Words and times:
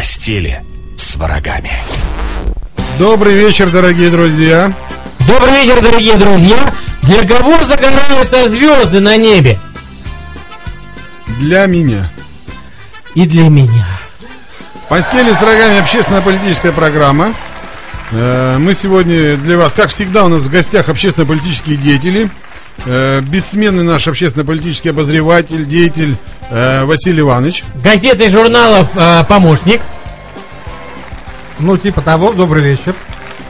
постели 0.00 0.62
с 0.96 1.16
врагами. 1.16 1.72
Добрый 2.98 3.34
вечер, 3.34 3.68
дорогие 3.68 4.08
друзья. 4.08 4.72
Добрый 5.28 5.52
вечер, 5.52 5.82
дорогие 5.82 6.14
друзья. 6.14 6.56
Для 7.02 7.28
кого 7.28 7.62
загораются 7.64 8.48
звезды 8.48 9.00
на 9.00 9.18
небе? 9.18 9.58
Для 11.38 11.66
меня. 11.66 12.10
И 13.14 13.26
для 13.26 13.50
меня. 13.50 13.84
Постели 14.88 15.34
с 15.34 15.38
врагами 15.42 15.80
общественно-политическая 15.80 16.72
программа. 16.72 17.34
Э, 18.12 18.56
Мы 18.56 18.72
сегодня 18.72 19.36
для 19.36 19.58
вас, 19.58 19.74
как 19.74 19.90
всегда, 19.90 20.24
у 20.24 20.28
нас 20.28 20.44
в 20.44 20.50
гостях 20.50 20.88
общественно-политические 20.88 21.76
деятели. 21.76 22.30
Э, 22.86 23.20
Бессменный 23.20 23.84
наш 23.84 24.08
общественно-политический 24.08 24.88
обозреватель, 24.88 25.66
деятель 25.66 26.16
э, 26.50 26.84
Василий 26.84 27.20
Иванович. 27.20 27.64
Газеты 27.82 28.26
и 28.26 28.28
журналов 28.28 28.88
э, 28.94 29.24
помощник. 29.28 29.80
Ну, 31.58 31.76
типа 31.76 32.00
того, 32.00 32.32
добрый 32.32 32.62
вечер. 32.62 32.94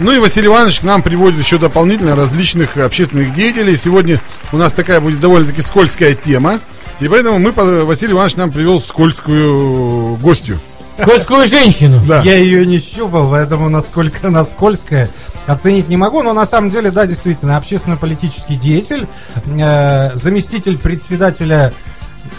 Ну 0.01 0.13
и 0.13 0.19
Василий 0.19 0.47
Иванович 0.47 0.81
к 0.81 0.83
нам 0.83 1.03
приводит 1.03 1.39
еще 1.39 1.59
дополнительно 1.59 2.17
различных 2.17 2.77
общественных 2.77 3.35
деятелей. 3.35 3.77
Сегодня 3.77 4.19
у 4.51 4.57
нас 4.57 4.73
такая 4.73 5.01
будет 5.01 5.21
довольно-таки 5.21 5.61
скользкая 5.61 6.15
тема. 6.15 6.61
И 7.01 7.09
поэтому 7.09 7.39
мы, 7.39 7.53
Василий 7.85 8.13
Иванович 8.13 8.37
нам 8.37 8.51
привел 8.51 8.81
скользкую 8.81 10.17
гостью. 10.17 10.59
Скользкую 11.01 11.47
женщину. 11.47 12.03
Да. 12.07 12.23
Я 12.23 12.37
ее 12.37 12.67
не 12.67 12.79
щупал, 12.79 13.31
поэтому 13.31 13.69
насколько 13.69 14.29
она 14.29 14.45
скользкая, 14.45 15.09
оценить 15.47 15.89
не 15.89 15.97
могу. 15.97 16.23
Но 16.23 16.33
на 16.33 16.47
самом 16.47 16.71
деле, 16.71 16.91
да, 16.91 17.07
действительно, 17.07 17.57
общественно-политический 17.57 18.57
деятель, 18.57 19.07
э, 19.47 20.11
заместитель 20.15 20.79
председателя 20.79 21.73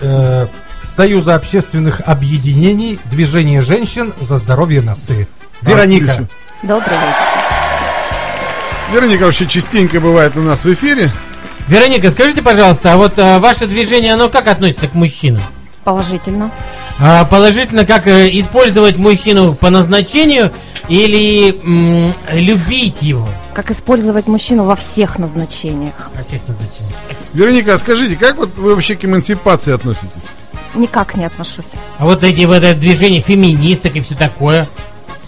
э, 0.01 0.47
Союза 0.95 1.35
общественных 1.35 2.01
объединений 2.05 2.99
Движения 3.05 3.61
женщин 3.61 4.13
за 4.19 4.37
здоровье 4.37 4.81
нации. 4.81 5.27
Вероника. 5.61 6.05
Отлично. 6.05 6.27
Добрый 6.63 6.97
вечер. 6.97 7.15
Вероника 8.93 9.23
вообще 9.23 9.47
частенько 9.47 9.99
бывает 10.01 10.35
у 10.37 10.41
нас 10.41 10.63
в 10.65 10.73
эфире. 10.73 11.11
Вероника, 11.67 12.11
скажите, 12.11 12.41
пожалуйста, 12.41 12.93
а 12.93 12.97
вот 12.97 13.17
э, 13.17 13.39
ваше 13.39 13.67
движение, 13.67 14.13
оно 14.13 14.27
как 14.29 14.47
относится 14.47 14.87
к 14.87 14.93
мужчинам? 14.93 15.41
Положительно. 15.83 16.51
А, 16.99 17.23
положительно, 17.25 17.85
как 17.85 18.05
э, 18.07 18.29
использовать 18.39 18.97
мужчину 18.97 19.53
по 19.55 19.69
назначению 19.69 20.51
или 20.89 21.55
м, 21.63 22.13
любить 22.31 23.01
его 23.01 23.27
Как 23.53 23.71
использовать 23.71 24.27
мужчину 24.27 24.63
во 24.65 24.75
всех 24.75 25.17
назначениях? 25.17 26.09
во 26.15 26.23
всех 26.23 26.41
назначениях? 26.47 26.95
Вероника, 27.33 27.73
а 27.73 27.77
скажите, 27.77 28.15
как 28.15 28.37
вот 28.37 28.57
вы 28.57 28.75
вообще 28.75 28.95
к 28.95 29.05
эмансипации 29.05 29.73
относитесь? 29.73 30.23
Никак 30.73 31.15
не 31.15 31.25
отношусь. 31.25 31.71
А 31.97 32.05
вот 32.05 32.23
эти 32.23 32.43
вот 32.45 32.55
это 32.63 32.73
движение 32.79 33.21
феминисток 33.21 33.95
и 33.95 34.01
все 34.01 34.15
такое. 34.15 34.67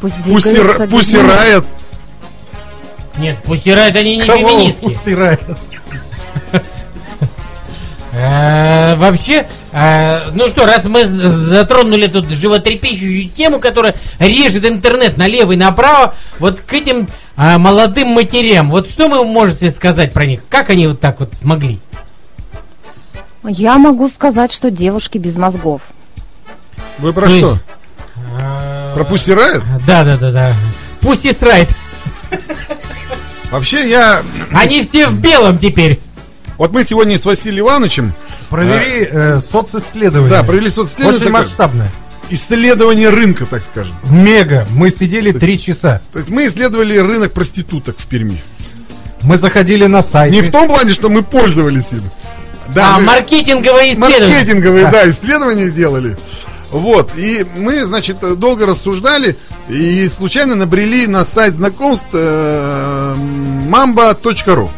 Пусть 0.02 0.16
Пусть, 0.23 0.52
двигаются. 0.52 0.88
пусть 0.88 1.14
рает. 1.16 1.66
Нет, 3.18 3.38
пусть 3.45 3.68
они 3.68 4.18
не 4.18 4.26
Кого 4.26 4.50
феминистки. 4.50 4.86
усирает? 4.86 5.42
Э, 8.16 8.95
Вообще, 8.95 9.48
э, 9.72 10.30
ну 10.34 10.48
что, 10.48 10.67
раз 10.67 10.84
мы 10.84 11.06
затронули 11.06 12.06
тут 12.06 12.30
животрепещущую 12.30 13.28
тему, 13.30 13.60
которая 13.60 13.95
режет 14.20 14.66
интернет 14.66 15.17
налево 15.17 15.54
и 15.54 15.56
направо, 15.56 16.14
вот 16.38 16.62
к 16.62 16.73
этим 16.73 17.08
э, 17.38 17.58
молодым 17.58 18.10
матерям, 18.10 18.70
вот 18.70 18.88
что 18.88 19.10
вы 19.10 19.23
можете 19.26 19.72
сказать 19.72 20.14
про 20.14 20.28
них? 20.28 20.42
Как 20.48 20.70
они 20.70 20.86
вот 20.88 21.00
так 21.00 21.20
вот 21.20 21.34
смогли? 21.34 21.80
Я 23.45 23.77
могу 23.77 24.09
сказать, 24.09 24.52
что 24.52 24.72
девушки 24.72 25.17
без 25.17 25.36
мозгов. 25.36 25.81
Вы 26.99 27.13
про 27.13 27.27
Вы- 27.27 27.38
что? 27.38 27.59
Э, 28.39 28.91
Про 28.95 29.03
пусть 29.03 29.27
рает? 29.30 29.63
Да, 29.86 30.03
да, 30.03 30.17
да, 30.17 30.31
да. 30.31 30.53
Пусть 31.02 31.25
и 31.25 31.31
страйт. 31.31 31.67
Вообще 33.52 33.89
я... 33.89 34.23
Они 34.53 34.81
все 34.81 35.08
в 35.08 35.19
белом 35.19 35.58
теперь. 35.58 35.99
Вот 36.58 36.71
мы 36.71 36.83
сегодня 36.83 37.17
с 37.17 37.26
Василием 37.26 37.65
Ивановичем 37.65 38.14
Провери 38.49 39.08
э, 39.09 39.42
социсследование. 39.52 40.30
да, 40.30 40.43
провели 40.43 40.70
социсследование. 40.70 41.17
Очень 41.17 41.26
такое, 41.27 41.42
масштабное. 41.42 41.92
исследование 42.30 43.09
рынка, 43.09 43.45
так 43.45 43.65
скажем. 43.65 43.95
Мега. 44.03 44.67
Мы 44.71 44.89
сидели 44.89 45.32
три 45.32 45.59
часа. 45.59 46.02
То 46.11 46.20
есть 46.20 46.30
мы 46.30 46.48
исследовали 46.48 46.98
рынок 46.98 47.33
проституток 47.33 47.98
в 47.98 48.05
Перми. 48.05 48.42
Мы 49.23 49.37
заходили 49.37 49.86
на 49.87 50.02
сайт. 50.03 50.32
Не 50.32 50.42
в 50.42 50.52
том 50.52 50.67
плане, 50.67 50.93
что 50.93 51.09
мы 51.09 51.23
пользовались 51.23 51.92
им. 51.93 52.03
Да, 52.70 52.96
а, 52.96 53.00
мы 53.00 53.06
маркетинговые 53.06 53.94
исследования. 53.94 54.28
маркетинговые, 54.28 54.88
да, 54.88 55.10
исследования 55.10 55.70
делали. 55.70 56.18
Вот, 56.72 57.12
и 57.16 57.46
мы, 57.56 57.84
значит, 57.84 58.18
долго 58.40 58.66
рассуждали 58.66 59.38
и 59.70 60.10
случайно 60.10 60.56
набрели 60.56 61.06
на 61.06 61.24
сайт 61.24 61.54
знакомств 61.54 62.08
э, 62.14 63.16
mamba.ru. 63.70 64.70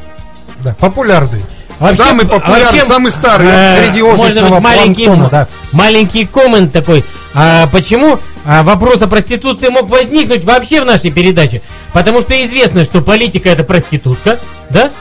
Да, 0.63 0.75
популярный. 0.79 1.41
Вообще- 1.79 2.03
Самый 2.03 2.25
популярный, 2.25 2.79
вообще, 2.79 2.85
самый 2.85 3.11
старый. 3.11 3.47
э, 3.49 3.85
Среди 3.85 4.01
офисного 4.01 4.55
быть, 4.55 4.63
маленький, 4.63 5.05
планктона, 5.05 5.29
да. 5.29 5.47
маленький 5.71 6.25
коммент 6.25 6.71
такой. 6.71 7.03
А, 7.33 7.67
почему 7.67 8.19
а, 8.45 8.63
вопрос 8.63 9.01
о 9.01 9.07
проституции 9.07 9.67
мог 9.67 9.89
возникнуть 9.89 10.45
вообще 10.45 10.81
в 10.81 10.85
нашей 10.85 11.11
передаче? 11.11 11.61
Потому 11.91 12.21
что 12.21 12.33
известно, 12.45 12.85
что 12.85 13.01
политика 13.01 13.49
это 13.49 13.63
проститутка, 13.65 14.39
да? 14.69 14.91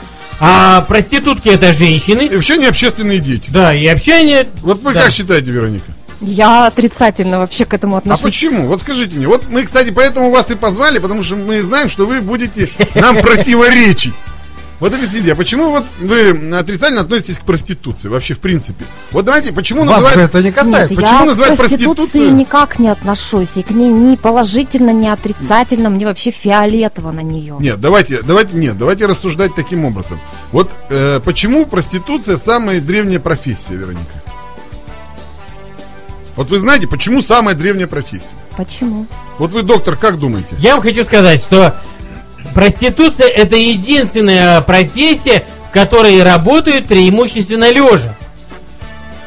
А 0.41 0.83
проститутки 0.83 1.49
это 1.49 1.73
женщины. 1.73 2.23
И 2.27 2.35
вообще 2.35 2.57
не 2.57 2.67
общественные 2.67 3.19
дети. 3.21 3.51
Да, 3.51 3.75
и 3.75 3.87
общение. 3.87 4.49
Вот 4.63 4.83
вы 4.83 4.93
да. 4.93 5.03
как 5.03 5.13
считаете, 5.13 5.51
Вероника? 5.51 5.93
Я 6.21 6.67
отрицательно 6.67 7.39
вообще 7.39 7.65
к 7.65 7.75
этому 7.75 7.97
А 7.97 7.99
отношусь. 7.99 8.23
почему? 8.23 8.67
Вот 8.67 8.81
скажите 8.81 9.17
мне. 9.17 9.27
Вот 9.29 9.49
мы, 9.49 9.63
кстати, 9.65 9.91
поэтому 9.91 10.31
вас 10.31 10.51
и 10.51 10.55
позвали, 10.55 10.99
потому 10.99 11.23
что 11.23 11.37
мы 11.37 11.63
знаем, 11.63 11.89
что 11.89 12.07
вы 12.07 12.21
будете 12.21 12.71
нам 12.95 13.17
противоречить. 13.23 14.15
Вот 14.81 14.93
объясните, 14.93 15.33
а 15.33 15.37
почему 15.37 15.71
вот 15.71 15.85
вы 16.01 16.31
отрицательно 16.57 17.03
относитесь 17.03 17.39
к 17.39 17.43
проституции 17.43 18.09
вообще 18.09 18.35
в 18.35 18.41
принципе? 18.41 18.85
Вот 19.13 19.25
давайте, 19.25 19.53
почему 19.53 19.85
Вас 19.85 20.03
называют... 20.03 20.21
это 20.23 20.43
не 20.43 20.51
касается. 20.51 20.95
Нет, 20.95 21.01
Почему 21.01 21.21
я 21.21 21.27
называть 21.27 21.55
к 21.55 21.57
проституции 21.57 22.29
никак 22.31 22.79
не 22.79 22.89
отношусь. 22.89 23.51
И 23.55 23.63
к 23.63 23.71
ней 23.71 23.91
ни 23.91 24.17
положительно, 24.17 24.91
ни 24.91 25.07
отрицательно. 25.07 25.91
Мне 25.91 26.07
вообще 26.07 26.33
фиолетово 26.33 27.13
на 27.13 27.21
нее. 27.21 27.57
Нет, 27.61 27.81
давайте, 27.81 28.21
давайте, 28.23 28.57
нет, 28.57 28.77
давайте 28.77 29.07
рассуждать 29.07 29.55
таким 29.55 29.85
образом. 29.85 30.19
Вот 30.51 30.71
э, 30.91 31.21
почему 31.25 31.67
проституция 31.67 32.37
самая 32.37 32.81
древняя 32.81 33.21
профессия, 33.21 33.75
Вероника? 33.75 34.23
Вот 36.35 36.51
вы 36.51 36.59
знаете, 36.59 36.89
почему 36.89 37.21
самая 37.21 37.55
древняя 37.55 37.87
профессия? 37.87 38.35
Почему? 38.57 39.07
Вот 39.39 39.53
вы, 39.53 39.63
доктор, 39.63 39.97
как 39.97 40.19
думаете? 40.19 40.57
Я 40.59 40.75
вам 40.75 40.83
хочу 40.83 41.05
сказать, 41.05 41.41
что 41.41 41.77
проституция 42.55 43.29
это 43.29 43.57
единственная 43.57 44.61
профессия, 44.61 45.45
в 45.69 45.73
которой 45.73 46.23
работают 46.23 46.87
преимущественно 46.87 47.71
лежа. 47.71 48.15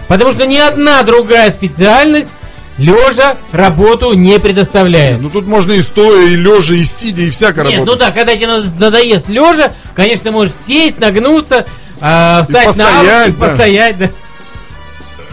Потому 0.07 0.31
что 0.31 0.47
ни 0.47 0.57
одна 0.57 1.03
другая 1.03 1.51
специальность 1.51 2.29
лежа 2.77 3.35
работу 3.51 4.13
не 4.13 4.39
предоставляет. 4.39 5.21
Ну 5.21 5.29
тут 5.29 5.45
можно 5.45 5.73
и 5.73 5.81
стоя, 5.81 6.27
и 6.27 6.35
лежа, 6.35 6.75
и 6.75 6.85
сидя, 6.85 7.23
и 7.23 7.29
всяко 7.29 7.63
Нет, 7.63 7.83
ну 7.85 7.95
да, 7.95 8.11
когда 8.11 8.35
тебе 8.35 8.47
надо- 8.47 8.69
надоест 8.79 9.27
лежа, 9.27 9.73
конечно, 9.95 10.25
ты 10.25 10.31
можешь 10.31 10.53
сесть, 10.67 10.99
нагнуться, 10.99 11.65
а, 11.99 12.43
встать 12.43 12.77
на 12.77 12.85
постоять, 12.85 13.29
и 13.29 13.31
да. 13.31 13.45
постоять, 13.45 13.97
да. 13.97 14.09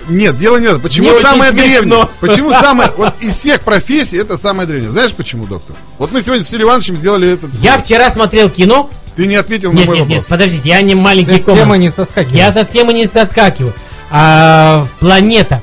Нет, 0.08 0.36
дело 0.36 0.56
не 0.58 0.66
в 0.66 0.70
этом. 0.70 0.80
Почему 0.82 1.08
Мне 1.08 1.16
очень 1.16 1.26
самая 1.26 1.50
смешно. 1.50 1.68
древняя? 1.68 2.08
Почему 2.20 2.52
самая... 2.52 2.90
Вот 2.96 3.14
из 3.20 3.32
всех 3.36 3.60
профессий 3.62 4.16
это 4.18 4.36
самая 4.36 4.66
древняя. 4.66 4.90
Знаешь 4.90 5.12
почему, 5.12 5.46
доктор? 5.46 5.76
Вот 5.98 6.12
мы 6.12 6.20
сегодня 6.20 6.42
с 6.42 6.46
Василием 6.46 6.68
Ивановичем 6.68 6.96
сделали 6.96 7.32
этот... 7.32 7.50
Я 7.54 7.78
вчера 7.78 8.10
смотрел 8.10 8.50
кино. 8.50 8.90
Ты 9.16 9.26
не 9.26 9.36
ответил 9.36 9.72
на 9.72 9.78
Нет, 9.78 9.86
мой 9.86 9.96
нет, 9.98 10.08
нет, 10.08 10.16
вопрос. 10.18 10.28
подождите, 10.28 10.68
я 10.68 10.82
не 10.82 10.94
маленький 10.94 11.36
Ты 11.36 11.42
с 11.42 11.44
темы 11.44 11.58
команд. 11.60 11.80
не 11.82 11.90
соскакивай. 11.90 12.36
Я 12.36 12.52
со 12.52 12.64
темы 12.64 12.92
не 12.92 13.06
соскакиваю. 13.06 13.72
А, 14.10 14.86
планета. 14.98 15.62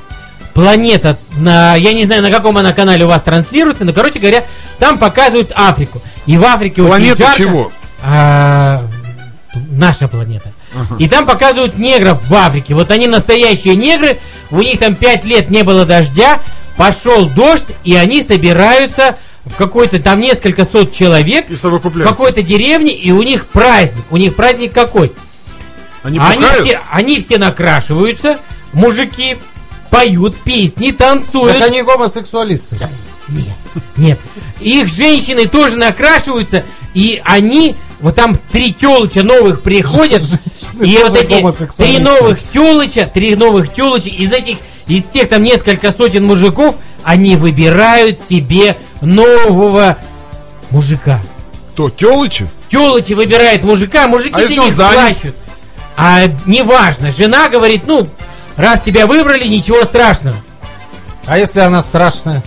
Планета, 0.53 1.18
на, 1.38 1.75
я 1.75 1.94
не 1.94 2.06
знаю, 2.06 2.22
на 2.22 2.31
каком 2.31 2.57
она 2.57 2.74
канале 2.74 3.06
у 3.06 3.07
вас 3.07 3.22
транслируется, 3.22 3.86
но, 3.86 3.94
короче 3.94 4.19
говоря, 4.19 4.44
там 4.80 4.98
показывают 4.98 5.51
Африку. 5.56 6.01
И 6.25 6.38
в 6.38 6.44
Африке 6.44 6.81
очень 6.81 6.89
Планета 6.89 7.24
жарко. 7.24 7.38
чего? 7.38 7.71
А, 8.04 8.83
наша 9.69 10.07
планета. 10.07 10.51
И 11.00 11.10
там 11.10 11.25
показывают 11.25 11.77
негров 11.77 12.19
в 12.30 12.33
Африке. 12.33 12.74
Вот 12.74 12.92
они 12.92 13.07
настоящие 13.07 13.75
негры, 13.75 14.19
у 14.51 14.62
них 14.62 14.80
там 14.80 14.95
5 14.95 15.25
лет 15.25 15.50
не 15.50 15.63
было 15.63 15.86
дождя, 15.86 16.39
пошел 16.77 17.27
дождь, 17.27 17.65
и 17.83 17.95
они 17.95 18.21
собираются 18.21 19.18
в 19.45 19.56
какой-то, 19.56 20.00
там 20.00 20.19
несколько 20.19 20.65
сот 20.65 20.94
человек, 20.94 21.50
И 21.50 21.56
в 21.56 22.03
какой-то 22.03 22.44
деревне, 22.44 22.94
и 22.94 23.12
у 23.12 23.24
них 23.24 23.48
праздник. 23.48 24.06
У 24.12 24.18
них 24.18 24.36
праздник 24.36 24.74
какой? 24.74 25.12
Они 26.03 26.19
Они 26.19 26.45
все, 26.62 26.81
они 26.92 27.21
все 27.21 27.38
накрашиваются, 27.38 28.39
мужики 28.74 29.38
поют 29.89 30.36
песни, 30.38 30.92
танцуют. 30.92 31.59
Так 31.59 31.68
они 31.68 31.81
гомосексуалисты. 31.81 32.77
Нет, 33.27 33.56
нет. 33.97 34.19
Их 34.59 34.89
женщины 34.89 35.47
тоже 35.47 35.77
накрашиваются, 35.77 36.63
и 36.94 37.21
они, 37.24 37.75
вот 38.01 38.15
там 38.15 38.38
три 38.51 38.74
телоча 38.74 39.24
новых 39.24 39.62
приходят, 39.62 40.24
и 40.81 40.98
вот 40.98 41.15
эти 41.15 41.45
три 41.77 42.00
новых 42.00 42.39
телоча, 42.51 43.09
три 43.12 43.36
новых 43.36 43.71
телоча, 43.71 44.09
из 44.09 44.31
этих, 44.33 44.57
из 44.88 45.03
всех 45.03 45.30
там 45.30 45.44
несколько 45.44 45.92
сотен 45.92 46.25
мужиков 46.25 46.75
они 47.03 47.36
выбирают 47.36 48.19
себе 48.19 48.77
нового 49.01 49.98
мужика. 50.71 51.21
То, 51.75 51.89
телычи? 51.89 52.48
Телочи 52.69 53.13
выбирает 53.13 53.63
мужика, 53.63 54.07
мужики 54.07 54.31
А 54.33 54.47
за 54.47 54.54
них 54.54 54.75
плачут. 54.75 55.36
А 55.95 56.24
неважно, 56.45 57.12
жена 57.12 57.50
говорит, 57.50 57.83
ну, 57.86 58.07
раз 58.56 58.81
тебя 58.81 59.06
выбрали, 59.07 59.47
ничего 59.47 59.83
страшного. 59.83 60.38
А 61.25 61.38
если 61.38 61.59
она 61.59 61.83
страшная? 61.83 62.42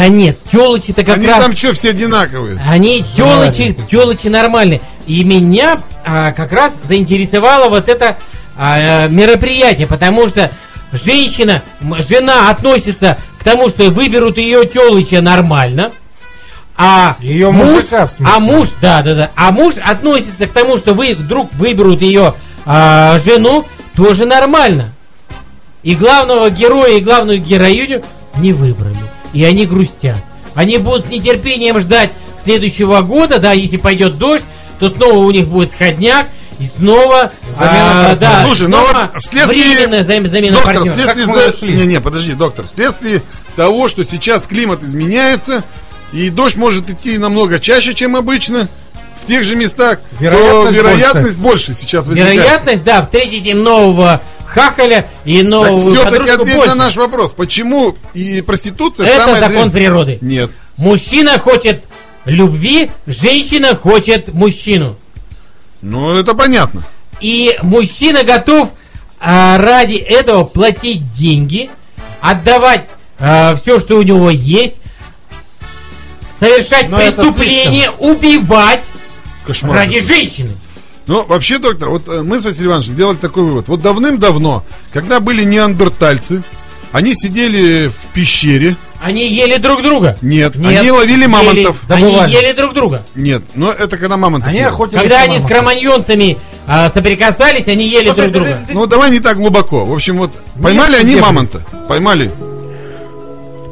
Да 0.00 0.08
нет, 0.08 0.38
телочи-то 0.50 1.04
как 1.04 1.18
Они 1.18 1.26
раз... 1.26 1.44
там 1.44 1.54
что, 1.54 1.74
все 1.74 1.90
одинаковые? 1.90 2.58
Они 2.66 3.04
телочи, 3.14 3.76
телочи 3.90 4.28
нормальные. 4.28 4.80
И 5.06 5.22
меня 5.24 5.82
а, 6.06 6.32
как 6.32 6.52
раз 6.52 6.72
заинтересовало 6.84 7.68
вот 7.68 7.86
это 7.86 8.16
а, 8.56 9.04
э, 9.04 9.08
мероприятие, 9.10 9.86
потому 9.86 10.26
что 10.26 10.50
женщина, 10.92 11.62
жена 12.08 12.48
относится 12.48 13.18
к 13.38 13.44
тому, 13.44 13.68
что 13.68 13.90
выберут 13.90 14.38
ее 14.38 14.64
телыча 14.64 15.20
нормально, 15.20 15.92
а 16.78 17.16
Её 17.20 17.52
муж, 17.52 17.66
мужика, 17.66 18.06
в 18.06 18.12
смысле? 18.12 18.34
а 18.34 18.40
муж, 18.40 18.68
да, 18.80 19.02
да, 19.02 19.14
да, 19.14 19.30
а 19.36 19.50
муж 19.50 19.74
относится 19.84 20.46
к 20.46 20.50
тому, 20.50 20.78
что 20.78 20.94
вы 20.94 21.14
вдруг 21.14 21.52
выберут 21.52 22.00
ее 22.00 22.36
а, 22.64 23.18
жену, 23.18 23.66
тоже 23.94 24.24
нормально. 24.24 24.94
И 25.82 25.94
главного 25.94 26.48
героя, 26.48 26.96
и 26.96 27.02
главную 27.02 27.38
героиню 27.38 28.02
не 28.36 28.54
выбрали. 28.54 29.09
И 29.32 29.44
они 29.44 29.66
грустят. 29.66 30.16
Они 30.54 30.78
будут 30.78 31.06
с 31.06 31.10
нетерпением 31.10 31.78
ждать 31.80 32.10
следующего 32.42 33.00
года, 33.02 33.38
да, 33.38 33.52
если 33.52 33.76
пойдет 33.76 34.18
дождь, 34.18 34.44
то 34.78 34.88
снова 34.90 35.18
у 35.18 35.30
них 35.30 35.46
будет 35.46 35.72
сходняк, 35.72 36.26
и 36.58 36.64
снова 36.66 37.32
Замена 37.58 38.10
а, 38.10 38.16
да, 38.16 38.44
Слушай, 38.44 38.68
ну 38.68 38.78
снова 38.78 39.10
вот 39.14 39.22
вследствие- 39.22 39.76
временная 39.76 40.04
зам- 40.04 40.26
замена 40.26 40.56
Доктор, 40.56 40.74
партнера. 40.74 40.94
вследствие 40.94 41.26
за-? 41.26 41.66
Не, 41.66 41.86
не, 41.86 42.00
подожди, 42.00 42.32
доктор. 42.34 42.66
Вследствие 42.66 43.22
того, 43.56 43.88
что 43.88 44.04
сейчас 44.04 44.46
климат 44.46 44.82
изменяется, 44.82 45.64
и 46.12 46.28
дождь 46.28 46.56
может 46.56 46.90
идти 46.90 47.16
намного 47.18 47.58
чаще, 47.60 47.94
чем 47.94 48.16
обычно, 48.16 48.68
в 49.22 49.26
тех 49.26 49.44
же 49.44 49.54
местах, 49.54 50.00
то 50.18 50.24
Вероятность 50.24 50.76
вероятность 50.76 51.38
больше, 51.38 51.74
сейчас 51.74 52.06
возникает. 52.08 52.36
Вероятность, 52.40 52.84
да, 52.84 53.02
встретить 53.02 53.46
им 53.46 53.62
нового 53.62 54.20
хахаля 54.50 55.06
и 55.24 55.42
новую 55.42 55.80
все-таки 55.80 56.30
ответь 56.30 56.56
больше. 56.56 56.74
на 56.74 56.84
наш 56.84 56.96
вопрос. 56.96 57.32
Почему 57.32 57.96
и 58.14 58.42
проституция 58.42 59.06
Это 59.06 59.24
самая 59.24 59.40
закон 59.40 59.70
древняя? 59.70 59.70
природы. 59.70 60.18
Нет. 60.20 60.50
Мужчина 60.76 61.38
хочет 61.38 61.84
любви, 62.24 62.90
женщина 63.06 63.76
хочет 63.76 64.32
мужчину. 64.34 64.96
Ну, 65.82 66.14
это 66.14 66.34
понятно. 66.34 66.84
И 67.20 67.56
мужчина 67.62 68.24
готов 68.24 68.70
а, 69.18 69.58
ради 69.58 69.94
этого 69.96 70.44
платить 70.44 71.12
деньги, 71.12 71.70
отдавать 72.20 72.86
все, 73.60 73.78
что 73.78 73.98
у 73.98 74.02
него 74.02 74.30
есть, 74.30 74.76
совершать 76.38 76.88
Но 76.88 76.96
преступление, 76.96 77.90
убивать 77.98 78.84
Кошмар. 79.46 79.76
ради 79.76 80.00
женщины. 80.00 80.56
Ну, 81.10 81.24
вообще, 81.26 81.58
доктор, 81.58 81.88
вот 81.88 82.08
э, 82.08 82.22
мы 82.22 82.38
с 82.38 82.44
Василием 82.44 82.68
Ивановичем 82.70 82.94
делали 82.94 83.16
такой 83.16 83.42
вывод. 83.42 83.66
Вот 83.66 83.82
давным-давно, 83.82 84.62
когда 84.92 85.18
были 85.18 85.42
неандертальцы, 85.42 86.44
они 86.92 87.14
сидели 87.14 87.88
в 87.88 88.14
пещере. 88.14 88.76
Они 89.00 89.26
ели 89.26 89.56
друг 89.56 89.82
друга. 89.82 90.16
Нет, 90.22 90.54
Нет, 90.54 90.78
они 90.78 90.90
ловили 90.92 91.22
ели- 91.22 91.26
мамонтов. 91.26 91.78
Они 91.88 92.04
Добывали. 92.04 92.32
ели 92.32 92.52
друг 92.52 92.74
друга. 92.74 93.04
Нет, 93.16 93.42
но 93.56 93.72
это 93.72 93.98
когда 93.98 94.16
мамонтов 94.18 94.50
Они 94.50 94.58
ели. 94.58 94.68
охотились 94.68 95.00
Когда 95.00 95.22
они 95.22 95.40
с 95.40 95.44
кроманьонцами 95.44 96.38
а, 96.68 96.88
соприкасались, 96.94 97.66
они 97.66 97.88
ели 97.88 98.12
Слушай, 98.12 98.30
друг 98.30 98.44
ты- 98.46 98.50
друга. 98.52 98.64
ты- 98.68 98.74
Ну, 98.74 98.86
давай 98.86 99.10
не 99.10 99.18
так 99.18 99.36
глубоко. 99.36 99.84
В 99.86 99.92
общем, 99.92 100.16
вот 100.16 100.30
поймали 100.62 100.94
они 100.94 101.06
где 101.06 101.14
же? 101.18 101.22
мамонта. 101.22 101.66
Поймали. 101.88 102.30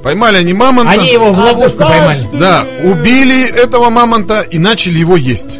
Поймали 0.03 0.39
они 0.39 0.55
мамонта. 0.55 0.91
Они 0.91 1.13
его 1.13 1.33
в 1.33 1.39
ловушку 1.39 1.79
поймали. 1.79 2.19
Да, 2.33 2.65
убили 2.83 3.49
этого 3.49 3.91
мамонта 3.91 4.41
и 4.41 4.59
начали 4.59 4.99
его 4.99 5.17
есть. 5.17 5.51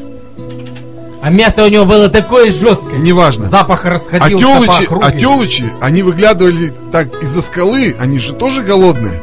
А 1.21 1.31
мясо 1.31 1.65
у 1.65 1.69
него 1.69 1.85
было 1.85 2.09
такое 2.09 2.53
жесткое. 2.53 2.99
Неважно. 2.99 3.49
Запах 3.49 3.85
А 3.85 3.91
расходился 3.91 4.45
по 4.45 4.67
телычи, 4.67 4.85
округе. 4.85 5.07
а 5.07 5.11
телычи, 5.13 5.73
они 5.81 6.03
выглядывали 6.03 6.73
так 6.93 7.23
из-за 7.23 7.43
скалы, 7.43 7.97
они 8.01 8.21
же 8.21 8.33
тоже 8.35 8.63
голодные. 8.63 9.21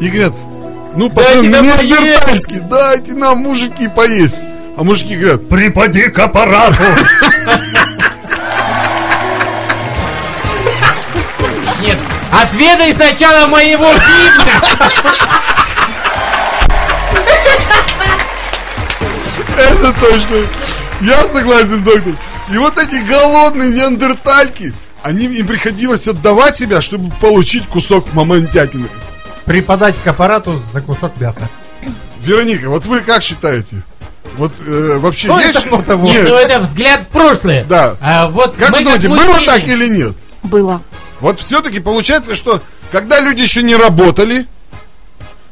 И 0.00 0.08
говорят, 0.08 0.32
ну, 0.96 1.10
посмотрим, 1.10 1.50
неандертальский, 1.50 2.60
дайте 2.60 3.12
нам, 3.14 3.38
мужики, 3.38 3.86
поесть. 3.88 4.38
А 4.76 4.82
мужики 4.82 5.14
говорят, 5.14 5.48
Припади 5.48 6.08
к 6.08 6.18
аппарату. 6.18 6.82
Нет, 11.82 11.98
отведай 12.32 12.94
сначала 12.94 13.46
моего 13.46 13.92
фильма. 13.92 14.90
это 19.58 19.92
точно. 20.00 20.36
Я 21.04 21.22
согласен, 21.24 21.84
доктор. 21.84 22.14
И 22.50 22.56
вот 22.56 22.78
эти 22.78 22.96
голодные 23.06 23.70
неандертальки, 23.70 24.72
они, 25.02 25.26
им 25.26 25.46
приходилось 25.46 26.08
отдавать 26.08 26.56
себя, 26.56 26.80
чтобы 26.80 27.12
получить 27.20 27.66
кусок 27.66 28.12
мамонтятины. 28.14 28.88
Припадать 29.44 29.94
к 30.02 30.06
аппарату 30.06 30.60
за 30.72 30.80
кусок 30.80 31.20
мяса. 31.20 31.48
Вероника, 32.20 32.70
вот 32.70 32.86
вы 32.86 33.00
как 33.00 33.22
считаете? 33.22 33.82
Вот 34.38 34.52
э, 34.66 34.98
вообще 34.98 35.28
Ну, 35.28 35.38
есть... 35.38 35.56
это 35.56 35.68
ну, 35.68 35.82
того. 35.82 36.08
Нет, 36.08 36.26
Ну, 36.26 36.34
это 36.36 36.60
взгляд 36.60 37.02
в 37.02 37.06
прошлое. 37.08 37.64
Да. 37.64 37.96
А 38.00 38.28
вот 38.28 38.56
как 38.56 38.70
мы 38.70 38.78
вы 38.78 38.84
думаете, 38.84 39.08
как 39.08 39.16
было 39.16 39.26
мужчины. 39.26 39.46
так 39.46 39.68
или 39.68 39.88
нет? 39.88 40.16
Было. 40.42 40.80
Вот 41.20 41.38
все-таки 41.38 41.80
получается, 41.80 42.34
что 42.34 42.62
когда 42.90 43.20
люди 43.20 43.42
еще 43.42 43.62
не 43.62 43.76
работали, 43.76 44.46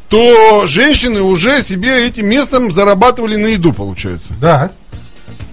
то 0.09 0.67
женщины 0.67 1.21
уже 1.21 1.63
себе 1.63 2.07
этим 2.07 2.27
местом 2.27 2.73
зарабатывали 2.73 3.37
на 3.37 3.49
еду, 3.49 3.75
получается. 3.75 4.33
Да. 4.41 4.71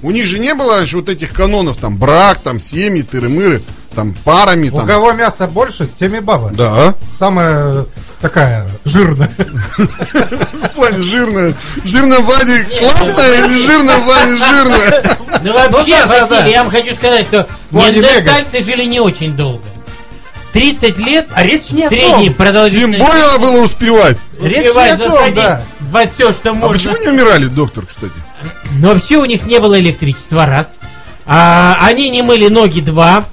У 0.01 0.11
них 0.11 0.27
же 0.27 0.39
не 0.39 0.53
было 0.53 0.77
раньше 0.77 0.97
вот 0.97 1.09
этих 1.09 1.33
канонов, 1.33 1.77
там, 1.77 1.97
брак, 1.97 2.39
там, 2.39 2.59
семьи, 2.59 3.01
тыры-мыры, 3.03 3.61
там, 3.93 4.13
парами, 4.23 4.69
У 4.69 4.77
там. 4.77 4.87
кого 4.87 5.11
мяса 5.11 5.47
больше, 5.47 5.85
с 5.85 5.89
теми 5.89 6.19
баба. 6.19 6.51
Да. 6.53 6.93
Самая 7.17 7.85
такая 8.21 8.65
жирная. 8.85 9.29
В 9.77 10.69
плане 10.75 11.01
жирная. 11.01 11.55
Жирная 11.83 12.19
Влади 12.19 12.63
классная 12.79 13.45
или 13.45 13.59
жирная 13.65 13.97
Влади 13.97 14.35
жирная? 14.35 15.17
Ну 15.43 15.53
вообще, 15.53 16.05
да, 16.05 16.27
Василий, 16.27 16.51
я 16.51 16.63
вам 16.63 16.71
хочу 16.71 16.95
сказать, 16.95 17.25
что 17.25 17.47
неандертальцы 17.71 18.61
жили 18.61 18.85
не 18.85 18.99
очень 18.99 19.35
долго. 19.35 19.63
30 20.53 20.97
лет 20.97 21.27
А 21.33 21.43
речь 21.43 21.69
не 21.69 21.85
о 21.85 21.89
средней 21.89 22.09
том. 22.09 22.21
Им 22.23 22.33
продолжительности. 22.33 22.99
больно 22.99 23.37
было 23.39 23.63
успевать. 23.63 24.17
Речь 24.41 24.73
не 24.73 24.89
о 24.89 24.97
том, 24.97 25.33
да. 25.35 25.63
Во 25.89 26.07
все, 26.07 26.31
что 26.33 26.51
А 26.51 26.53
можно. 26.53 26.69
почему 26.73 26.97
не 26.97 27.07
умирали, 27.09 27.45
доктор, 27.47 27.85
кстати? 27.85 28.13
Но 28.79 28.89
вообще 28.93 29.17
у 29.17 29.25
них 29.25 29.45
не 29.45 29.59
было 29.59 29.79
электричества, 29.79 30.45
раз. 30.45 30.67
А, 31.25 31.77
они 31.81 32.09
не 32.09 32.21
мыли 32.21 32.47
ноги, 32.47 32.79
два. 32.79 33.25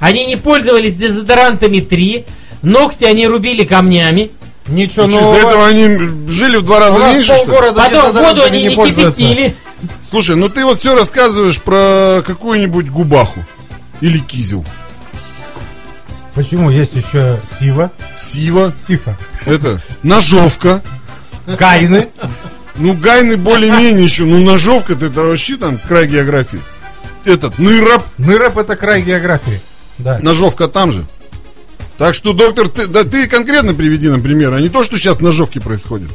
Они 0.00 0.24
не 0.26 0.36
пользовались 0.36 0.94
дезодорантами, 0.94 1.80
три. 1.80 2.24
Ногти 2.62 3.04
они 3.04 3.26
рубили 3.26 3.64
камнями. 3.64 4.30
Ничего 4.66 5.06
Из-за 5.06 5.20
нового. 5.20 5.36
этого 5.36 5.66
они 5.66 6.30
жили 6.30 6.56
в 6.58 6.62
два 6.62 6.78
раза 6.78 6.98
меньше, 6.98 7.22
что 7.24 7.34
ли? 7.34 7.40
полгорода 7.46 7.80
Потом 7.82 8.12
воду 8.12 8.42
они 8.44 8.62
не 8.68 8.76
пользуются. 8.76 9.12
кипятили. 9.20 9.56
Слушай, 10.08 10.36
ну 10.36 10.48
ты 10.48 10.64
вот 10.64 10.78
все 10.78 10.94
рассказываешь 10.94 11.60
про 11.60 12.22
какую-нибудь 12.26 12.88
губаху. 12.90 13.44
Или 14.00 14.18
кизел. 14.18 14.64
Почему 16.34 16.70
есть 16.70 16.94
еще 16.94 17.40
Сива? 17.58 17.90
Сива. 18.16 18.72
Сифа. 18.86 19.16
Это 19.46 19.80
ножовка. 20.02 20.82
Гайны. 21.46 22.08
Ну, 22.76 22.94
гайны 22.94 23.36
более-менее 23.36 24.04
еще. 24.04 24.24
Ну, 24.24 24.38
ножовка-то 24.44 25.06
это 25.06 25.22
вообще 25.22 25.56
там 25.56 25.78
край 25.78 26.06
географии. 26.06 26.60
Этот, 27.24 27.58
ныроб. 27.58 28.02
Ныроб 28.18 28.56
это 28.58 28.76
край 28.76 29.02
географии. 29.02 29.60
Да. 29.98 30.18
Ножовка 30.22 30.68
там 30.68 30.92
же. 30.92 31.04
Так 31.98 32.14
что, 32.14 32.32
доктор, 32.32 32.68
ты, 32.68 32.86
да 32.86 33.04
ты 33.04 33.26
конкретно 33.26 33.74
приведи 33.74 34.08
нам 34.08 34.22
пример, 34.22 34.54
а 34.54 34.60
не 34.60 34.70
то, 34.70 34.84
что 34.84 34.96
сейчас 34.96 35.18
в 35.18 35.20
ножовке 35.22 35.60
происходит. 35.60 36.08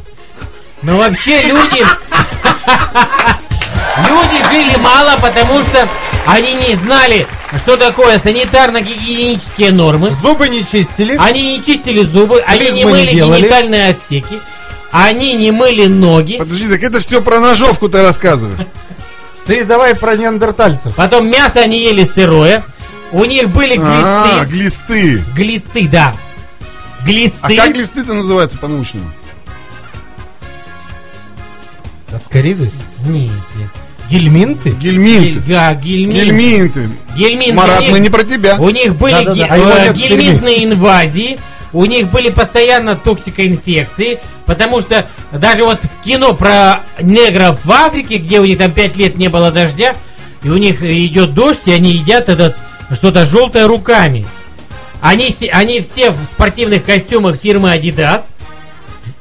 Но 0.82 0.98
вообще 0.98 1.44
люди... 1.44 1.84
Люди 3.98 4.44
жили 4.52 4.76
мало, 4.78 5.18
потому 5.22 5.64
что 5.64 5.88
они 6.26 6.54
не 6.56 6.76
знали, 6.76 7.28
что 7.64 7.78
такое 7.78 8.18
санитарно-гигиенические 8.20 9.72
нормы. 9.72 10.14
Зубы 10.22 10.50
не 10.50 10.66
чистили. 10.66 11.16
Они 11.18 11.58
не 11.58 11.64
чистили 11.64 12.04
зубы, 12.04 12.42
они 12.42 12.60
не 12.60 12.66
Клизмы 12.72 12.92
не 12.92 12.98
мыли 13.06 13.14
делали. 13.14 13.42
генитальные 13.42 13.90
отсеки. 13.92 14.42
Они 14.98 15.34
не 15.34 15.52
мыли 15.52 15.88
ноги. 15.88 16.38
Подожди, 16.38 16.70
так 16.70 16.82
это 16.82 17.02
все 17.02 17.22
про 17.22 17.40
ножовку 17.42 17.90
ты 17.90 18.02
рассказываешь. 18.02 18.60
Ты 19.46 19.66
давай 19.66 19.94
про 19.94 20.16
неандертальцев. 20.16 20.96
Потом 20.96 21.28
мясо 21.30 21.60
они 21.60 21.82
ели 21.84 22.10
сырое. 22.16 22.64
У 23.12 23.26
них 23.26 23.50
были 23.50 23.78
А, 23.84 24.46
глисты. 24.46 25.20
глисты. 25.20 25.24
Глисты, 25.36 25.88
да. 25.90 26.16
Глисты. 27.06 27.38
А 27.42 27.50
как 27.50 27.74
глисты-то 27.74 28.14
называются 28.14 28.58
по-научному? 28.58 29.12
Аскариды? 32.14 32.72
Нет, 33.06 33.32
нет. 33.56 33.70
Гельминты? 34.10 34.70
Гельминты. 34.70 35.40
Гельга, 35.40 35.74
гельмин. 35.74 36.16
Гельминты. 36.16 36.90
Гельминты. 37.18 37.54
Марат, 37.54 37.80
у 37.80 37.84
них- 37.84 37.92
мы 37.92 38.00
не 38.00 38.10
про 38.10 38.24
тебя. 38.24 38.56
У 38.60 38.70
них 38.70 38.96
были 38.96 39.12
Да-да-да, 39.14 39.34
ге- 39.34 39.48
а 39.50 39.58
его 39.58 39.70
э, 39.70 39.92
в 39.92 39.98
гельминтные 39.98 40.64
инвазии. 40.66 41.40
У 41.76 41.86
них 41.86 42.10
были 42.10 42.30
постоянно 42.30 42.96
токсикоинфекции, 42.96 44.20
потому 44.46 44.80
что 44.80 45.08
даже 45.34 45.66
вот 45.66 45.82
в 45.84 46.04
кино 46.04 46.34
про 46.34 46.84
негров 47.02 47.60
в 47.66 47.72
Африке, 47.72 48.18
где 48.18 48.40
у 48.40 48.46
них 48.46 48.58
там 48.58 48.72
5 48.72 48.96
лет 48.96 49.18
не 49.18 49.28
было 49.28 49.52
дождя, 49.52 49.94
и 50.42 50.50
у 50.50 50.56
них 50.56 50.82
идет 50.82 51.34
дождь, 51.34 51.64
и 51.66 51.74
они 51.74 51.92
едят 51.92 52.30
этот 52.30 52.56
что-то 52.94 53.26
желтое 53.26 53.66
руками. 53.66 54.26
Они, 55.02 55.36
они 55.52 55.82
все 55.82 56.12
в 56.12 56.24
спортивных 56.24 56.86
костюмах 56.86 57.36
фирмы 57.36 57.76
Adidas 57.76 58.24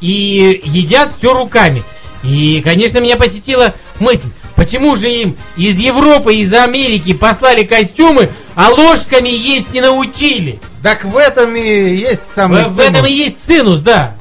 и 0.01 0.61
едят 0.65 1.11
все 1.19 1.35
руками. 1.35 1.83
И, 2.23 2.63
конечно, 2.63 2.99
меня 2.99 3.17
посетила 3.17 3.75
мысль, 3.99 4.29
почему 4.55 4.95
же 4.95 5.11
им 5.11 5.37
из 5.57 5.77
Европы, 5.79 6.37
из 6.37 6.55
Америки 6.55 7.15
послали 7.15 7.65
костюмы, 7.65 8.31
а 8.55 8.71
ложками 8.71 9.29
есть 9.29 9.75
не 9.75 9.81
научили? 9.81 10.61
Так 10.85 11.03
в 11.07 11.17
этом 11.17 11.57
и 11.57 11.97
есть 11.97 12.21
самый 12.35 12.67
В, 12.67 12.75
в 12.75 12.79
этом 12.79 13.07
и 13.07 13.11
есть 13.11 13.37
цинус, 13.47 13.81
да. 13.81 14.13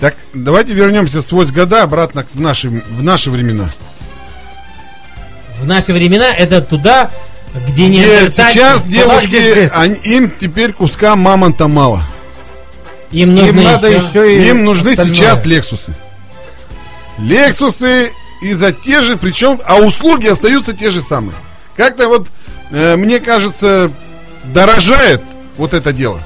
Так, 0.00 0.14
давайте 0.32 0.72
вернемся 0.72 1.20
сквозь 1.20 1.50
года 1.50 1.82
обратно 1.82 2.24
в 2.32 2.40
наши, 2.40 2.70
в 2.70 3.02
наши 3.02 3.30
времена. 3.30 3.68
В 5.60 5.66
наши 5.66 5.92
времена 5.92 6.32
это 6.34 6.62
туда, 6.62 7.10
где 7.68 7.90
не 7.90 7.98
Где 8.00 8.30
сейчас 8.30 8.86
девушки, 8.86 9.70
они- 9.74 9.96
им 9.96 10.30
теперь 10.30 10.72
куска 10.72 11.14
мамонта 11.14 11.68
мало. 11.68 12.02
им 13.10 13.34
нужно 13.34 13.48
Им 13.50 13.62
надо 13.62 13.88
еще- 13.90 14.06
еще 14.06 14.34
и 14.42 14.48
Им 14.48 14.64
нужны 14.64 14.92
остальное. 14.92 15.14
сейчас 15.14 15.44
Лексусы. 15.44 15.92
Лексусы 17.18 18.10
и 18.40 18.54
за 18.54 18.72
те 18.72 19.02
же, 19.02 19.18
причем, 19.18 19.60
а 19.66 19.76
услуги 19.76 20.26
остаются 20.26 20.72
те 20.72 20.88
же 20.88 21.02
самые. 21.02 21.34
Как-то 21.76 22.08
вот, 22.08 22.28
э, 22.70 22.96
мне 22.96 23.20
кажется, 23.20 23.92
дорожает 24.44 25.22
вот 25.56 25.74
это 25.74 25.92
дело. 25.92 26.20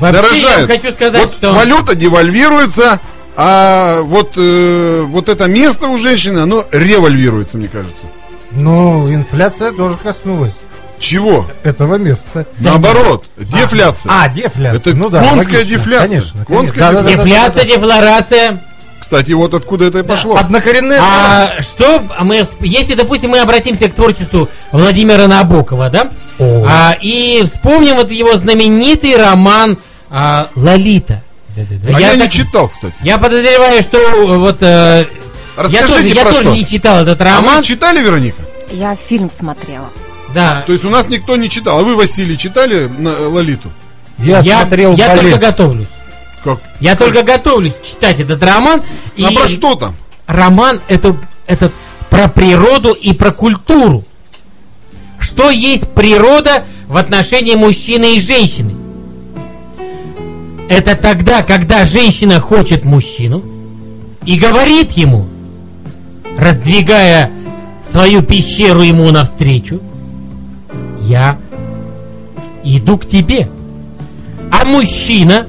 Вообще, 0.00 0.16
я 0.16 0.22
дорожает. 0.22 0.68
вам 0.68 0.80
хочу 0.80 0.94
сказать, 0.94 1.22
вот 1.22 1.32
что... 1.32 1.52
валюта 1.52 1.94
девальвируется, 1.94 3.00
а 3.36 4.00
вот, 4.02 4.32
э, 4.36 5.04
вот 5.06 5.28
это 5.28 5.46
место 5.46 5.88
у 5.88 5.98
женщины, 5.98 6.40
оно 6.40 6.64
револьвируется, 6.72 7.58
мне 7.58 7.68
кажется. 7.68 8.04
Ну, 8.52 9.12
инфляция 9.12 9.72
тоже 9.72 9.96
коснулась 9.96 10.54
Чего? 10.98 11.46
этого 11.62 11.96
места. 11.96 12.46
Наоборот, 12.58 13.24
дефляция. 13.36 14.10
А, 14.12 14.28
дефляция. 14.28 14.76
Это 14.80 14.94
ну, 14.94 15.08
да, 15.08 15.22
конская 15.22 15.58
логично. 15.58 15.78
дефляция. 15.78 16.08
Конечно. 16.08 16.44
Конская 16.46 16.88
конечно. 16.88 17.02
Да-да-да-да-да. 17.02 17.24
Дефляция, 17.24 17.64
дефлорация. 17.64 18.64
Кстати, 19.00 19.32
вот 19.32 19.54
откуда 19.54 19.86
это 19.86 20.00
и 20.00 20.02
пошло. 20.02 20.36
Однокоренные 20.36 20.98
слова. 20.98 21.52
А 21.58 21.62
что 21.62 22.02
мы, 22.20 22.44
если, 22.60 22.94
допустим, 22.94 23.30
мы 23.30 23.40
обратимся 23.40 23.88
к 23.88 23.94
творчеству 23.94 24.48
Владимира 24.72 25.26
Набокова, 25.26 25.88
да? 25.88 26.10
О. 26.38 26.66
А, 26.68 26.96
и 27.00 27.42
вспомним 27.44 27.96
вот 27.96 28.10
его 28.10 28.36
знаменитый 28.36 29.16
роман 29.16 29.78
а, 30.10 30.48
Лолита. 30.54 31.22
Да-да-да. 31.56 31.96
А 31.96 32.00
я, 32.00 32.14
не 32.14 32.22
так- 32.22 32.30
читал, 32.30 32.68
кстати. 32.68 32.94
Я 33.02 33.18
подозреваю, 33.18 33.82
что 33.82 33.98
э, 33.98 34.36
вот 34.36 34.58
э, 34.62 35.06
я 35.56 35.62
Расскажите 35.62 35.92
тоже, 35.92 36.08
я 36.08 36.24
тоже 36.24 36.40
что. 36.42 36.50
не 36.52 36.66
читал 36.66 37.02
этот 37.02 37.20
А 37.20 37.24
роман. 37.24 37.56
вы 37.58 37.64
читали, 37.64 38.00
Вероника? 38.00 38.42
Я 38.70 38.96
фильм 39.08 39.30
смотрела. 39.30 39.88
Да. 40.34 40.62
То 40.66 40.72
есть 40.72 40.84
у 40.84 40.90
нас 40.90 41.08
никто 41.08 41.36
не 41.36 41.50
читал. 41.50 41.80
А 41.80 41.82
вы, 41.82 41.96
Василий, 41.96 42.38
читали 42.38 42.86
на 42.86 43.28
Лолиту? 43.28 43.70
Я, 44.18 44.40
я 44.40 44.60
смотрел 44.60 44.94
я 44.96 45.08
балет. 45.08 45.22
только 45.22 45.38
готовлюсь. 45.38 45.88
Как? 46.42 46.60
Я 46.80 46.96
только 46.96 47.22
готовлюсь 47.22 47.74
читать 47.82 48.20
этот 48.20 48.42
роман. 48.42 48.82
И 49.16 49.24
А 49.24 49.30
про 49.30 49.46
что 49.48 49.74
там? 49.74 49.94
роман 50.26 50.80
это, 50.88 51.16
это 51.46 51.70
про 52.08 52.28
природу 52.28 52.92
и 52.92 53.12
про 53.12 53.30
культуру. 53.32 54.04
Что 55.18 55.50
есть 55.50 55.88
природа 55.90 56.64
в 56.86 56.96
отношении 56.96 57.54
мужчины 57.54 58.16
и 58.16 58.20
женщины? 58.20 58.74
Это 60.68 60.94
тогда, 60.94 61.42
когда 61.42 61.84
женщина 61.84 62.40
хочет 62.40 62.84
мужчину 62.84 63.42
и 64.24 64.38
говорит 64.38 64.92
ему, 64.92 65.26
раздвигая 66.38 67.30
свою 67.90 68.22
пещеру 68.22 68.82
ему 68.82 69.10
навстречу, 69.10 69.80
я 71.02 71.36
иду 72.62 72.98
к 72.98 73.06
тебе. 73.06 73.50
А 74.52 74.64
мужчина, 74.64 75.46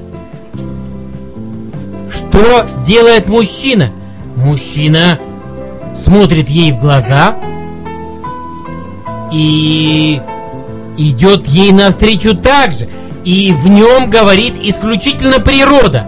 что 2.32 2.66
делает 2.86 3.28
мужчина? 3.28 3.90
Мужчина 4.36 5.18
смотрит 6.02 6.48
ей 6.48 6.72
в 6.72 6.80
глаза 6.80 7.36
и 9.30 10.20
идет 10.96 11.46
ей 11.46 11.72
навстречу 11.72 12.34
также. 12.34 12.88
И 13.24 13.52
в 13.52 13.68
нем 13.68 14.08
говорит 14.08 14.54
исключительно 14.60 15.40
природа. 15.40 16.06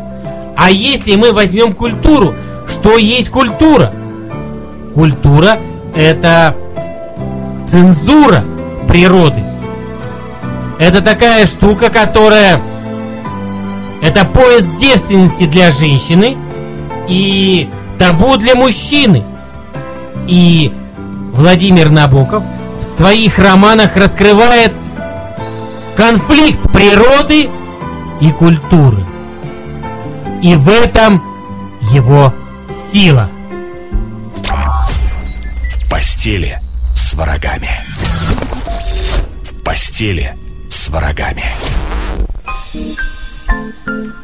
А 0.56 0.70
если 0.70 1.14
мы 1.16 1.32
возьмем 1.32 1.74
культуру, 1.74 2.34
что 2.68 2.96
есть 2.96 3.28
культура? 3.28 3.92
Культура 4.94 5.58
это 5.94 6.56
цензура 7.70 8.42
природы. 8.88 9.42
Это 10.78 11.02
такая 11.02 11.46
штука, 11.46 11.90
которая 11.90 12.58
это 14.04 14.26
пояс 14.26 14.66
девственности 14.78 15.46
для 15.46 15.70
женщины 15.72 16.36
и 17.08 17.70
табу 17.98 18.36
для 18.36 18.54
мужчины. 18.54 19.24
И 20.26 20.70
Владимир 21.32 21.88
Набоков 21.88 22.44
в 22.80 22.98
своих 22.98 23.38
романах 23.38 23.96
раскрывает 23.96 24.74
конфликт 25.96 26.70
природы 26.70 27.48
и 28.20 28.30
культуры. 28.30 29.02
И 30.42 30.54
в 30.54 30.68
этом 30.68 31.22
его 31.94 32.30
сила. 32.92 33.30
В 35.72 35.88
постели 35.88 36.60
с 36.94 37.14
врагами. 37.14 37.70
В 39.44 39.62
постели 39.62 40.36
с 40.68 40.90
врагами. 40.90 41.53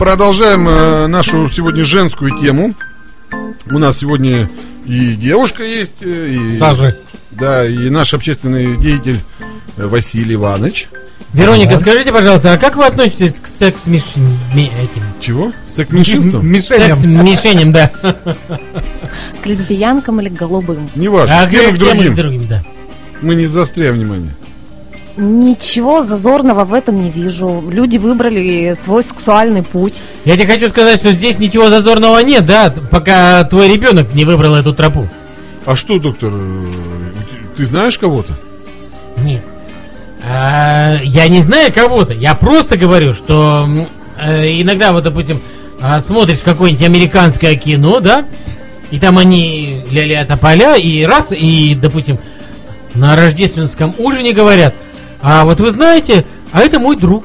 Продолжаем 0.01 0.67
э, 0.67 1.07
нашу 1.09 1.51
сегодня 1.51 1.85
женскую 1.85 2.35
тему. 2.35 2.75
У 3.71 3.77
нас 3.77 3.99
сегодня 3.99 4.49
и 4.87 5.13
девушка 5.15 5.63
есть, 5.63 5.97
э, 6.01 6.31
и, 6.31 6.59
Даже. 6.59 6.97
да, 7.33 7.67
и 7.69 7.91
наш 7.91 8.15
общественный 8.15 8.79
деятель 8.79 9.21
э, 9.77 9.87
Василий 9.87 10.37
Иванович. 10.37 10.89
Вероника, 11.35 11.79
скажите, 11.79 12.13
пожалуйста, 12.15 12.55
а 12.55 12.57
как 12.57 12.77
вы 12.77 12.87
относитесь 12.87 13.35
к 13.43 13.47
секс 13.47 13.83
этим? 13.85 15.03
Чего? 15.21 15.53
Секс-меньшинством? 15.69 16.47
Мишеням. 16.47 16.97
Секс-мишеням, 16.97 17.73
да. 17.73 17.93
К 19.43 19.47
лесбиянкам 19.47 20.23
или 20.23 20.31
к 20.31 20.33
голубым? 20.33 20.89
Не 20.95 21.09
важно, 21.09 21.43
А 21.43 21.47
к 21.47 21.51
тем 21.51 21.75
и 21.75 21.77
к 21.77 21.79
к 21.79 21.79
тем 21.79 21.89
и 21.89 22.01
к 22.01 22.15
другим. 22.15 22.17
другим, 22.17 22.47
да. 22.47 22.65
Мы 23.21 23.35
не 23.35 23.45
заостряем 23.45 23.97
внимание. 23.97 24.35
Ничего 25.21 26.03
зазорного 26.03 26.65
в 26.65 26.73
этом 26.73 26.95
не 26.95 27.11
вижу. 27.11 27.63
Люди 27.71 27.99
выбрали 27.99 28.75
свой 28.83 29.05
сексуальный 29.05 29.63
путь. 29.63 29.97
Я 30.25 30.35
тебе 30.39 30.47
хочу 30.47 30.69
сказать, 30.71 30.99
что 30.99 31.13
здесь 31.13 31.39
ничего 31.39 31.69
зазорного 31.69 32.21
нет, 32.21 32.47
да, 32.47 32.73
пока 32.91 33.45
твой 33.45 33.69
ребенок 33.69 34.15
не 34.15 34.25
выбрал 34.25 34.55
эту 34.55 34.73
тропу. 34.73 35.07
А 35.67 35.77
что, 35.77 35.99
доктор, 35.99 36.31
э, 36.33 36.63
ты 37.55 37.67
знаешь 37.67 37.99
кого-то? 37.99 38.33
Нет. 39.19 39.43
А, 40.27 40.99
я 41.03 41.29
не 41.29 41.43
знаю 41.43 41.71
кого-то. 41.71 42.15
Я 42.15 42.35
просто 42.35 42.79
говорю, 42.79 43.13
что 43.13 43.69
э, 44.19 44.61
иногда, 44.63 44.93
вот, 44.93 45.05
допустим, 45.05 45.39
а, 45.83 46.01
смотришь 46.01 46.39
какое-нибудь 46.39 46.87
американское 46.87 47.57
кино, 47.57 48.01
да, 48.01 48.25
и 48.91 48.99
там 48.99 49.19
они 49.19 49.85
ля-ля 49.91 50.25
тополя, 50.25 50.77
и 50.77 51.05
раз, 51.05 51.27
и, 51.31 51.75
допустим, 51.75 52.17
на 52.95 53.17
рождественском 53.17 53.95
ужине 53.99 54.33
говорят, 54.33 54.75
а 55.23 55.45
вот 55.45 55.61
вы 55.61 55.71
знаете, 55.71 56.25
а 56.53 56.61
это 56.63 56.79
мой 56.79 56.97
друг. 56.97 57.25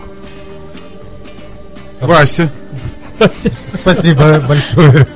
Вася. 2.02 2.52
Спасибо 3.74 4.40
большое. 4.42 5.08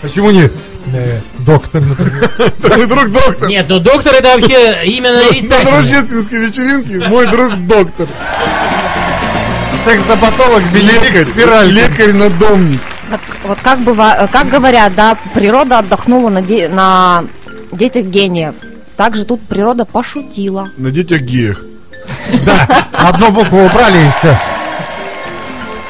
Почему 0.00 0.30
не 0.30 0.48
э, 0.94 1.20
доктор, 1.40 1.82
например? 1.82 2.30
Мой 2.76 2.86
друг 2.86 3.10
доктор. 3.12 3.48
Нет, 3.48 3.66
ну 3.68 3.80
доктор 3.80 4.14
это 4.14 4.28
вообще 4.38 4.84
именно 4.84 5.16
На 5.16 5.24
нарицательное. 5.24 5.72
рождественской 5.76 6.46
вечеринке 6.46 7.08
мой 7.08 7.26
друг 7.26 7.56
доктор. 7.66 8.08
Секс-запатолог, 9.84 10.62
Лекарь. 10.72 11.26
спираль. 11.26 11.68
Лекарь-надомник. 11.72 12.80
Вот 13.44 13.58
как, 13.62 13.80
быва- 13.80 14.28
как 14.30 14.48
говорят, 14.50 14.94
да, 14.94 15.16
природа 15.34 15.78
отдохнула 15.80 16.28
на, 16.30 16.42
де- 16.42 16.68
на 16.68 17.24
детях 17.72 18.04
гениев. 18.06 18.54
Также 18.98 19.24
тут 19.24 19.40
природа 19.42 19.84
пошутила. 19.84 20.70
На 20.76 20.90
детях 20.90 21.20
геях. 21.20 21.62
Да, 22.44 22.88
одну 22.92 23.30
букву 23.30 23.64
убрали 23.64 23.96
и 23.96 24.10
все. 24.18 24.36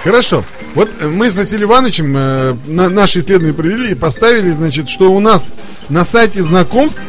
Хорошо. 0.04 0.44
Вот 0.74 0.90
э, 1.00 1.08
мы 1.08 1.30
с 1.30 1.36
Василием 1.36 1.70
Ивановичем 1.70 2.14
э, 2.14 2.54
на, 2.66 2.90
наши 2.90 3.20
исследования 3.20 3.54
провели 3.54 3.92
и 3.92 3.94
поставили, 3.94 4.50
значит, 4.50 4.90
что 4.90 5.10
у 5.10 5.20
нас 5.20 5.54
на 5.88 6.04
сайте 6.04 6.42
знакомств 6.42 7.00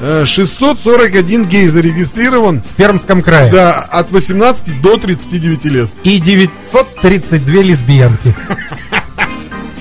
э, 0.00 0.24
641 0.26 1.44
гей 1.44 1.68
зарегистрирован. 1.68 2.60
В 2.60 2.74
Пермском 2.74 3.22
крае. 3.22 3.48
Да, 3.52 3.72
от 3.72 4.10
18 4.10 4.82
до 4.82 4.96
39 4.96 5.64
лет. 5.66 5.88
И 6.02 6.18
932 6.18 7.62
лесбиянки. 7.62 8.34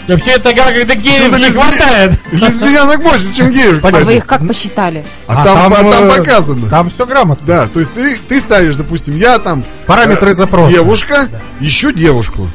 Вообще 0.07 0.37
тогда, 0.37 0.71
когда 0.71 0.93
геев 0.95 1.15
Что-то 1.17 1.37
не 1.39 1.45
лесби- 1.45 1.51
хватает. 1.61 2.11
Лесбиянок 2.31 3.01
больше, 3.01 3.33
чем 3.33 3.51
геев, 3.51 3.83
А 3.83 3.87
вы 3.89 3.99
кстати. 3.99 4.17
их 4.17 4.25
как 4.25 4.47
посчитали? 4.47 5.03
А 5.27 5.43
там, 5.43 5.57
а 5.57 5.69
там 5.91 6.05
э, 6.09 6.17
показано. 6.17 6.69
Там 6.69 6.89
все 6.89 7.05
грамотно. 7.05 7.45
Да, 7.47 7.67
то 7.67 7.79
есть 7.79 7.93
ты, 7.93 8.15
ты 8.17 8.39
ставишь, 8.39 8.75
допустим, 8.75 9.15
я 9.17 9.39
там... 9.39 9.63
Параметры 9.87 10.31
э, 10.31 10.33
запроса. 10.35 10.71
Девушка, 10.71 11.27
еще 11.59 11.91
девушку. 11.91 12.47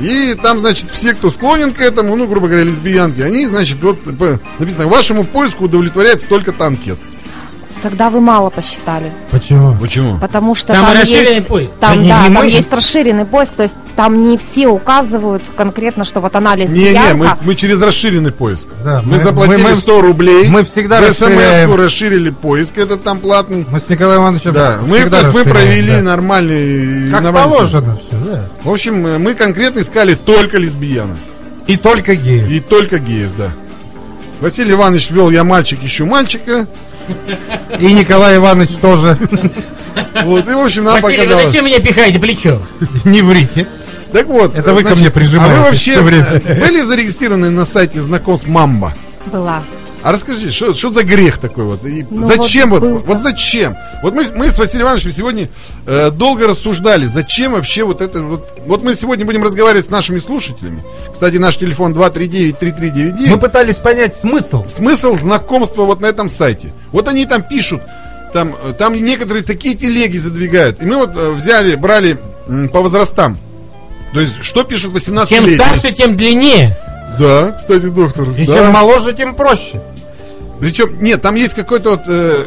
И 0.00 0.36
там, 0.42 0.60
значит, 0.60 0.90
все, 0.92 1.14
кто 1.14 1.30
склонен 1.30 1.72
к 1.72 1.80
этому, 1.80 2.16
ну, 2.16 2.26
грубо 2.26 2.48
говоря, 2.48 2.64
лесбиянки, 2.64 3.20
они, 3.20 3.46
значит, 3.46 3.78
вот 3.82 4.00
по- 4.18 4.38
написано, 4.58 4.86
вашему 4.88 5.24
поиску 5.24 5.64
удовлетворяется 5.64 6.26
только 6.28 6.52
анкет. 6.64 6.98
Тогда 7.82 8.10
вы 8.10 8.20
мало 8.20 8.50
посчитали. 8.50 9.10
Почему? 9.30 9.74
Почему? 9.74 10.18
Потому 10.18 10.54
что 10.54 10.74
Там 10.74 10.84
там, 10.84 10.94
расширенный 10.98 11.36
есть, 11.36 11.46
поиск. 11.48 11.70
Там, 11.80 11.90
Да 11.96 11.96
не- 12.02 12.08
да, 12.08 12.28
не 12.28 12.34
там 12.34 12.44
мы- 12.44 12.50
есть 12.50 12.72
расширенный 12.72 13.24
поиск, 13.24 13.52
то 13.52 13.62
есть 13.62 13.74
там 13.96 14.22
не 14.22 14.36
все 14.36 14.66
указывают 14.68 15.42
конкретно, 15.56 16.04
что 16.04 16.20
вот 16.20 16.36
она 16.36 16.56
Не-не, 16.56 16.66
лесбиянка. 16.66 17.16
мы, 17.16 17.30
мы 17.42 17.54
через 17.54 17.80
расширенный 17.80 18.32
поиск. 18.32 18.68
Да, 18.84 19.00
мы, 19.04 19.12
мы- 19.12 19.18
заплатили 19.18 19.62
мы- 19.62 19.70
мы 19.70 19.76
100 19.76 20.00
рублей. 20.02 20.48
мы 20.48 20.62
всегда 20.64 21.00
за 21.00 21.12
смс 21.12 21.20
расширяем. 21.22 21.74
расширили 21.74 22.30
поиск, 22.30 22.76
этот 22.78 23.02
там 23.02 23.18
платный. 23.20 23.66
Мы 23.70 23.80
с 23.80 23.88
Николаем 23.88 24.20
Ивановичем 24.22 24.52
Да, 24.52 24.78
мы, 24.86 25.00
то 25.08 25.16
есть 25.18 25.32
мы 25.32 25.44
провели 25.44 25.96
да. 25.96 26.02
нормальный... 26.02 27.10
Как 27.10 27.22
нормальный 27.22 27.50
положено 27.52 27.98
все, 28.06 28.16
да. 28.26 28.44
В 28.62 28.70
общем, 28.70 29.06
э, 29.06 29.18
мы 29.18 29.34
конкретно 29.34 29.80
искали 29.80 30.14
только 30.14 30.58
лесбиянок. 30.58 31.16
И 31.66 31.76
только 31.76 32.14
геи. 32.14 32.56
И 32.56 32.60
только 32.60 32.98
геев, 32.98 33.30
да. 33.38 33.52
Василий 34.40 34.72
Иванович 34.72 35.10
вел 35.10 35.30
«Я 35.30 35.44
мальчик, 35.44 35.78
ищу 35.82 36.06
мальчика». 36.06 36.66
И 37.78 37.92
Николай 37.92 38.36
Иванович 38.36 38.70
тоже. 38.80 39.18
Вот, 40.24 40.48
и, 40.48 40.52
в 40.52 40.58
общем, 40.58 40.84
нам 40.84 41.00
Василий, 41.00 41.18
вы 41.18 41.24
показалось. 41.24 41.46
зачем 41.46 41.66
меня 41.66 41.80
пихаете 41.80 42.18
плечо? 42.20 42.62
Не 43.04 43.22
врите. 43.22 43.66
Так 44.12 44.26
вот. 44.26 44.54
Это 44.54 44.72
вы 44.72 44.82
ко 44.82 44.88
значит, 44.88 45.02
мне 45.02 45.10
прижимаетесь 45.10 45.56
А 45.56 45.60
вы 45.60 45.66
вообще 45.66 46.02
были 46.02 46.80
зарегистрированы 46.82 47.50
на 47.50 47.64
сайте 47.64 48.00
знакомств 48.00 48.46
Мамба? 48.46 48.94
Была. 49.26 49.62
А 50.02 50.12
расскажите, 50.12 50.50
что, 50.50 50.72
что 50.72 50.90
за 50.90 51.02
грех 51.02 51.38
такой 51.38 51.64
вот? 51.64 51.84
И 51.84 52.06
Ну 52.08 52.26
зачем 52.26 52.70
вот 52.70 52.82
вот, 52.82 53.06
вот, 53.06 53.18
зачем? 53.18 53.76
Вот 54.02 54.14
мы, 54.14 54.24
мы 54.34 54.50
с 54.50 54.58
Василием 54.58 54.86
Ивановичем 54.86 55.12
сегодня 55.12 55.48
э, 55.86 56.10
долго 56.10 56.46
рассуждали, 56.46 57.04
зачем 57.06 57.52
вообще 57.52 57.84
вот 57.84 58.00
это 58.00 58.22
вот. 58.22 58.48
Вот 58.66 58.82
мы 58.82 58.94
сегодня 58.94 59.26
будем 59.26 59.42
разговаривать 59.42 59.84
с 59.84 59.90
нашими 59.90 60.18
слушателями. 60.18 60.82
Кстати, 61.12 61.36
наш 61.36 61.58
телефон 61.58 61.92
239-3399. 61.92 63.26
Мы 63.28 63.38
пытались 63.38 63.76
понять 63.76 64.16
смысл. 64.16 64.64
смысл 64.68 65.16
знакомства 65.16 65.82
вот 65.82 66.00
на 66.00 66.06
этом 66.06 66.30
сайте. 66.30 66.72
Вот 66.92 67.06
они 67.06 67.26
там 67.26 67.42
пишут, 67.42 67.82
там, 68.32 68.54
там 68.78 68.94
некоторые 68.94 69.42
такие 69.42 69.74
телеги 69.74 70.16
задвигают. 70.16 70.82
И 70.82 70.86
мы 70.86 70.96
вот 70.96 71.14
э, 71.14 71.30
взяли, 71.30 71.74
брали 71.74 72.18
м, 72.48 72.70
по 72.70 72.80
возрастам. 72.80 73.36
То 74.14 74.20
есть, 74.20 74.42
что 74.42 74.64
пишут 74.64 74.92
18 74.92 75.28
Чем 75.28 75.46
летние 75.46 75.68
старше, 75.68 75.92
тем 75.94 76.16
длиннее. 76.16 76.76
Да, 77.18 77.52
кстати, 77.52 77.86
доктор. 77.86 78.30
И 78.30 78.46
да. 78.46 78.54
чем 78.54 78.72
моложе, 78.72 79.12
тем 79.12 79.34
проще. 79.34 79.80
Причем, 80.60 81.02
нет, 81.02 81.22
там 81.22 81.34
есть 81.34 81.54
какой-то 81.54 81.92
вот, 81.92 82.02
э, 82.06 82.44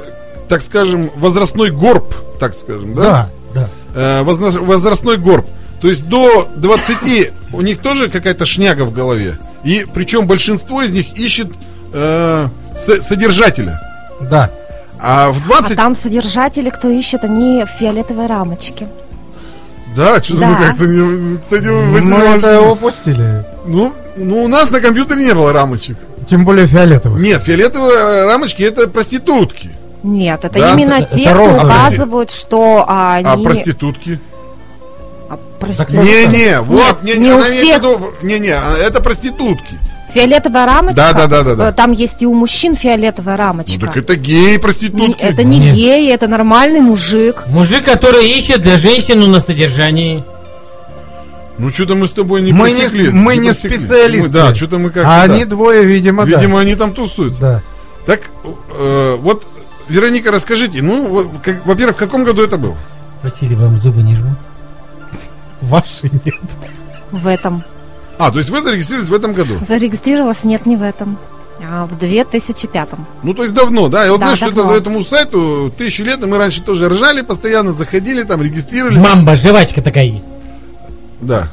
так 0.47 0.61
скажем, 0.61 1.09
возрастной 1.15 1.71
горб, 1.71 2.13
так 2.39 2.53
скажем, 2.53 2.93
да? 2.93 3.29
Да, 3.53 3.69
да. 3.93 4.19
Э, 4.19 4.23
возна- 4.23 4.59
возрастной 4.59 5.17
горб. 5.17 5.45
То 5.81 5.87
есть 5.89 6.07
до 6.07 6.47
20 6.55 7.31
у 7.51 7.61
них 7.61 7.79
тоже 7.79 8.09
какая-то 8.09 8.45
шняга 8.45 8.83
в 8.83 8.93
голове. 8.93 9.37
И 9.63 9.85
причем 9.93 10.27
большинство 10.27 10.81
из 10.81 10.91
них 10.93 11.17
ищет 11.17 11.47
э, 11.91 12.47
с- 12.77 13.01
содержателя. 13.01 13.81
Да. 14.21 14.49
А 15.01 15.31
в 15.31 15.43
20... 15.43 15.71
А 15.73 15.75
там 15.75 15.95
содержатели, 15.95 16.69
кто 16.69 16.89
ищет, 16.89 17.23
они 17.25 17.65
в 17.65 17.79
фиолетовой 17.79 18.27
рамочке. 18.27 18.87
Да, 19.95 20.21
что-то 20.21 20.39
Да. 20.39 20.47
мы 20.47 20.65
как-то 20.65 20.83
не... 20.85 21.37
Кстати, 21.37 21.65
Мы 21.65 22.37
это 22.37 22.61
упустили. 22.61 23.45
ну, 23.65 23.93
ну, 24.15 24.43
у 24.43 24.47
нас 24.47 24.71
на 24.71 24.79
компьютере 24.79 25.23
не 25.25 25.33
было 25.33 25.53
рамочек. 25.53 25.97
Тем 26.29 26.45
более 26.45 26.67
фиолетовых. 26.67 27.21
Нет, 27.21 27.41
фиолетовые 27.41 27.93
э, 27.97 28.25
рамочки 28.25 28.63
это 28.63 28.87
проститутки. 28.87 29.69
Нет, 30.03 30.43
это 30.43 30.57
Да, 30.59 30.73
именно 30.73 30.93
это- 30.95 31.15
те, 31.15 31.23
это 31.23 31.33
кто 31.35 31.39
розовые. 31.39 31.65
указывают, 31.65 32.31
что 32.31 32.85
а, 32.87 33.15
они... 33.15 33.27
А 33.27 33.37
проститутки? 33.37 34.19
А, 35.29 35.37
прости- 35.59 35.77
Так 35.77 35.89
Не-не, 35.91 36.61
вот, 36.61 37.03
не, 37.03 37.15
не 37.15 37.31
в 37.35 37.43
всех. 37.43 37.77
виду- 37.77 38.13
не-не, 38.21 38.51
а, 38.51 38.75
это 38.77 39.01
проститутки. 39.01 39.77
Фиолетовая 40.13 40.65
рамочка? 40.65 40.95
Да, 40.95 41.13
да, 41.13 41.27
да, 41.27 41.43
да, 41.43 41.55
да. 41.55 41.69
э, 41.69 41.73
Там 41.73 41.91
есть 41.91 42.21
и 42.21 42.25
у 42.27 42.33
мужчин 42.33 42.75
фиолетовая 42.75 43.35
Ну 43.37 43.43
рамочка. 43.43 43.79
так 43.79 43.97
это 43.97 44.15
геи 44.15 44.53
Не- 44.53 44.57
проститутки. 44.59 45.21
это 45.21 45.43
не 45.43 45.57
Нет. 45.59 45.75
гей, 45.75 46.11
это 46.13 46.27
нормальный 46.27 46.81
мужик. 46.81 47.43
Мужик, 47.47 47.83
который 47.85 48.29
ищет 48.29 48.61
для 48.61 48.77
женщины 48.77 49.25
на 49.27 49.39
содержании. 49.39 50.23
Ну 51.57 51.69
что-то 51.69 51.95
мы 51.95 52.07
с 52.07 52.11
тобой 52.11 52.41
не 52.41 52.51
Мы 52.53 52.69
не- 52.71 52.79
просекли. 52.81 53.09
мы 53.09 53.37
не 53.37 53.49
просекли. 53.49 53.77
специалисты. 53.77 54.27
Мы- 54.27 54.33
да, 54.33 54.55
что-то 54.55 54.77
мы 54.79 54.89
как-то... 54.89 55.09
А 55.23 55.27
да. 55.27 55.33
они 55.33 55.45
двое, 55.45 55.83
видимо, 55.83 56.25
да. 56.25 56.29
Видимо, 56.37 56.59
они 56.59 56.75
там 56.75 56.93
тусуются. 56.93 57.41
Да. 57.41 57.61
Так, 58.05 58.21
э, 58.71 59.17
вот, 59.19 59.47
Вероника, 59.89 60.31
расскажите, 60.31 60.81
ну, 60.81 61.07
вот, 61.07 61.27
как- 61.43 61.65
во-первых, 61.65 61.95
в 61.95 61.99
каком 61.99 62.23
году 62.23 62.43
это 62.43 62.57
было? 62.57 62.75
Василий, 63.21 63.55
вам 63.55 63.79
зубы 63.79 64.01
не 64.03 64.15
жму. 64.15 64.35
Ваши 65.61 66.09
нет. 66.25 66.35
В 67.11 67.27
этом. 67.27 67.63
А, 68.17 68.31
то 68.31 68.37
есть 68.37 68.49
вы 68.49 68.61
зарегистрировались 68.61 69.09
в 69.09 69.13
этом 69.13 69.33
году? 69.33 69.55
Зарегистрировалась, 69.67 70.43
нет, 70.43 70.65
не 70.65 70.77
в 70.77 70.83
этом. 70.83 71.17
А 71.65 71.85
в 71.85 71.97
2005 71.97 72.89
Ну, 73.23 73.33
то 73.33 73.43
есть 73.43 73.53
давно, 73.53 73.87
да? 73.87 74.05
Я 74.05 74.11
вот 74.11 74.19
Да, 74.19 74.35
знаю, 74.35 74.35
что 74.35 74.49
это 74.49 74.67
за 74.67 74.75
этому 74.75 75.01
сайту 75.03 75.71
тысячу 75.77 76.03
лет, 76.03 76.21
и 76.21 76.25
мы 76.25 76.37
раньше 76.37 76.61
тоже 76.61 76.89
ржали, 76.89 77.21
постоянно 77.21 77.71
заходили, 77.71 78.23
там, 78.23 78.41
регистрировались. 78.41 79.01
Мамба, 79.01 79.35
жвачка 79.35 79.81
такая 79.81 80.05
есть. 80.05 80.25
Да. 81.21 81.47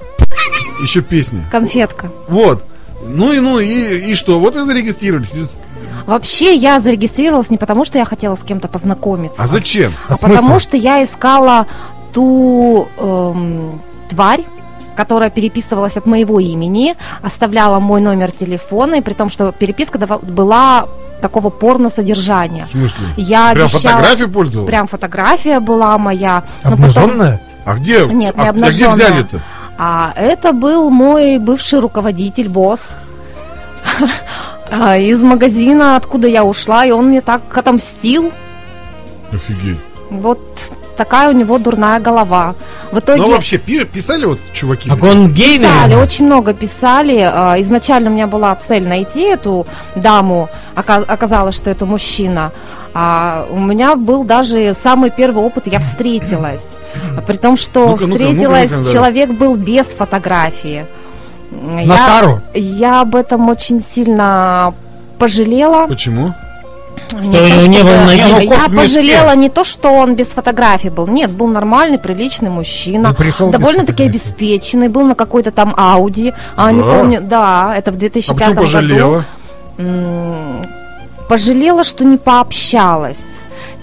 Еще 0.82 1.02
песни. 1.02 1.44
Конфетка. 1.50 2.10
Вот. 2.28 2.64
Ну 3.06 3.32
и 3.32 3.40
ну, 3.40 3.58
и, 3.58 4.10
и 4.10 4.14
что? 4.14 4.40
Вот 4.40 4.54
вы 4.54 4.64
зарегистрировались. 4.64 5.56
Вообще, 6.06 6.54
я 6.54 6.80
зарегистрировалась 6.80 7.50
не 7.50 7.58
потому, 7.58 7.84
что 7.84 7.98
я 7.98 8.04
хотела 8.04 8.36
с 8.36 8.42
кем-то 8.42 8.68
познакомиться. 8.68 9.40
А 9.40 9.46
зачем? 9.46 9.94
а 10.08 10.14
А 10.14 10.16
потому 10.16 10.58
что 10.58 10.76
я 10.76 11.04
искала 11.04 11.66
ту 12.12 12.88
эм, 12.98 13.80
тварь, 14.08 14.44
которая 14.96 15.30
переписывалась 15.30 15.96
от 15.96 16.06
моего 16.06 16.40
имени, 16.40 16.94
оставляла 17.22 17.80
мой 17.80 18.00
номер 18.00 18.30
телефона, 18.32 18.96
и 18.96 19.00
при 19.00 19.14
том, 19.14 19.30
что 19.30 19.52
переписка 19.52 19.98
была 19.98 20.86
такого 21.20 21.50
порно-содержания. 21.50 22.64
В 22.64 22.68
смысле? 22.68 23.06
Я 23.16 23.52
Прям 23.52 23.66
обещала- 23.66 23.80
фотографию 23.82 24.30
пользовалась? 24.30 24.70
Прям 24.70 24.86
фотография 24.88 25.60
была 25.60 25.96
моя. 25.98 26.42
но 26.64 26.70
потом- 26.70 26.84
Обнаженная? 26.86 27.40
А 27.64 27.74
где? 27.74 28.04
Нет, 28.06 28.14
не 28.14 28.26
а, 28.26 28.30
а 28.30 28.32
где 28.32 28.48
обнаженная. 28.50 28.94
взяли-то? 28.94 29.40
А 29.78 30.12
это 30.16 30.52
был 30.52 30.90
мой 30.90 31.38
бывший 31.38 31.78
руководитель, 31.80 32.48
босс 32.48 32.80
а, 34.70 34.96
из 34.96 35.22
магазина, 35.22 35.96
откуда 35.96 36.28
я 36.28 36.44
ушла, 36.44 36.84
и 36.84 36.90
он 36.90 37.06
мне 37.08 37.20
так 37.20 37.42
отомстил. 37.56 38.32
Офигеть. 39.32 39.78
Вот 40.10 40.40
такая 41.04 41.30
у 41.30 41.32
него 41.32 41.58
дурная 41.58 41.98
голова. 42.00 42.54
В 42.92 42.98
итоге 42.98 43.22
Ну, 43.22 43.30
вообще, 43.30 43.56
пи- 43.58 43.84
писали 43.84 44.26
вот 44.26 44.38
чуваки? 44.52 44.90
Так 44.90 45.02
он 45.02 45.32
гей, 45.32 45.58
писали, 45.58 45.80
наверное? 45.80 46.04
очень 46.04 46.26
много 46.26 46.52
писали. 46.52 47.18
А, 47.24 47.56
Изначально 47.60 48.10
у 48.10 48.12
меня 48.12 48.26
была 48.26 48.54
цель 48.68 48.86
найти 48.86 49.22
эту 49.22 49.66
даму. 49.94 50.48
Ока- 50.76 51.04
Оказалось, 51.08 51.56
что 51.56 51.70
это 51.70 51.86
мужчина. 51.86 52.50
А 52.94 53.46
у 53.50 53.58
меня 53.58 53.96
был 53.96 54.24
даже 54.24 54.76
самый 54.82 55.10
первый 55.10 55.42
опыт, 55.44 55.66
я 55.66 55.78
встретилась. 55.78 56.62
При 57.26 57.36
том, 57.38 57.56
что 57.56 57.80
Ну-ка, 57.88 58.06
ну-ка, 58.06 58.18
встретилась, 58.18 58.64
ну-ка, 58.70 58.76
ну-ка, 58.76 58.84
да. 58.88 58.92
человек 58.92 59.30
был 59.30 59.54
без 59.54 59.86
фотографии. 59.86 60.84
На 61.50 61.80
Я- 61.80 61.96
тару? 62.06 62.40
Я 62.54 63.00
об 63.00 63.14
этом 63.14 63.48
очень 63.48 63.82
сильно 63.94 64.74
пожалела. 65.18 65.86
Почему? 65.86 66.34
Не 67.12 67.22
Что 67.24 67.32
то, 67.32 67.44
у 67.44 67.48
него 67.48 67.66
не 67.66 67.82
было 67.82 68.04
ноги? 68.04 68.18
Я 68.18 68.46
кот 68.46 68.68
в 68.68 68.72
мешке. 68.72 68.76
пожалела 68.98 69.34
не 69.34 69.48
то, 69.48 69.64
что 69.64 69.90
он 69.90 70.14
без 70.14 70.26
фотографии 70.28 70.88
был. 70.88 71.08
Нет, 71.08 71.30
был 71.32 71.48
нормальный, 71.48 71.98
приличный 71.98 72.50
мужчина. 72.50 73.16
Довольно-таки 73.40 74.04
обеспеченный. 74.04 74.88
Был 74.88 75.02
на 75.06 75.14
какой-то 75.16 75.50
там 75.50 75.74
Ауди. 75.76 76.32
А, 76.56 76.70
не 76.70 76.80
Да? 76.82 76.92
помню. 76.98 77.20
Да, 77.20 77.74
это 77.76 77.90
в 77.90 77.94
А 77.94 77.98
2005 77.98 78.36
почему 78.36 78.54
году. 78.54 78.66
пожалела? 78.66 79.24
М, 79.78 80.64
Пожалела, 81.28 81.84
что 81.84 82.04
не 82.04 82.16
пообщалась. 82.16 83.16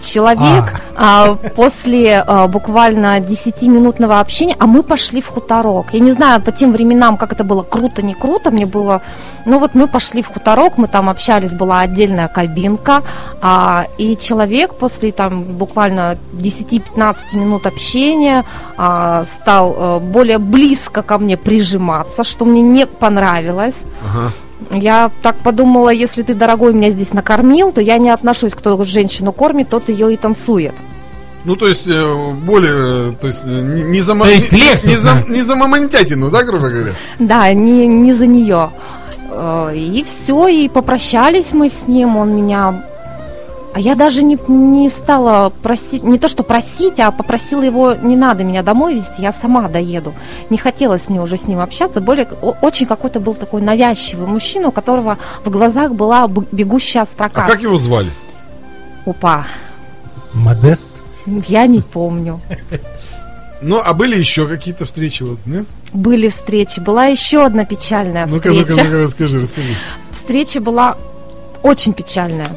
Человек 0.01 0.81
а, 0.95 1.35
после 1.55 2.23
а, 2.25 2.47
буквально 2.47 3.19
10-минутного 3.19 4.19
общения, 4.19 4.55
а 4.59 4.67
мы 4.67 4.83
пошли 4.83 5.21
в 5.21 5.27
хуторок. 5.27 5.93
Я 5.93 5.99
не 5.99 6.11
знаю 6.11 6.41
по 6.41 6.51
тем 6.51 6.71
временам, 6.71 7.17
как 7.17 7.33
это 7.33 7.43
было 7.43 7.63
круто, 7.63 8.01
не 8.01 8.13
круто, 8.13 8.51
мне 8.51 8.65
было... 8.65 9.01
Ну 9.45 9.59
вот 9.59 9.75
мы 9.75 9.87
пошли 9.87 10.21
в 10.21 10.27
хуторок, 10.27 10.77
мы 10.77 10.87
там 10.87 11.07
общались, 11.09 11.51
была 11.51 11.79
отдельная 11.79 12.27
кабинка, 12.27 13.01
а, 13.41 13.87
и 13.97 14.17
человек 14.17 14.73
после 14.73 15.11
там 15.11 15.43
буквально 15.43 16.17
10-15 16.33 17.15
минут 17.33 17.65
общения 17.65 18.43
а, 18.77 19.23
стал 19.39 19.75
э, 19.77 19.99
более 19.99 20.37
близко 20.37 21.01
ко 21.01 21.17
мне 21.17 21.37
прижиматься, 21.37 22.23
что 22.23 22.45
мне 22.45 22.61
не 22.61 22.85
понравилось. 22.85 23.75
Ага. 24.03 24.31
Я 24.71 25.11
так 25.21 25.35
подумала, 25.37 25.89
если 25.89 26.23
ты, 26.23 26.33
дорогой, 26.33 26.73
меня 26.73 26.91
здесь 26.91 27.13
накормил, 27.13 27.71
то 27.71 27.81
я 27.81 27.97
не 27.97 28.09
отношусь, 28.09 28.53
кто 28.53 28.83
женщину 28.83 29.31
кормит, 29.31 29.69
тот 29.69 29.87
ее 29.89 30.13
и 30.13 30.17
танцует. 30.17 30.73
Ну, 31.45 31.55
то 31.55 31.67
есть, 31.67 31.87
э, 31.87 32.31
более, 32.45 33.11
э, 33.11 33.13
то 33.21 33.27
есть, 33.27 33.43
э, 33.43 33.47
не, 33.47 33.83
не 33.83 34.01
за, 34.01 34.15
То 34.15 34.27
есть 34.27 34.51
не- 34.51 34.59
легче, 34.59 34.87
не, 34.87 34.95
за, 34.97 35.23
не 35.29 35.41
за 35.43 35.55
мамонтятину, 35.55 36.29
да, 36.29 36.43
грубо 36.43 36.69
говоря? 36.69 36.91
Да, 37.19 37.53
не, 37.53 37.87
не 37.87 38.13
за 38.13 38.27
нее. 38.27 38.69
И 39.73 40.03
все, 40.07 40.47
и 40.47 40.67
попрощались 40.67 41.51
мы 41.51 41.69
с 41.69 41.87
ним, 41.87 42.17
он 42.17 42.35
меня... 42.35 42.83
А 43.77 43.79
я 43.79 43.93
даже 43.93 44.23
не, 44.23 44.39
не 44.47 44.89
стала 44.89 45.49
просить, 45.61 46.01
не 46.01 46.17
то 46.17 46.27
что 46.27 46.41
просить, 46.41 46.99
а 46.99 47.11
попросила 47.11 47.61
его, 47.61 47.93
не 47.93 48.15
надо 48.15 48.43
меня 48.43 48.63
домой 48.63 48.95
везти, 48.95 49.21
я 49.21 49.31
сама 49.31 49.67
доеду. 49.67 50.15
Не 50.49 50.57
хотелось 50.57 51.09
мне 51.09 51.21
уже 51.21 51.37
с 51.37 51.43
ним 51.43 51.59
общаться, 51.59 52.01
более 52.01 52.25
очень 52.63 52.87
какой-то 52.87 53.19
был 53.19 53.35
такой 53.35 53.61
навязчивый 53.61 54.25
мужчина, 54.25 54.69
у 54.69 54.71
которого 54.71 55.19
в 55.45 55.51
глазах 55.51 55.91
была 55.91 56.27
бегущая 56.51 57.03
А 57.03 57.05
строка. 57.05 57.45
как 57.45 57.61
его 57.61 57.77
звали? 57.77 58.09
Опа, 59.05 59.45
Модест. 60.33 60.89
я 61.47 61.67
не 61.67 61.81
помню. 61.81 62.41
Ну, 63.61 63.79
а 63.85 63.93
были 63.93 64.17
еще 64.17 64.47
какие-то 64.47 64.85
встречи? 64.85 65.21
Вот, 65.21 65.37
нет? 65.45 65.67
Были 65.93 66.29
встречи, 66.29 66.79
была 66.79 67.05
еще 67.05 67.45
одна 67.45 67.63
печальная 67.63 68.25
Ну-ка, 68.25 68.49
встреча. 68.49 68.71
ну-ка, 68.71 68.83
ну-ка, 68.85 68.99
расскажи, 69.03 69.39
расскажи. 69.39 69.75
встреча 70.11 70.59
была 70.61 70.97
очень 71.61 71.93
печальная. 71.93 72.47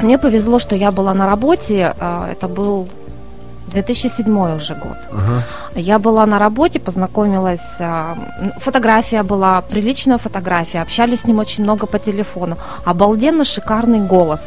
Мне 0.00 0.18
повезло, 0.18 0.58
что 0.58 0.74
я 0.76 0.90
была 0.92 1.14
на 1.14 1.26
работе. 1.26 1.94
а, 2.00 2.28
Это 2.30 2.48
был 2.48 2.88
2007 3.72 4.56
уже 4.56 4.74
год. 4.74 4.96
Ага. 5.12 5.42
Я 5.74 5.98
была 5.98 6.24
на 6.26 6.38
работе, 6.38 6.78
познакомилась. 6.78 7.60
а, 7.80 8.16
Фотография 8.60 9.22
была, 9.22 9.60
приличная 9.62 10.18
фотография. 10.18 10.82
Общались 10.82 11.20
с 11.20 11.24
ним 11.24 11.38
очень 11.38 11.64
много 11.64 11.86
по 11.86 11.98
телефону. 11.98 12.56
Обалденно 12.84 13.44
шикарный 13.44 14.00
голос. 14.00 14.40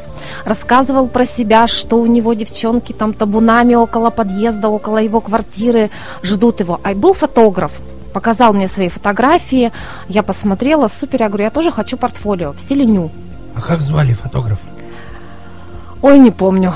Рассказывал 0.45 1.07
про 1.07 1.25
себя, 1.25 1.67
что 1.67 1.97
у 1.99 2.05
него 2.05 2.33
девчонки 2.33 2.93
там 2.93 3.13
табунами 3.13 3.75
около 3.75 4.09
подъезда, 4.11 4.69
около 4.69 4.99
его 4.99 5.19
квартиры 5.21 5.89
ждут 6.23 6.59
его. 6.61 6.79
А 6.83 6.93
был 6.93 7.13
фотограф. 7.13 7.71
Показал 8.13 8.53
мне 8.53 8.67
свои 8.67 8.89
фотографии. 8.89 9.71
Я 10.07 10.23
посмотрела, 10.23 10.89
супер. 10.99 11.21
Я 11.21 11.27
говорю, 11.27 11.43
я 11.43 11.51
тоже 11.51 11.71
хочу 11.71 11.97
портфолио 11.97 12.53
в 12.53 12.59
стиле 12.59 12.85
ню. 12.85 13.09
А 13.55 13.61
как 13.61 13.81
звали 13.81 14.13
фотографа? 14.13 14.61
Ой, 16.01 16.19
не 16.19 16.31
помню. 16.31 16.73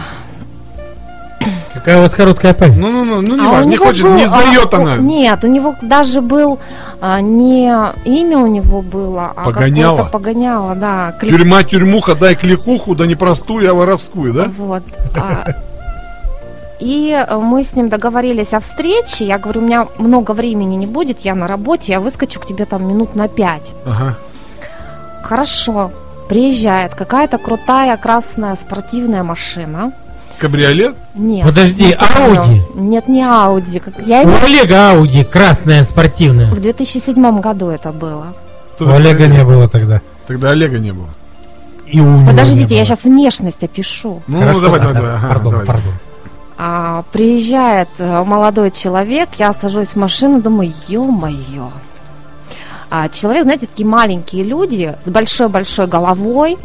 Какая 1.74 1.98
у 1.98 2.02
вас 2.02 2.14
короткая 2.14 2.54
память. 2.54 2.78
Ну, 2.78 2.92
ну, 2.92 3.04
ну, 3.04 3.22
ну, 3.22 3.36
не 3.36 3.48
А 3.48 3.52
важно, 3.52 3.70
не 3.70 3.78
хочет, 3.78 4.04
был, 4.04 4.14
не 4.14 4.24
а, 4.24 4.28
сдает 4.28 4.74
о, 4.74 4.78
она. 4.78 4.98
Нет, 4.98 5.44
у 5.44 5.48
него 5.48 5.76
даже 5.82 6.22
был 6.22 6.60
а, 7.02 7.20
не 7.20 7.68
имя 8.06 8.38
у 8.38 8.48
него 8.48 8.82
было, 8.82 9.34
а 9.36 9.44
Погоняло? 9.44 10.06
погоняло, 10.06 10.76
да. 10.76 11.14
клик- 11.20 11.30
Тюрьма, 11.32 11.64
тюрьмуха, 11.64 12.16
дай 12.16 12.36
кликуху, 12.36 12.96
да 12.96 13.06
не 13.08 13.16
простую, 13.16 13.70
а 13.70 13.74
воровскую, 13.74 14.34
да? 14.34 14.52
Вот. 14.58 14.84
а. 15.16 15.54
И 16.80 17.26
мы 17.32 17.64
с 17.64 17.76
ним 17.76 17.90
договорились 17.90 18.54
о 18.54 18.60
встрече. 18.60 19.26
Я 19.26 19.38
говорю, 19.38 19.62
у 19.62 19.64
меня 19.66 19.88
много 19.98 20.32
времени 20.32 20.76
не 20.76 20.88
будет, 20.88 21.22
я 21.22 21.34
на 21.34 21.48
работе, 21.48 21.94
я 21.94 22.00
выскочу 22.00 22.40
к 22.40 22.46
тебе 22.46 22.66
там 22.66 22.88
минут 22.88 23.16
на 23.16 23.28
пять. 23.28 23.72
Ага. 23.86 24.16
Хорошо. 25.24 25.92
Приезжает 26.30 26.96
какая-то 26.96 27.38
крутая 27.38 27.98
красная 27.98 28.56
спортивная 28.56 29.24
машина. 29.24 29.92
Кабриолет? 30.40 30.96
Нет. 31.14 31.46
Подожди. 31.46 31.92
Ауди? 31.94 32.62
Нет, 32.76 33.08
не 33.08 33.24
Ауди. 33.24 33.82
Я 34.06 34.24
У 34.24 34.30
его... 34.30 34.38
Олега 34.44 34.92
Ауди, 34.92 35.24
красная, 35.24 35.84
спортивная. 35.84 36.50
В 36.52 36.60
2007 36.60 37.40
году 37.40 37.70
это 37.70 37.92
было. 37.92 38.34
Кто 38.76 38.86
У 38.86 38.90
Олега 38.92 39.26
Олег? 39.26 39.38
не 39.38 39.44
было 39.44 39.70
тогда. 39.70 40.02
Тогда 40.28 40.52
Олега 40.52 40.80
не 40.80 40.92
было. 40.92 41.08
И 41.86 42.00
у 42.02 42.26
Подождите, 42.26 42.76
я 42.76 42.86
сейчас 42.86 43.04
внешность 43.04 43.64
опишу. 43.64 44.22
Ну, 44.28 44.40
Хорошо, 44.40 44.60
ну, 44.60 44.66
давай, 44.66 44.80
да, 44.80 44.86
давай, 44.94 44.94
да, 44.94 45.02
давай. 45.02 45.16
Ага, 45.18 45.28
Пардон, 45.34 45.52
давай. 45.52 45.66
пардон. 45.68 45.94
А, 46.58 47.04
приезжает 47.12 47.90
э, 47.98 48.24
молодой 48.24 48.72
человек, 48.72 49.30
я 49.38 49.54
сажусь 49.54 49.90
в 49.90 49.96
машину, 49.98 50.42
думаю, 50.42 50.74
ё-моё. 50.88 51.70
А, 52.96 53.10
человек, 53.10 53.42
знаете, 53.46 53.66
такие 53.66 53.88
маленькие 53.88 54.44
люди 54.44 54.96
с 55.04 55.10
большой-большой 55.10 55.88
головой, 55.88 56.58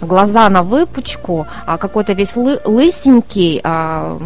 глаза 0.00 0.48
на 0.48 0.64
выпучку, 0.64 1.46
а, 1.64 1.76
какой-то 1.76 2.12
весь 2.12 2.34
лы- 2.34 2.60
лысенький, 2.64 3.60
а, 3.62 4.18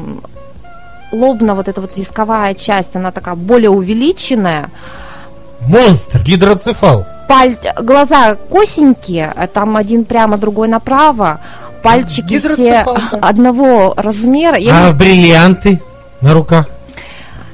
лобно 1.13 1.55
вот 1.55 1.69
эта 1.69 1.83
вот 1.83 1.99
висковая 1.99 2.55
часть, 2.55 2.97
она 2.97 3.11
такая 3.11 3.35
более 3.35 3.69
увеличенная, 3.69 4.71
Монстр. 5.67 6.21
Гидроцефал. 6.23 7.07
Паль... 7.29 7.59
глаза 7.83 8.37
косенькие, 8.37 9.31
там 9.53 9.77
один 9.77 10.07
прямо, 10.07 10.39
другой 10.39 10.67
направо, 10.67 11.41
пальчики 11.83 12.39
все 12.39 12.87
одного 13.21 13.93
размера. 13.99 14.57
Я 14.57 14.89
А 14.89 14.93
бриллианты 14.95 15.83
на 16.23 16.33
руках? 16.33 16.71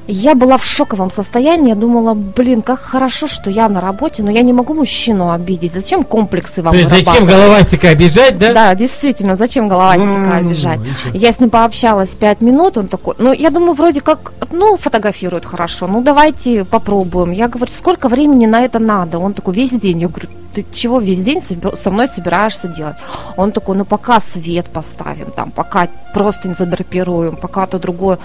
Я 0.07 0.35
была 0.35 0.57
в 0.57 0.65
шоковом 0.65 1.11
состоянии, 1.11 1.69
я 1.69 1.75
думала, 1.75 2.13
блин, 2.13 2.61
как 2.61 2.79
хорошо, 2.79 3.27
что 3.27 3.49
я 3.49 3.67
на 3.67 3.81
работе, 3.81 4.23
но 4.23 4.31
я 4.31 4.41
не 4.41 4.53
могу 4.53 4.73
мужчину 4.73 5.31
обидеть. 5.31 5.73
Зачем 5.73 6.03
комплексы 6.05 6.61
вам 6.61 6.73
есть 6.75 6.89
зачем 6.89 7.25
головастика 7.25 7.89
обижать, 7.89 8.37
да? 8.37 8.53
Да, 8.53 8.75
действительно, 8.75 9.35
зачем 9.35 9.67
головастика 9.67 10.37
обижать? 10.37 10.79
Я 11.13 11.33
с 11.33 11.39
ним 11.39 11.49
пообщалась 11.49 12.11
пять 12.11 12.41
минут, 12.41 12.77
он 12.77 12.87
такой, 12.87 13.15
ну, 13.17 13.33
я 13.33 13.49
думаю, 13.49 13.73
вроде 13.73 13.99
как, 13.99 14.31
ну, 14.51 14.77
фотографирует 14.77 15.45
хорошо, 15.45 15.87
ну, 15.87 16.01
давайте 16.01 16.63
попробуем. 16.63 17.31
Я 17.31 17.49
говорю, 17.49 17.71
сколько 17.77 18.07
времени 18.07 18.45
на 18.45 18.61
это 18.61 18.79
надо? 18.79 19.19
Он 19.19 19.33
такой, 19.33 19.53
весь 19.53 19.71
день. 19.71 19.99
Я 19.99 20.07
говорю, 20.07 20.29
ты 20.53 20.65
чего 20.73 20.99
весь 20.99 21.19
день 21.19 21.41
со 21.83 21.91
мной 21.91 22.07
собираешься 22.07 22.67
делать? 22.69 22.95
Он 23.35 23.51
такой, 23.51 23.75
ну, 23.75 23.83
пока 23.83 24.21
свет 24.21 24.67
поставим, 24.67 25.31
там, 25.35 25.51
пока 25.51 25.87
просто 26.13 26.47
не 26.47 26.53
задрапируем, 26.53 27.35
пока 27.35 27.67
то 27.67 27.77
другое. 27.77 28.17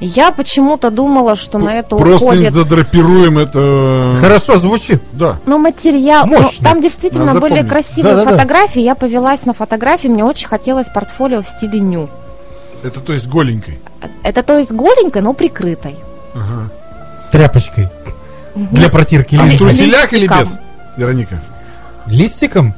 Я 0.00 0.30
почему-то 0.32 0.90
думала, 0.90 1.36
что 1.36 1.58
на 1.58 1.74
это 1.74 1.96
Просто 1.96 2.24
уходит... 2.24 2.52
задрапируем 2.54 3.36
это... 3.38 4.16
Хорошо 4.20 4.56
звучит. 4.56 5.02
Да. 5.12 5.36
Ну, 5.44 5.58
материал, 5.58 6.26
ну, 6.26 6.40
Мощно. 6.40 6.64
там 6.64 6.80
действительно 6.80 7.26
Надо 7.26 7.40
были 7.40 7.60
запомнить. 7.60 7.70
красивые 7.72 8.14
Да-да-да. 8.14 8.36
фотографии. 8.38 8.80
Я 8.80 8.94
повелась 8.94 9.44
на 9.44 9.52
фотографии, 9.52 10.08
мне 10.08 10.24
очень 10.24 10.48
хотелось 10.48 10.86
портфолио 10.88 11.42
в 11.42 11.48
стиле 11.48 11.80
ню. 11.80 12.08
Это 12.82 13.00
то 13.00 13.12
есть 13.12 13.28
голенькой. 13.28 13.78
Это 14.22 14.42
то 14.42 14.56
есть 14.58 14.72
голенькой, 14.72 15.20
но 15.20 15.34
прикрытой. 15.34 15.96
Ага. 16.34 16.70
Тряпочкой. 17.30 17.88
Для 18.54 18.88
протирки 18.88 19.36
А 19.36 19.40
В 19.40 19.44
Ли- 19.44 19.50
листьев. 19.52 19.68
труселях 19.68 20.12
или 20.14 20.26
без? 20.26 20.56
Вероника. 20.96 21.40
Листиком? 22.06 22.74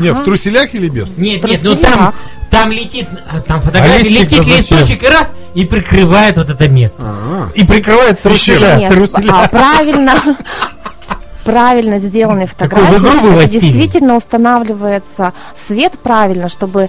Не, 0.00 0.10
в 0.10 0.14
Ага. 0.14 0.24
труселях 0.24 0.74
или 0.74 0.88
без? 0.88 1.16
Нет, 1.16 1.44
нет, 1.44 1.60
ну 1.62 1.76
там, 1.76 2.14
там 2.50 2.72
летит, 2.72 3.06
а, 3.30 3.40
там 3.40 3.60
фотография, 3.60 4.08
листик-то 4.08 4.36
летит 4.36 4.70
листочек 4.70 5.02
и 5.02 5.06
раз, 5.06 5.28
и 5.54 5.64
прикрывает 5.64 6.36
вот 6.36 6.48
это 6.48 6.68
место. 6.68 6.96
А, 7.00 7.48
И 7.54 7.64
прикрывает 7.64 8.22
труселя. 8.22 8.76
Нет, 8.76 8.92
труселя. 8.92 9.42
а, 9.44 9.48
правильно, 9.48 10.12
правильно 11.44 11.98
сделанные 11.98 12.46
фотографии. 12.46 13.42
это 13.42 13.50
действительно 13.50 14.16
устанавливается 14.16 15.32
свет 15.66 15.92
правильно, 16.02 16.48
чтобы 16.48 16.88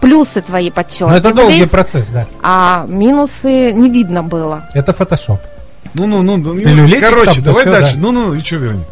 плюсы 0.00 0.40
твои 0.42 0.70
Но 0.70 1.16
это 1.16 1.34
долгий 1.34 1.64
подчеркивались, 1.64 1.68
процесс, 1.70 2.08
да. 2.08 2.26
а 2.42 2.84
минусы 2.86 3.72
не 3.72 3.90
видно 3.90 4.22
было. 4.22 4.68
Это 4.74 4.92
фотошоп. 4.92 5.40
Ну, 5.94 6.06
ну, 6.06 6.22
ну, 6.22 6.36
ну, 6.36 7.00
короче, 7.00 7.40
давай 7.40 7.64
дальше. 7.64 7.94
да. 7.94 8.00
Ну, 8.00 8.12
ну, 8.12 8.34
и 8.34 8.40
что, 8.40 8.56
Вероника? 8.56 8.86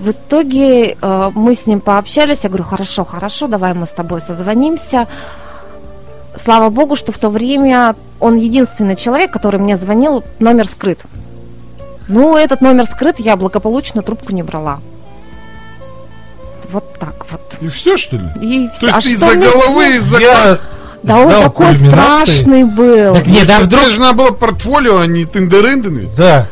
В 0.00 0.10
итоге 0.10 0.96
э, 1.00 1.30
мы 1.34 1.54
с 1.54 1.66
ним 1.66 1.80
пообщались, 1.80 2.40
я 2.42 2.48
говорю, 2.48 2.64
хорошо, 2.64 3.04
хорошо, 3.04 3.48
давай 3.48 3.74
мы 3.74 3.86
с 3.86 3.90
тобой 3.90 4.20
созвонимся. 4.20 5.08
Слава 6.42 6.70
богу, 6.70 6.94
что 6.94 7.10
в 7.10 7.18
то 7.18 7.30
время 7.30 7.96
он 8.20 8.36
единственный 8.36 8.94
человек, 8.94 9.32
который 9.32 9.58
мне 9.58 9.76
звонил, 9.76 10.22
номер 10.38 10.68
скрыт. 10.68 11.00
Ну, 12.06 12.36
этот 12.36 12.60
номер 12.60 12.86
скрыт, 12.86 13.18
я 13.18 13.36
благополучно 13.36 14.02
трубку 14.02 14.32
не 14.32 14.44
брала. 14.44 14.78
Вот 16.70 16.94
так 16.98 17.26
вот. 17.30 17.40
И 17.60 17.68
все, 17.68 17.96
что 17.96 18.16
ли? 18.16 18.24
И 18.40 18.68
То 18.68 18.74
всё. 18.74 18.86
А 18.92 18.96
есть 18.96 19.08
ты 19.08 19.14
что 19.16 19.26
из-за 19.26 19.26
мне 19.34 19.50
головы, 19.50 19.84
делать? 19.84 19.96
из-за... 19.96 20.18
Я 20.20 20.58
Да 21.02 21.18
он 21.18 21.30
такой 21.32 21.66
кульминации. 21.66 21.88
страшный 21.88 22.64
был. 22.64 23.14
Так 23.14 23.26
нет, 23.26 23.50
а 23.50 23.60
вдруг... 23.62 23.82
Тебе 23.82 23.90
же 23.90 24.00
надо 24.00 24.14
было 24.14 24.30
портфолио, 24.30 24.98
а 24.98 25.06
не 25.06 25.24
тындерынден 25.24 25.96
ведь. 25.96 26.14
Да. 26.14 26.46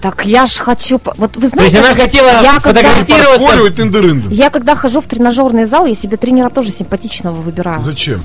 Так 0.00 0.24
я 0.24 0.46
ж 0.46 0.58
хочу... 0.58 1.00
Вот 1.16 1.36
вы 1.36 1.50
То 1.50 1.60
есть 1.60 1.72
знаете, 1.72 1.78
она 1.80 1.94
хотела 1.94 2.28
я 2.42 2.60
когда- 2.60 2.82
фотографироваться... 2.82 3.70
тындерынден. 3.76 4.30
я 4.30 4.50
когда 4.50 4.76
хожу 4.76 5.00
в 5.00 5.06
тренажерный 5.06 5.64
зал, 5.66 5.86
я 5.86 5.94
себе 5.94 6.16
тренера 6.16 6.50
тоже 6.50 6.70
симпатичного 6.70 7.40
выбираю. 7.40 7.80
Зачем? 7.80 8.22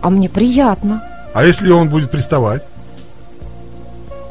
А 0.00 0.10
мне 0.10 0.28
приятно. 0.28 1.02
А 1.32 1.44
если 1.44 1.70
он 1.70 1.88
будет 1.88 2.10
приставать? 2.10 2.62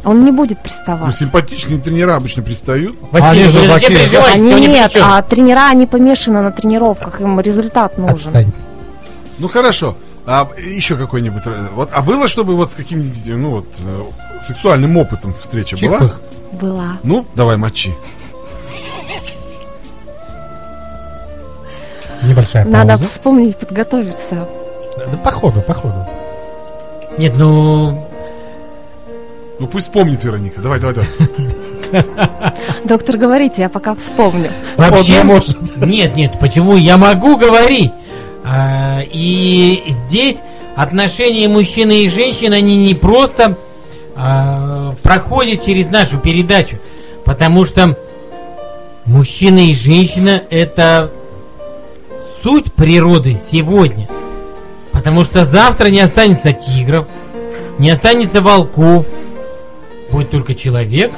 Он 0.03 0.19
не 0.21 0.31
будет 0.31 0.57
Ну, 0.57 0.63
приставать. 0.63 1.15
симпатичные 1.15 1.79
тренера 1.79 2.15
обычно 2.15 2.41
пристают. 2.43 2.95
Василий, 3.11 3.43
Они 3.43 3.49
же 3.51 3.59
переживаете? 3.87 4.33
Они 4.33 4.49
Кто 4.49 4.57
ни 4.59 4.63
при 4.63 4.71
нет, 4.71 4.95
а 5.01 5.21
тренера, 5.21 5.69
они 5.69 5.85
помешаны 5.85 6.41
на 6.41 6.51
тренировках, 6.51 7.21
им 7.21 7.39
результат 7.39 7.97
нужен. 7.97 8.15
Отстань. 8.29 8.51
Ну, 9.37 9.47
хорошо. 9.47 9.95
А 10.25 10.47
еще 10.57 10.95
какой-нибудь... 10.95 11.43
э, 11.45 11.67
Вот, 11.73 11.89
а 11.93 12.01
было, 12.01 12.27
чтобы 12.27 12.55
вот 12.55 12.71
с 12.71 12.73
каким-нибудь, 12.75 13.25
ну, 13.27 13.49
вот, 13.51 13.67
э, 13.79 14.03
сексуальным 14.47 14.97
опытом 14.97 15.33
встреча 15.33 15.77
была? 15.77 16.11
Была. 16.53 16.97
Ну, 17.03 17.25
давай 17.35 17.57
мочи. 17.57 17.93
Небольшая 22.23 22.65
Надо 22.65 22.97
пауза. 22.97 23.05
вспомнить, 23.05 23.57
подготовиться. 23.57 24.47
Да, 24.97 25.17
по 25.17 25.31
ходу, 25.31 25.61
по 25.61 25.73
ходу. 25.73 26.05
Нет, 27.17 27.33
ну... 27.37 28.07
Ну 29.59 29.67
пусть 29.67 29.91
помнит 29.91 30.23
Вероника. 30.23 30.61
Давай, 30.61 30.79
давай, 30.79 30.95
давай. 30.95 32.05
Доктор, 32.85 33.17
говорите, 33.17 33.61
я 33.63 33.69
пока 33.69 33.95
вспомню. 33.95 34.51
Вообще, 34.77 35.23
нет, 35.77 36.15
нет, 36.15 36.39
почему? 36.39 36.75
Я 36.75 36.97
могу 36.97 37.37
говорить. 37.37 37.91
А, 38.43 39.01
и 39.03 39.83
здесь 40.07 40.37
отношения 40.75 41.47
мужчины 41.47 42.03
и 42.03 42.09
женщины, 42.09 42.55
они 42.55 42.75
не 42.77 42.95
просто 42.95 43.55
а, 44.15 44.93
проходят 45.03 45.63
через 45.63 45.87
нашу 45.87 46.17
передачу, 46.17 46.77
потому 47.25 47.65
что 47.65 47.97
мужчина 49.05 49.59
и 49.59 49.73
женщина 49.73 50.41
это 50.49 51.11
суть 52.43 52.73
природы 52.73 53.37
сегодня. 53.51 54.07
Потому 54.91 55.23
что 55.23 55.45
завтра 55.45 55.87
не 55.87 55.99
останется 55.99 56.51
тигров, 56.51 57.07
не 57.79 57.89
останется 57.89 58.41
волков, 58.41 59.07
будет 60.11 60.29
только 60.29 60.53
человек 60.53 61.11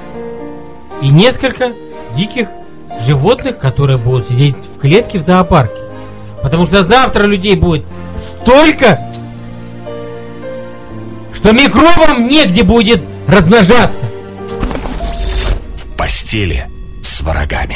и 1.01 1.09
несколько 1.09 1.73
диких 2.15 2.47
животных, 3.01 3.57
которые 3.57 3.97
будут 3.97 4.29
сидеть 4.29 4.55
в 4.75 4.79
клетке 4.79 5.19
в 5.19 5.25
зоопарке. 5.25 5.75
Потому 6.41 6.65
что 6.65 6.83
завтра 6.83 7.23
людей 7.23 7.55
будет 7.55 7.83
столько, 8.41 8.99
что 11.43 11.51
микробам 11.51 12.29
негде 12.29 12.63
будет 12.63 13.03
размножаться. 13.27 14.05
В 15.77 15.97
постели 15.97 16.65
с 17.03 17.21
врагами. 17.21 17.75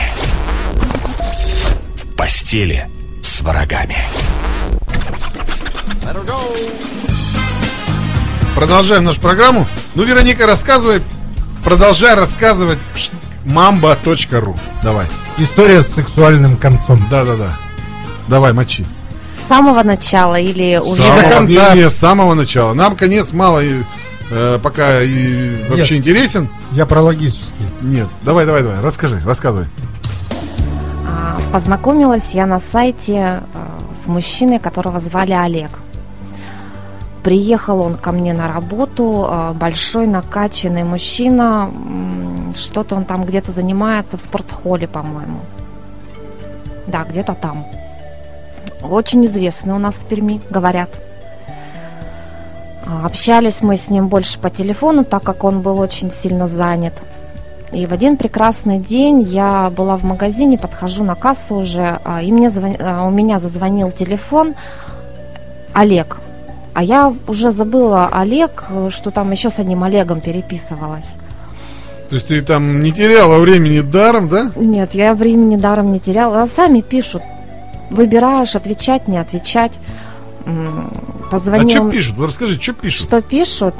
В 1.97 2.15
постели 2.15 2.87
с 3.21 3.41
врагами. 3.41 3.97
Продолжаем 8.55 9.03
нашу 9.03 9.19
программу. 9.19 9.67
Ну, 9.95 10.03
Вероника, 10.03 10.47
рассказывай. 10.47 11.03
Продолжай 11.65 12.15
рассказывать 12.15 12.79
mamba.ru. 13.43 14.57
Давай. 14.81 15.07
История 15.39 15.83
с 15.83 15.93
сексуальным 15.93 16.55
концом. 16.55 17.05
Да-да-да. 17.11 17.57
Давай, 18.29 18.53
мочи. 18.53 18.85
С 19.47 19.49
самого 19.49 19.81
начала 19.81 20.35
или 20.35 20.75
уже... 20.77 21.01
до 21.01 21.29
конца. 21.29 21.73
не, 21.73 21.83
не, 21.83 21.89
с 21.89 21.95
самого 21.95 22.33
начала. 22.33 22.73
Нам 22.73 22.97
конец 22.97 23.31
мало 23.31 23.63
и, 23.63 23.81
э, 24.29 24.59
пока 24.61 25.01
и 25.01 25.63
вообще 25.69 25.95
Нет. 25.95 26.05
интересен. 26.05 26.49
Я 26.73 26.85
про 26.85 27.01
логический. 27.01 27.63
Нет. 27.81 28.09
Давай, 28.23 28.45
давай, 28.45 28.63
давай. 28.63 28.81
Расскажи, 28.81 29.21
рассказывай. 29.25 29.67
А, 31.07 31.37
Познакомилась 31.53 32.25
я 32.33 32.45
на 32.45 32.59
сайте 32.59 33.21
а, 33.21 33.41
с 34.03 34.07
мужчиной, 34.07 34.59
которого 34.59 34.99
звали 34.99 35.31
Олег. 35.31 35.71
Приехал 37.23 37.79
он 37.79 37.95
ко 37.95 38.11
мне 38.11 38.33
на 38.33 38.51
работу, 38.51 39.27
а, 39.29 39.53
большой 39.53 40.07
накачанный 40.07 40.83
мужчина, 40.83 41.71
что-то 42.53 42.95
он 42.95 43.05
там 43.05 43.23
где-то 43.23 43.53
занимается 43.53 44.17
в 44.17 44.21
спортхоле, 44.21 44.89
по-моему. 44.89 45.39
Да, 46.87 47.05
где-то 47.09 47.33
там. 47.33 47.65
Очень 48.89 49.25
известный 49.25 49.73
у 49.73 49.77
нас 49.79 49.95
в 49.95 50.05
Перми, 50.05 50.41
говорят. 50.49 50.89
Общались 53.03 53.61
мы 53.61 53.75
с 53.77 53.89
ним 53.89 54.07
больше 54.07 54.39
по 54.39 54.49
телефону, 54.49 55.03
так 55.03 55.23
как 55.23 55.43
он 55.43 55.61
был 55.61 55.77
очень 55.79 56.11
сильно 56.11 56.47
занят. 56.47 56.93
И 57.73 57.85
в 57.85 57.91
один 57.91 58.15
прекрасный 58.15 58.79
день 58.79 59.21
я 59.21 59.69
была 59.75 59.97
в 59.97 60.03
магазине, 60.05 60.57
подхожу 60.57 61.03
на 61.03 61.15
кассу 61.15 61.55
уже, 61.55 61.99
а, 62.05 62.21
и 62.21 62.31
мне 62.31 62.49
звон- 62.49 62.77
а, 62.79 63.05
у 63.05 63.09
меня 63.09 63.39
зазвонил 63.39 63.91
телефон 63.91 64.55
Олег. 65.73 66.17
А 66.73 66.81
я 66.81 67.13
уже 67.27 67.51
забыла 67.51 68.07
Олег, 68.09 68.63
что 68.89 69.11
там 69.11 69.31
еще 69.31 69.49
с 69.49 69.59
одним 69.59 69.83
Олегом 69.83 70.21
переписывалась. 70.21 71.03
То 72.09 72.15
есть 72.15 72.29
ты 72.29 72.41
там 72.41 72.81
не 72.81 72.93
теряла 72.93 73.39
времени 73.39 73.81
даром, 73.81 74.29
да? 74.29 74.49
Нет, 74.55 74.93
я 74.93 75.13
времени 75.13 75.57
даром 75.57 75.91
не 75.91 75.99
теряла. 75.99 76.43
А 76.43 76.47
сами 76.47 76.79
пишут. 76.79 77.21
Выбираешь, 77.89 78.55
отвечать, 78.55 79.07
не 79.07 79.17
отвечать. 79.17 79.73
М, 80.45 80.91
А 81.27 81.29
Позвонил. 81.31 81.69
что 81.69 81.89
пишут? 81.89 82.15
Расскажи, 82.19 82.59
что 82.59 82.73
пишут? 82.73 83.01
Что 83.03 83.21
пишут? 83.21 83.75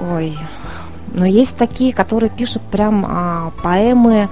Ой, 0.00 0.38
ну 1.12 1.24
есть 1.26 1.56
такие, 1.56 1.92
которые 1.92 2.30
пишут 2.30 2.62
прям 2.62 3.04
а, 3.06 3.50
поэмы 3.62 4.28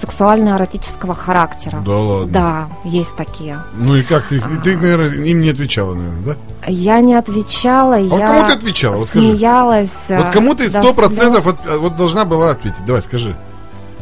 сексуально-эротического 0.00 1.14
характера. 1.14 1.80
Да 1.86 1.92
ладно. 1.96 2.32
Да, 2.32 2.68
есть 2.84 3.14
такие. 3.16 3.60
Ну 3.74 3.94
и 3.96 4.02
как 4.02 4.26
ты? 4.26 4.40
Ты, 4.62 4.76
наверное, 4.76 5.10
им 5.24 5.40
не 5.40 5.50
отвечала, 5.50 5.94
наверное, 5.94 6.22
да? 6.34 6.36
Я 6.66 7.00
не 7.00 7.14
отвечала, 7.14 7.96
А 7.96 8.00
вот 8.00 8.18
я 8.18 8.26
кому 8.26 8.46
ты 8.48 8.52
отвечала? 8.54 8.96
Вот 8.96 9.08
скажи. 9.08 9.28
смеялась. 9.28 9.90
Вот 10.08 10.26
а, 10.26 10.32
кому 10.32 10.54
ты 10.54 10.64
до 10.70 10.82
сто 10.82 10.92
процентов 10.94 11.46
от- 11.46 11.66
а, 11.68 11.78
вот 11.78 11.94
должна 11.96 12.24
была 12.24 12.50
ответить? 12.50 12.84
Давай, 12.84 13.02
скажи. 13.02 13.36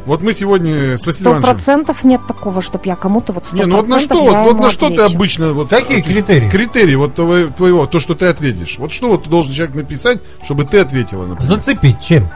Вот 0.04 0.20
мы 0.20 0.32
сегодня 0.32 0.96
с 0.96 1.06
Василием 1.06 1.32
Ивановичем... 1.38 1.54
процентов 1.54 2.02
нет 2.04 2.20
такого, 2.26 2.60
чтобы 2.60 2.86
я 2.86 2.96
кому-то 2.96 3.32
вот 3.32 3.52
Не, 3.52 3.66
ну 3.66 3.76
вот 3.76 3.88
на 3.88 3.98
что, 4.00 4.20
вот, 4.22 4.34
вот 4.52 4.60
на 4.60 4.70
что 4.70 4.88
ты 4.88 4.94
отвечу. 4.94 5.14
обычно 5.14 5.52
вот 5.52 5.68
Какие 5.70 6.00
отвечаешь? 6.00 6.06
критерии? 6.26 6.48
Критерии 6.50 6.94
вот 6.96 7.14
твоего, 7.14 7.52
твоего, 7.56 7.86
то, 7.86 8.00
что 8.00 8.14
ты 8.16 8.26
ответишь. 8.26 8.78
Вот 8.78 8.92
что 8.92 9.08
вот 9.08 9.28
должен 9.28 9.52
человек 9.52 9.76
написать, 9.76 10.20
чтобы 10.42 10.64
ты 10.64 10.80
ответила, 10.80 11.24
например? 11.26 11.44
Зацепить 11.56 12.00
чем? 12.00 12.28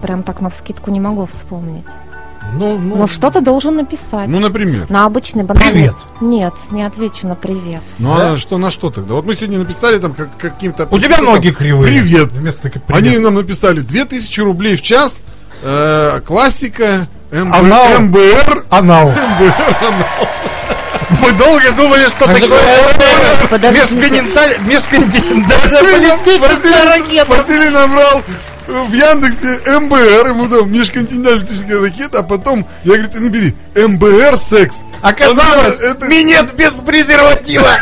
Прям 0.00 0.22
так 0.22 0.40
на 0.40 0.50
скидку 0.50 0.92
не 0.92 1.00
могу 1.00 1.26
вспомнить. 1.26 1.84
Ну, 2.54 2.78
ну, 2.78 2.96
Но 2.96 3.06
что-то 3.06 3.40
должен 3.40 3.76
написать. 3.76 4.28
Ну, 4.28 4.38
например. 4.38 4.88
На 4.88 5.04
обычный 5.04 5.42
банальный... 5.42 5.72
Привет. 5.72 5.94
Нет, 6.20 6.54
не 6.70 6.82
отвечу 6.82 7.26
на 7.26 7.34
привет. 7.34 7.82
Ну 7.98 8.16
Да? 8.16 8.32
а 8.32 8.36
что 8.36 8.56
на 8.58 8.70
что 8.70 8.90
тогда? 8.90 9.14
Вот 9.14 9.26
мы 9.26 9.34
сегодня 9.34 9.58
написали 9.58 9.98
там 9.98 10.14
как, 10.14 10.34
каким-то... 10.38 10.86
У 10.90 10.98
тебя 10.98 11.20
ноги 11.20 11.50
кривые. 11.50 11.92
Привет. 11.92 12.32
Вместо 12.32 12.70
как 12.70 12.82
Они 12.88 13.10
привет. 13.10 13.22
нам 13.24 13.34
написали 13.34 13.80
2000 13.80 14.40
рублей 14.40 14.76
в 14.76 14.82
час, 14.82 15.20
э, 15.62 16.20
классика, 16.26 17.06
МБ, 17.30 17.54
Анал. 17.54 17.88
МБР, 18.00 18.64
Анал. 18.70 19.12
Мы 21.20 21.32
долго 21.32 21.72
думали, 21.72 22.06
что 22.08 22.24
А 22.26 22.34
такое 22.34 22.60
межконтиненталь- 23.72 24.60
межконтинентальная 24.62 26.18
Василий, 27.26 27.70
набрал 27.70 28.22
в 28.66 28.92
Яндексе 28.92 29.58
МБР, 29.80 30.28
ему 30.28 30.46
там 30.48 30.70
межконтинентальная 30.70 31.38
баллистическая 31.40 31.80
ракета, 31.80 32.18
а 32.20 32.22
потом 32.22 32.66
я 32.84 32.92
говорю, 32.94 33.08
ты 33.08 33.20
набери 33.20 33.54
МБР 33.74 34.38
секс. 34.38 34.76
Оказалось, 35.02 35.78
это 35.80 36.06
минет 36.06 36.54
без 36.54 36.72
презерватива. 36.74 37.76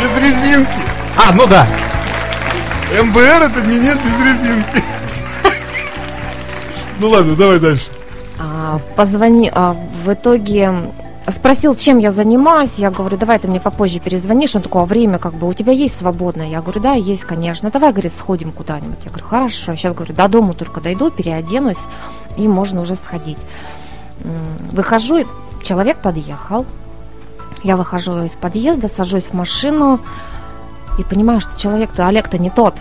без 0.00 0.18
резинки. 0.22 0.78
А, 1.16 1.32
ну 1.32 1.46
да. 1.46 1.66
МБР 3.02 3.42
это 3.50 3.62
минет 3.64 3.98
без 4.02 4.22
резинки. 4.24 4.82
Ну 6.98 7.10
ладно, 7.10 7.36
давай 7.36 7.60
дальше. 7.60 7.90
А, 8.38 8.80
позвони, 8.96 9.50
а, 9.54 9.76
в 10.04 10.12
итоге 10.12 10.72
спросил, 11.28 11.74
чем 11.74 11.98
я 11.98 12.12
занимаюсь. 12.12 12.74
Я 12.76 12.90
говорю, 12.90 13.16
давай 13.16 13.38
ты 13.38 13.48
мне 13.48 13.60
попозже 13.60 14.00
перезвонишь. 14.00 14.54
Он 14.54 14.62
такой, 14.62 14.82
а 14.82 14.86
время 14.86 15.18
как 15.18 15.34
бы 15.34 15.48
у 15.48 15.54
тебя 15.54 15.72
есть 15.72 15.98
свободное? 15.98 16.48
Я 16.48 16.62
говорю, 16.62 16.80
да, 16.80 16.92
есть, 16.92 17.22
конечно. 17.22 17.70
Давай, 17.70 17.92
говорит, 17.92 18.12
сходим 18.16 18.52
куда-нибудь. 18.52 18.98
Я 19.04 19.10
говорю, 19.10 19.26
хорошо. 19.26 19.74
Сейчас, 19.74 19.94
говорю, 19.94 20.14
до 20.14 20.28
дому 20.28 20.54
только 20.54 20.80
дойду, 20.80 21.10
переоденусь, 21.10 21.78
и 22.36 22.46
можно 22.46 22.80
уже 22.80 22.94
сходить. 22.94 23.38
Выхожу, 24.72 25.24
человек 25.62 25.98
подъехал. 25.98 26.64
Я 27.62 27.76
выхожу 27.76 28.22
из 28.22 28.32
подъезда, 28.32 28.88
сажусь 28.88 29.24
в 29.24 29.32
машину 29.32 30.00
и 30.98 31.04
понимаю, 31.04 31.40
что 31.40 31.58
человек-то, 31.60 32.06
Олег-то 32.06 32.38
не 32.38 32.50
тот. 32.50 32.74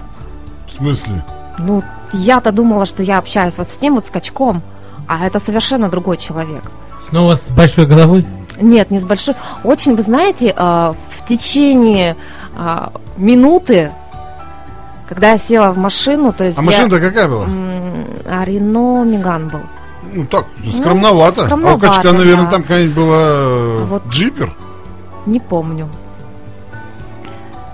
В 0.68 0.78
смысле? 0.78 1.24
Ну, 1.60 1.84
я-то 2.14 2.52
думала, 2.52 2.86
что 2.86 3.04
я 3.04 3.18
общаюсь 3.18 3.58
вот 3.58 3.70
с 3.70 3.76
тем 3.76 3.96
вот 3.96 4.08
скачком, 4.08 4.62
а 5.08 5.26
это 5.26 5.40
совершенно 5.40 5.90
другой 5.90 6.18
человек. 6.18 6.64
Снова 7.10 7.36
с 7.36 7.48
большой 7.50 7.86
головой. 7.86 8.26
Нет, 8.60 8.92
не 8.92 9.00
с 9.00 9.06
большой. 9.06 9.36
Очень, 9.64 9.96
вы 9.96 10.04
знаете, 10.04 10.54
а, 10.56 10.96
в 11.12 11.26
течение 11.28 12.16
а, 12.56 12.92
минуты, 13.18 13.92
когда 15.08 15.32
я 15.32 15.38
села 15.38 15.72
в 15.72 15.78
машину, 15.78 16.34
то 16.34 16.44
есть 16.44 16.58
А 16.58 16.62
я- 16.62 16.66
машина-то 16.66 17.00
какая 17.00 17.28
была? 17.28 17.46
А 18.28 18.44
Рено 18.46 19.04
Меган 19.04 19.50
был. 19.50 19.60
Ну 20.14 20.26
так, 20.26 20.46
скромновато. 20.80 21.42
а 21.42 21.44
у 21.44 21.48
скромновато, 21.48 21.88
качка, 21.88 22.12
наверное, 22.14 22.46
да. 22.46 22.52
там 22.52 22.62
какая-нибудь 22.62 22.96
была 22.96 23.22
э, 23.22 23.86
вот- 23.90 24.08
джипер. 24.08 24.56
Не 25.26 25.40
помню. 25.40 25.90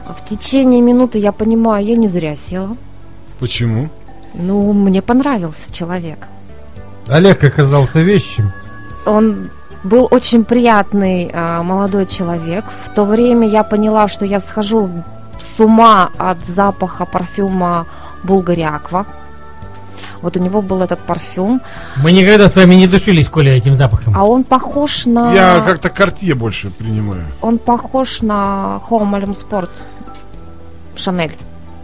В 0.07 0.27
течение 0.29 0.81
минуты 0.81 1.19
я 1.19 1.31
понимаю, 1.31 1.85
я 1.85 1.95
не 1.95 2.07
зря 2.07 2.35
села. 2.35 2.75
Почему? 3.41 3.89
Ну, 4.35 4.71
мне 4.71 5.01
понравился 5.01 5.73
человек. 5.73 6.19
Олег 7.07 7.43
оказался 7.43 7.99
вещим. 7.99 8.51
Он 9.05 9.49
был 9.83 10.07
очень 10.11 10.45
приятный 10.45 11.31
а, 11.33 11.63
молодой 11.63 12.05
человек. 12.05 12.63
В 12.85 12.89
то 12.93 13.03
время 13.03 13.49
я 13.49 13.63
поняла, 13.63 14.07
что 14.07 14.25
я 14.25 14.39
схожу 14.39 14.91
с 15.55 15.59
ума 15.59 16.11
от 16.19 16.37
запаха 16.45 17.05
парфюма 17.05 17.87
Булгари 18.23 18.61
Аква. 18.61 19.07
Вот 20.21 20.37
у 20.37 20.39
него 20.39 20.61
был 20.61 20.83
этот 20.83 20.99
парфюм, 20.99 21.61
Мы 21.97 22.11
никогда 22.11 22.47
с 22.47 22.55
вами 22.55 22.75
не 22.75 22.85
душились, 22.85 23.27
Коля, 23.27 23.57
этим 23.57 23.73
запахом. 23.73 24.13
а 24.15 24.23
он 24.23 24.43
похож 24.43 25.07
на... 25.07 25.33
Я 25.33 25.63
как-то 25.65 25.89
картье 25.89 26.35
больше 26.35 26.69
принимаю. 26.69 27.23
Он 27.41 27.57
похож 27.57 28.21
на 28.21 28.79
Home 28.87 29.19
Alone 29.19 29.35
Sport. 29.35 29.69
Шанель. 30.95 31.35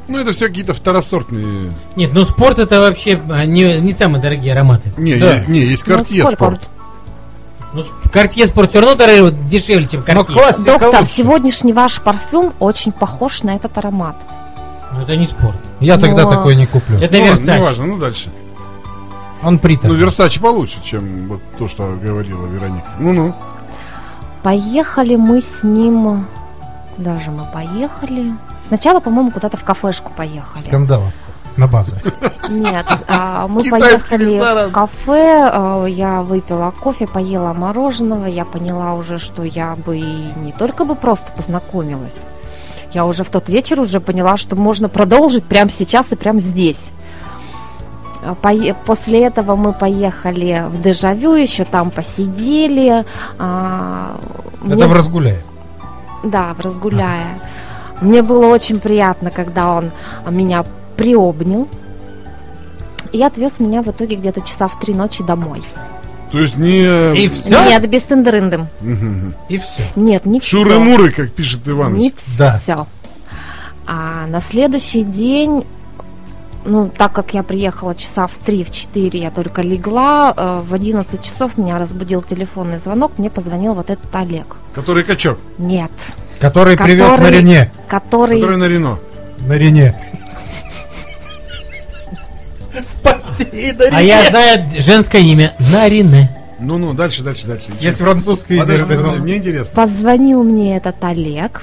Ну, 0.08 0.18
это 0.18 0.32
все 0.32 0.48
какие-то 0.48 0.74
второсортные. 0.74 1.72
Нет, 1.96 2.12
ну 2.14 2.24
спорт 2.24 2.60
это 2.60 2.80
вообще 2.80 3.22
а, 3.30 3.46
не, 3.46 3.80
не 3.82 3.94
самые 3.94 4.22
дорогие 4.22 4.54
ароматы. 4.54 4.92
Не, 4.98 5.16
Да. 5.16 5.34
е- 5.36 5.44
не, 5.48 5.60
есть 5.60 5.86
Ну, 5.88 6.04
сколько 6.04 6.32
спорт. 6.36 6.62
Ну, 7.74 7.84
Картье 8.12 8.48
спорт 8.48 8.70
все 8.70 8.80
равно 8.80 8.96
дороже, 8.96 9.32
дешевле, 9.50 9.86
чем 9.86 10.00
Но 10.00 10.06
Картье. 10.06 10.34
классика 10.36 10.64
Доктор, 10.80 11.02
лучше. 11.02 11.14
сегодняшний 11.14 11.74
ваш 11.74 12.02
парфюм 12.02 12.54
очень 12.60 12.92
похож 12.94 13.44
на 13.44 13.56
этот 13.56 13.78
аромат. 13.78 14.16
Ну, 14.94 15.02
это 15.02 15.18
не 15.18 15.28
спорт. 15.28 15.58
Я 15.82 15.98
тогда 15.98 16.24
Но- 16.24 16.30
такой 16.32 16.56
не 16.56 16.66
куплю. 16.66 16.98
Это 16.98 17.18
Ну, 17.18 17.26
Версач. 17.26 17.46
неважно, 17.60 17.86
ну 17.86 17.98
дальше. 17.98 18.30
Он 19.44 19.56
Ну, 19.56 19.60
приторный. 19.60 19.98
Версач 19.98 20.40
получше, 20.40 20.78
чем 20.84 21.28
вот 21.28 21.42
то, 21.60 21.68
что 21.68 21.96
говорила 22.02 22.46
Вероника. 22.48 22.88
Ну-ну. 23.00 23.36
Поехали 24.44 25.16
мы 25.18 25.42
с 25.42 25.62
ним... 25.64 26.26
Куда 26.96 27.20
же 27.20 27.30
мы 27.30 27.44
поехали? 27.54 28.32
Сначала, 28.68 29.00
по-моему, 29.00 29.32
куда-то 29.32 29.58
в 29.58 29.64
кафешку 29.64 30.12
поехали. 30.16 30.62
Скандалов 30.64 31.14
на 31.56 31.68
базе. 31.68 31.96
Нет, 32.50 32.86
а, 33.08 33.48
мы 33.48 33.62
Китайский 33.64 34.10
поехали 34.10 34.36
ресторан. 34.36 34.70
в 34.70 34.74
кафе, 34.74 35.50
а, 35.52 35.86
я 35.86 36.22
выпила 36.22 36.72
кофе, 36.72 37.08
поела 37.08 37.54
мороженого, 37.54 38.26
я 38.26 38.46
поняла 38.46 38.94
уже, 38.94 39.18
что 39.20 39.44
я 39.44 39.76
бы 39.86 39.98
не 40.00 40.52
только 40.58 40.86
бы 40.86 40.96
просто 40.96 41.32
познакомилась. 41.32 42.16
Я 42.94 43.06
уже 43.06 43.24
в 43.24 43.30
тот 43.30 43.50
вечер 43.50 43.80
уже 43.82 44.00
поняла, 44.00 44.38
что 44.38 44.56
можно 44.56 44.88
продолжить 44.90 45.44
прямо 45.46 45.70
сейчас 45.72 46.12
и 46.12 46.16
прямо 46.16 46.40
здесь. 46.40 46.80
А, 48.24 48.36
После 48.86 49.24
этого 49.26 49.56
мы 49.56 49.74
поехали 49.74 50.66
в 50.70 50.82
Дежавю, 50.82 51.34
еще 51.34 51.64
там 51.66 51.92
посидели. 51.92 53.06
мне- 54.62 54.76
Это 54.76 54.88
в 54.88 54.94
разгуляе. 54.94 55.42
да, 56.24 56.54
в 56.54 56.60
разгуляя. 56.62 57.40
Мне 58.02 58.22
было 58.22 58.46
очень 58.48 58.80
приятно, 58.80 59.32
когда 59.32 59.76
он 59.76 59.92
меня 60.30 60.64
приобнял 60.96 61.68
и 63.12 63.24
отвез 63.24 63.60
меня 63.60 63.82
в 63.82 63.88
итоге 63.88 64.16
где-то 64.16 64.42
часа 64.42 64.68
в 64.68 64.80
три 64.80 64.94
ночи 64.94 65.24
домой. 65.24 65.64
То 66.32 66.40
есть 66.40 66.58
не... 66.58 66.84
И 67.16 67.30
все? 67.30 67.50
Нет, 67.50 67.90
без 67.90 68.04
тендерындым. 68.04 68.68
И 69.50 69.58
все. 69.58 69.90
Нет, 69.96 70.26
не 70.26 70.40
все. 70.40 70.58
Шуры-муры, 70.58 71.12
как 71.12 71.32
пишет 71.32 71.68
Иваныч. 71.68 71.98
Не 71.98 72.14
Да. 72.38 72.60
все. 72.62 72.86
А 73.86 74.28
на 74.28 74.42
следующий 74.42 75.04
день, 75.04 75.64
ну, 76.66 76.90
так 76.90 77.14
как 77.14 77.34
я 77.34 77.44
приехала 77.44 77.96
часа 77.96 78.28
в 78.28 78.38
три, 78.38 78.66
в 78.66 78.72
четыре, 78.72 79.22
я 79.22 79.32
только 79.32 79.62
легла, 79.62 80.34
э, 80.36 80.62
в 80.68 80.74
11 80.74 81.24
часов 81.24 81.58
меня 81.58 81.80
разбудил 81.80 82.22
телефонный 82.22 82.80
звонок, 82.80 83.14
мне 83.18 83.30
позвонил 83.30 83.74
вот 83.76 83.90
этот 83.90 84.14
Олег. 84.14 84.58
Который 84.76 85.06
качок, 85.06 85.40
Нет, 85.58 85.92
Который 86.40 86.78
привез 86.78 87.20
на 87.20 87.30
Рене. 87.32 87.72
который... 87.88 88.40
который 88.40 88.58
на 88.58 88.68
Рено. 88.68 89.00
На 89.48 89.54
Рене. 89.54 89.96
А 93.92 94.02
я 94.02 94.30
знаю 94.30 94.66
женское 94.80 95.22
имя. 95.22 95.54
Нарине. 95.72 96.30
Ну-ну, 96.60 96.94
дальше, 96.94 97.24
дальше, 97.24 97.48
дальше. 97.48 97.70
Есть 97.80 97.98
французский 97.98 98.58
Подожди, 98.60 98.96
подожди, 98.96 99.20
мне 99.20 99.38
интересно. 99.38 99.76
Позвонил 99.76 100.44
мне 100.44 100.78
этот 100.78 101.04
Олег, 101.04 101.62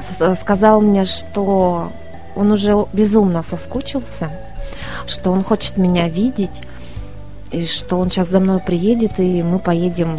с- 0.00 0.34
сказал 0.40 0.80
мне, 0.80 1.04
что 1.04 1.92
он 2.34 2.50
уже 2.50 2.74
безумно 2.92 3.44
соскучился, 3.48 4.30
что 5.06 5.30
он 5.30 5.44
хочет 5.44 5.76
меня 5.76 6.08
видеть, 6.08 6.62
и 7.50 7.66
что 7.66 7.98
он 7.98 8.10
сейчас 8.10 8.28
за 8.28 8.40
мной 8.40 8.60
приедет, 8.60 9.18
и 9.18 9.42
мы 9.42 9.58
поедем 9.58 10.18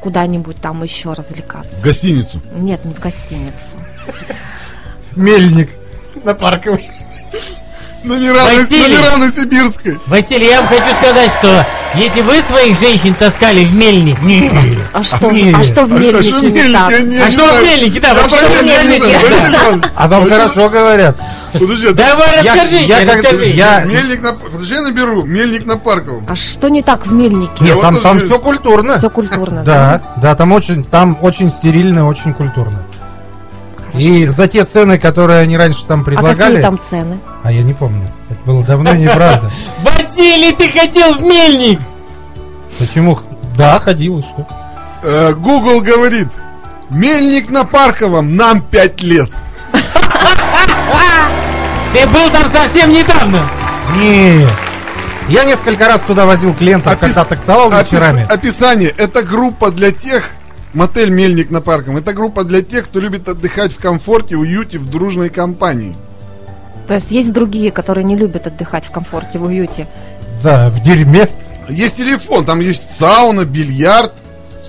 куда-нибудь 0.00 0.56
там 0.56 0.82
еще 0.82 1.12
развлекаться. 1.12 1.76
В 1.76 1.82
гостиницу. 1.82 2.40
Нет, 2.56 2.84
не 2.84 2.94
в 2.94 3.00
гостиницу. 3.00 3.54
Мельник 5.16 5.70
на 6.24 6.34
парковой. 6.34 6.88
Номера, 8.02 8.46
на, 8.46 8.54
Василий. 8.54 8.94
номера 8.94 9.16
на 9.18 9.30
Сибирской. 9.30 9.98
Василий, 10.06 10.46
я 10.46 10.62
вам 10.62 10.68
хочу 10.68 10.94
сказать, 10.96 11.30
что 11.38 11.66
если 11.94 12.22
вы 12.22 12.40
своих 12.42 12.78
женщин 12.78 13.14
таскали 13.14 13.64
в 13.64 13.74
мельник, 13.74 14.18
А 14.92 15.04
что, 15.04 15.30
не. 15.30 15.52
а 15.52 15.62
что 15.62 15.86
в 15.86 15.92
А 15.94 15.98
мельнике 15.98 16.32
в 16.34 16.42
не 16.52 16.72
так? 16.72 16.92
А 16.92 17.30
что 17.30 17.48
в 17.48 17.62
мельнике? 17.62 18.00
Да, 18.00 18.28
что 18.28 18.48
в 18.48 18.62
мельнике? 18.64 19.18
А 19.94 20.08
там 20.08 20.20
Василий- 20.24 20.30
хорошо 20.36 20.68
говорят. 20.68 21.16
Подожди, 21.52 21.88
а 21.88 21.92
давай 21.92 22.44
Я- 22.44 22.54
расскажите, 22.54 22.86
я 22.86 23.04
расскажите. 23.04 23.50
я- 23.56 23.80
Мельник 23.84 24.22
на... 24.22 24.32
Подожди, 24.34 24.74
я 24.74 24.82
наберу. 24.82 25.24
Мельник 25.24 25.66
на 25.66 25.76
Парковом. 25.78 26.24
А 26.28 26.36
что 26.36 26.68
не 26.68 26.82
так 26.82 27.06
в 27.06 27.12
мельнике? 27.12 27.52
Нет, 27.64 27.80
там, 27.80 28.00
там 28.00 28.18
все 28.18 28.38
культурно. 28.38 28.98
Все 28.98 29.10
культурно, 29.10 29.62
Да, 29.64 30.00
да, 30.16 30.34
там 30.36 30.52
очень, 30.52 30.84
там 30.84 31.18
очень 31.20 31.50
стерильно, 31.50 32.06
очень 32.08 32.34
культурно. 32.34 32.82
И 33.94 34.26
за 34.28 34.46
те 34.46 34.64
цены, 34.64 34.98
которые 34.98 35.40
они 35.40 35.56
раньше 35.56 35.84
там 35.86 36.02
А 36.02 36.04
предлагали, 36.04 36.54
какие 36.56 36.62
там 36.62 36.78
цены? 36.88 37.18
а 37.42 37.50
я 37.50 37.62
не 37.62 37.74
помню, 37.74 38.06
это 38.28 38.38
было 38.46 38.62
давно 38.64 38.94
и 38.94 38.98
неправда. 38.98 39.50
Василий, 39.84 40.52
ты 40.52 40.68
хотел 40.68 41.14
в 41.14 41.22
мельник! 41.22 41.80
Почему? 42.78 43.18
Да, 43.56 43.80
ходил, 43.80 44.20
и 44.20 44.22
что? 44.22 44.46
Э, 45.02 45.32
Google 45.34 45.80
говорит, 45.80 46.28
мельник 46.90 47.50
на 47.50 47.64
Парковом, 47.64 48.36
нам 48.36 48.60
5 48.62 49.02
лет. 49.02 49.30
Ты 51.92 52.06
был 52.06 52.30
там 52.30 52.44
совсем 52.52 52.90
недавно. 52.90 53.48
Не, 53.96 54.46
я 55.28 55.44
несколько 55.44 55.86
раз 55.88 56.00
туда 56.02 56.24
возил 56.26 56.54
клиентов, 56.54 56.92
Опис- 56.92 56.98
когда 57.00 57.24
таксовал 57.24 57.70
Опис- 57.70 57.90
вечерами. 57.92 58.26
Описание. 58.32 58.90
Это 58.96 59.22
группа 59.22 59.70
для 59.72 59.90
тех, 59.90 60.30
мотель 60.72 61.10
Мельник 61.10 61.50
на 61.50 61.60
Парковом, 61.60 61.96
это 61.96 62.12
группа 62.12 62.44
для 62.44 62.62
тех, 62.62 62.84
кто 62.84 63.00
любит 63.00 63.28
отдыхать 63.28 63.72
в 63.72 63.78
комфорте, 63.78 64.36
уюте, 64.36 64.78
в 64.78 64.88
дружной 64.88 65.30
компании. 65.30 65.96
То 66.86 66.94
есть 66.94 67.10
есть 67.10 67.32
другие, 67.32 67.72
которые 67.72 68.04
не 68.04 68.16
любят 68.16 68.46
отдыхать 68.46 68.86
в 68.86 68.90
комфорте, 68.90 69.38
в 69.38 69.44
уюте. 69.44 69.88
Да, 70.44 70.70
в 70.70 70.80
дерьме. 70.82 71.28
Есть 71.68 71.96
телефон, 71.96 72.44
там 72.44 72.60
есть 72.60 72.96
сауна, 72.98 73.44
бильярд. 73.44 74.12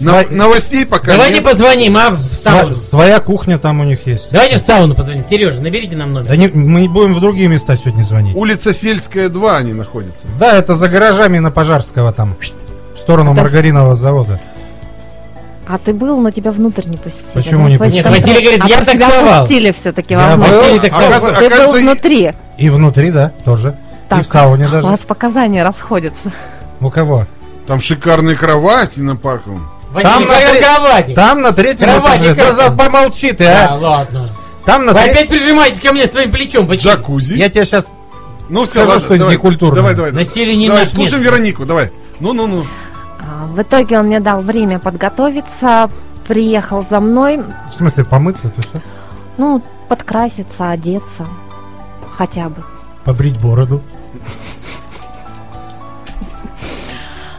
Но- 0.01 0.21
новостей 0.29 0.85
пока 0.85 1.11
Давайте 1.13 1.35
нет. 1.35 1.43
позвоним, 1.43 1.95
а, 1.97 2.09
в 2.11 2.21
сауну. 2.21 2.73
своя 2.73 3.19
кухня 3.19 3.57
там 3.57 3.79
у 3.79 3.83
них 3.83 4.05
есть. 4.07 4.29
Давайте 4.31 4.57
в 4.57 4.61
сауну 4.61 4.95
позвоним. 4.95 5.23
Сережа, 5.29 5.61
наберите 5.61 5.95
нам 5.95 6.13
номер. 6.13 6.27
Да 6.27 6.35
не, 6.35 6.47
мы 6.47 6.87
будем 6.89 7.13
в 7.13 7.19
другие 7.19 7.47
места 7.47 7.75
сегодня 7.77 8.03
звонить. 8.03 8.35
Улица 8.35 8.73
Сельская, 8.73 9.29
2 9.29 9.57
они 9.57 9.73
находятся. 9.73 10.25
Да, 10.39 10.57
это 10.57 10.75
за 10.75 10.87
гаражами 10.89 11.39
на 11.39 11.51
Пожарского 11.51 12.11
там, 12.13 12.35
в 12.95 12.99
сторону 12.99 13.31
Это 13.33 13.41
с- 13.41 13.43
маргаринового 13.43 13.95
завода. 13.95 14.39
А 15.67 15.77
ты 15.77 15.93
был, 15.93 16.19
но 16.19 16.31
тебя 16.31 16.51
внутрь 16.51 16.87
не 16.87 16.97
пустили. 16.97 17.23
Почему 17.33 17.63
да? 17.65 17.69
не 17.69 17.77
То 17.77 17.85
есть 17.85 17.95
пустили? 18.03 18.13
Нет, 18.13 18.23
Василий 18.25 18.43
говорит, 18.43 18.61
а 18.65 18.67
я 18.67 18.79
то 18.83 18.91
тебя 18.91 19.07
таксовал. 19.07 19.41
пустили 19.45 19.71
все-таки 19.71 20.13
Я 20.13 20.19
во 20.19 20.35
был. 20.35 20.43
внутрь. 20.43 20.55
Василий 20.57 20.79
таксовал. 20.79 21.07
Оказывается- 21.07 21.49
Ты 21.49 21.49
был 21.67 21.75
и- 21.75 21.81
внутри. 21.81 22.31
И 22.57 22.69
внутри, 22.69 23.11
да, 23.11 23.31
тоже. 23.45 23.69
И 23.69 24.09
Так, 24.09 24.25
в 24.25 24.29
сауне 24.29 24.67
У 24.67 24.69
даже. 24.71 24.87
вас 24.87 24.99
показания 25.01 25.63
расходятся. 25.63 26.33
У 26.81 26.89
кого? 26.89 27.25
Там 27.67 27.79
шикарные 27.79 28.35
кровати 28.35 28.99
на 28.99 29.15
Парковом. 29.15 29.65
Там 30.01 30.27
на- 30.27 30.59
кровати. 30.59 31.13
Там 31.13 31.41
на 31.41 31.51
третьем 31.51 31.87
Кровати 31.89 32.17
этаже. 32.33 32.35
Да 32.35 32.53
как 32.67 32.77
помолчи 32.77 33.31
ты, 33.33 33.43
Да, 33.45 33.69
а. 33.71 33.75
ладно. 33.75 34.29
Там 34.65 34.85
на 34.85 34.93
Вы 34.93 34.99
тре- 35.01 35.11
опять 35.11 35.27
прижимаетесь 35.27 35.79
ко 35.81 35.91
мне 35.91 36.07
своим 36.07 36.31
плечом. 36.31 36.65
Василий. 36.67 36.93
Джакузи. 36.93 37.33
Я 37.33 37.49
тебе 37.49 37.65
сейчас... 37.65 37.87
Ну 38.49 38.63
все, 38.63 38.71
скажу 38.71 38.87
ладно, 38.89 38.99
что-нибудь 39.05 39.19
давай, 39.19 39.35
некультурное. 39.35 39.75
Давай, 39.75 39.95
давай. 39.95 40.11
давай. 40.11 40.25
Василий, 40.25 40.55
не 40.57 40.67
Давай, 40.67 40.85
слушаем 40.85 41.23
нет. 41.23 41.31
Веронику, 41.31 41.65
давай. 41.65 41.91
Ну-ну-ну. 42.19 42.65
А, 43.21 43.45
В 43.47 43.61
итоге 43.61 43.97
он 43.99 44.07
мне 44.07 44.19
дал 44.19 44.41
время 44.41 44.77
подготовиться, 44.77 45.89
приехал 46.27 46.85
за 46.89 46.99
мной, 46.99 47.41
В 47.71 47.73
смысле, 47.75 48.03
помыться, 48.05 48.49
ты 48.49 48.61
что? 48.61 48.81
ну, 49.37 49.61
подкраситься, 49.89 50.69
одеться. 50.69 51.25
Хотя 52.17 52.49
бы. 52.49 52.57
Побрить 53.05 53.39
бороду. 53.39 53.81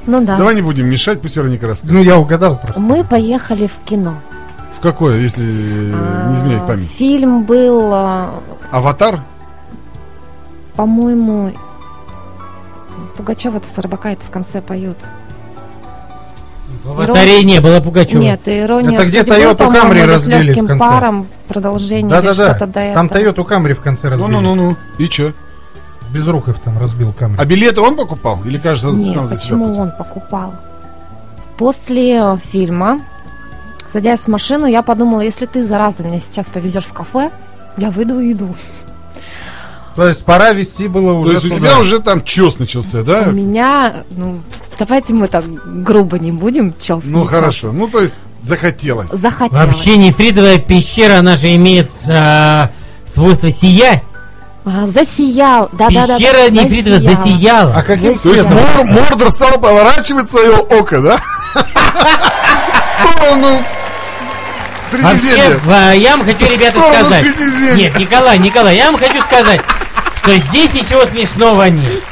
Ну 0.07 0.25
да. 0.25 0.37
Давай 0.37 0.55
не 0.55 0.62
будем 0.62 0.87
мешать, 0.88 1.21
пусть 1.21 1.37
Вероника 1.37 1.67
расскажет. 1.67 1.95
Ну, 1.95 2.03
я 2.03 2.19
угадал 2.19 2.57
просто. 2.59 2.81
Мы 2.81 3.05
поехали 3.05 3.67
в 3.69 3.85
кино. 3.88 4.15
В 4.77 4.81
какое, 4.81 5.21
если 5.21 5.45
э, 5.45 6.29
не 6.31 6.37
изменяет 6.38 6.62
А, 6.62 6.67
память? 6.67 6.91
Фильм 6.91 7.45
был, 7.45 7.90
а, 7.92 8.35
Аватар? 8.73 9.21
по-моему, 10.75 11.53
Пугачева 13.17 13.59
это 13.59 13.67
Сарбака 13.73 14.09
это 14.11 14.23
в 14.27 14.31
конце 14.31 14.61
поют. 14.61 14.96
В 16.85 16.90
аватаре 16.90 17.44
не 17.44 17.61
было 17.61 17.81
Пугачева. 17.81 18.21
Нет, 18.21 18.40
ирония 18.46 18.96
Это 18.98 19.07
где 19.07 19.23
или 20.05 20.09
с 20.09 20.13
разбили 20.15 20.53
в 20.53 20.67
конце. 20.67 20.79
паром, 20.79 21.27
продолжение 21.46 22.09
до 22.09 22.23
Да-да-да. 22.23 22.57
этого. 22.57 22.94
Там 22.94 23.09
Тойоту 23.09 23.44
Камри 23.44 23.75
в 23.75 23.81
конце 23.83 24.09
разбили. 24.09 24.33
Ну-ну-ну-ну. 24.33 24.77
И 24.98 25.09
чё? 25.09 25.33
Безруков 26.13 26.58
там 26.58 26.79
разбил 26.79 27.13
Камри. 27.13 27.38
А 27.40 27.44
билеты 27.44 27.81
он 27.81 27.96
покупал? 27.96 28.42
Или 28.44 28.58
кажется, 28.58 28.88
Нет, 28.90 29.15
сам 29.15 29.29
почему 29.29 29.77
он 29.77 29.90
покупал? 29.96 30.54
После 31.56 32.17
э, 32.19 32.37
фильма, 32.50 33.00
садясь 33.90 34.21
в 34.21 34.29
машину, 34.29 34.67
я 34.67 34.83
подумала, 34.83 35.21
если 35.21 35.46
ты, 35.46 35.65
зараза, 35.67 36.02
меня 36.02 36.21
сейчас 36.21 36.46
повезешь 36.46 36.85
в 36.85 36.92
кафе, 36.92 37.31
я 37.77 37.90
выйду 37.90 38.21
и 38.21 38.33
иду. 38.33 38.54
То 39.94 40.08
есть 40.08 40.25
пора 40.25 40.52
вести 40.52 40.88
было 40.88 41.13
уже 41.13 41.29
То 41.29 41.33
есть 41.35 41.44
у 41.44 41.48
туда. 41.50 41.60
тебя 41.60 41.79
уже 41.79 42.00
там 42.00 42.25
чес 42.25 42.58
начался, 42.58 43.02
да? 43.02 43.27
У 43.29 43.33
меня, 43.33 44.04
ну, 44.10 44.40
давайте 44.79 45.13
мы 45.13 45.27
так 45.27 45.44
грубо 45.83 46.19
не 46.19 46.33
будем, 46.33 46.75
чёс, 46.81 47.04
Ну 47.04 47.23
чёс. 47.23 47.31
хорошо. 47.31 47.73
Ну 47.73 47.88
то 47.88 48.00
есть 48.00 48.21
захотелось. 48.40 49.10
Захотелось. 49.10 49.52
Вообще 49.67 49.98
нефритовая 49.98 50.58
пещера, 50.58 51.19
она 51.19 51.37
же 51.37 51.54
имеет 51.56 51.90
а, 52.08 52.71
свойство 53.06 53.50
сиять. 53.50 54.02
А, 54.65 54.87
засиял, 54.94 55.69
да-да-да. 55.73 56.19
Пещера 56.19 56.48
нефритовая 56.50 57.00
засияла. 57.00 57.75
А 57.75 57.83
каким 57.83 58.17
То 58.19 58.31
есть? 58.31 58.44
Мор- 58.44 58.85
Мордор 58.85 59.31
стал 59.33 59.58
поворачивать 59.60 60.31
свое 60.31 60.52
око, 60.56 61.00
да? 61.00 61.17
В 61.54 63.17
сторону 63.19 63.63
Вообще, 64.92 65.21
Средиземья. 65.21 65.58
в- 65.65 65.96
я 65.96 66.17
вам 66.17 66.27
хочу, 66.27 66.44
ребята, 66.46 66.79
сторону 66.79 66.94
сказать. 67.04 67.27
Нет, 67.77 67.98
Николай, 67.98 68.38
Николай, 68.38 68.77
я 68.77 68.90
вам 68.92 69.00
хочу 69.00 69.21
сказать, 69.23 69.60
что 70.23 70.37
здесь 70.37 70.73
ничего 70.75 71.06
смешного 71.06 71.65
нет. 71.65 72.02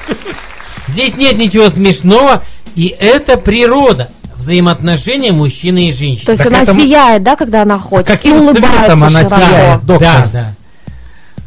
Здесь 0.88 1.14
нет 1.16 1.36
ничего 1.38 1.68
смешного, 1.68 2.42
и 2.74 2.88
это 2.98 3.36
природа. 3.36 4.10
Взаимоотношения 4.36 5.32
мужчины 5.32 5.88
и 5.88 5.92
женщины. 5.92 6.24
То 6.24 6.32
есть 6.32 6.42
Так 6.42 6.52
она 6.52 6.62
это 6.62 6.74
сияет, 6.74 7.22
да, 7.22 7.36
когда 7.36 7.62
она 7.62 7.78
ходит? 7.78 8.06
каким 8.06 8.36
и 8.38 8.40
улыбается 8.40 8.78
цветом 8.78 9.04
она 9.04 9.18
широко. 9.20 9.36
сияет? 9.36 9.84
доктор. 9.84 10.08
Да, 10.08 10.26
да. 10.32 10.54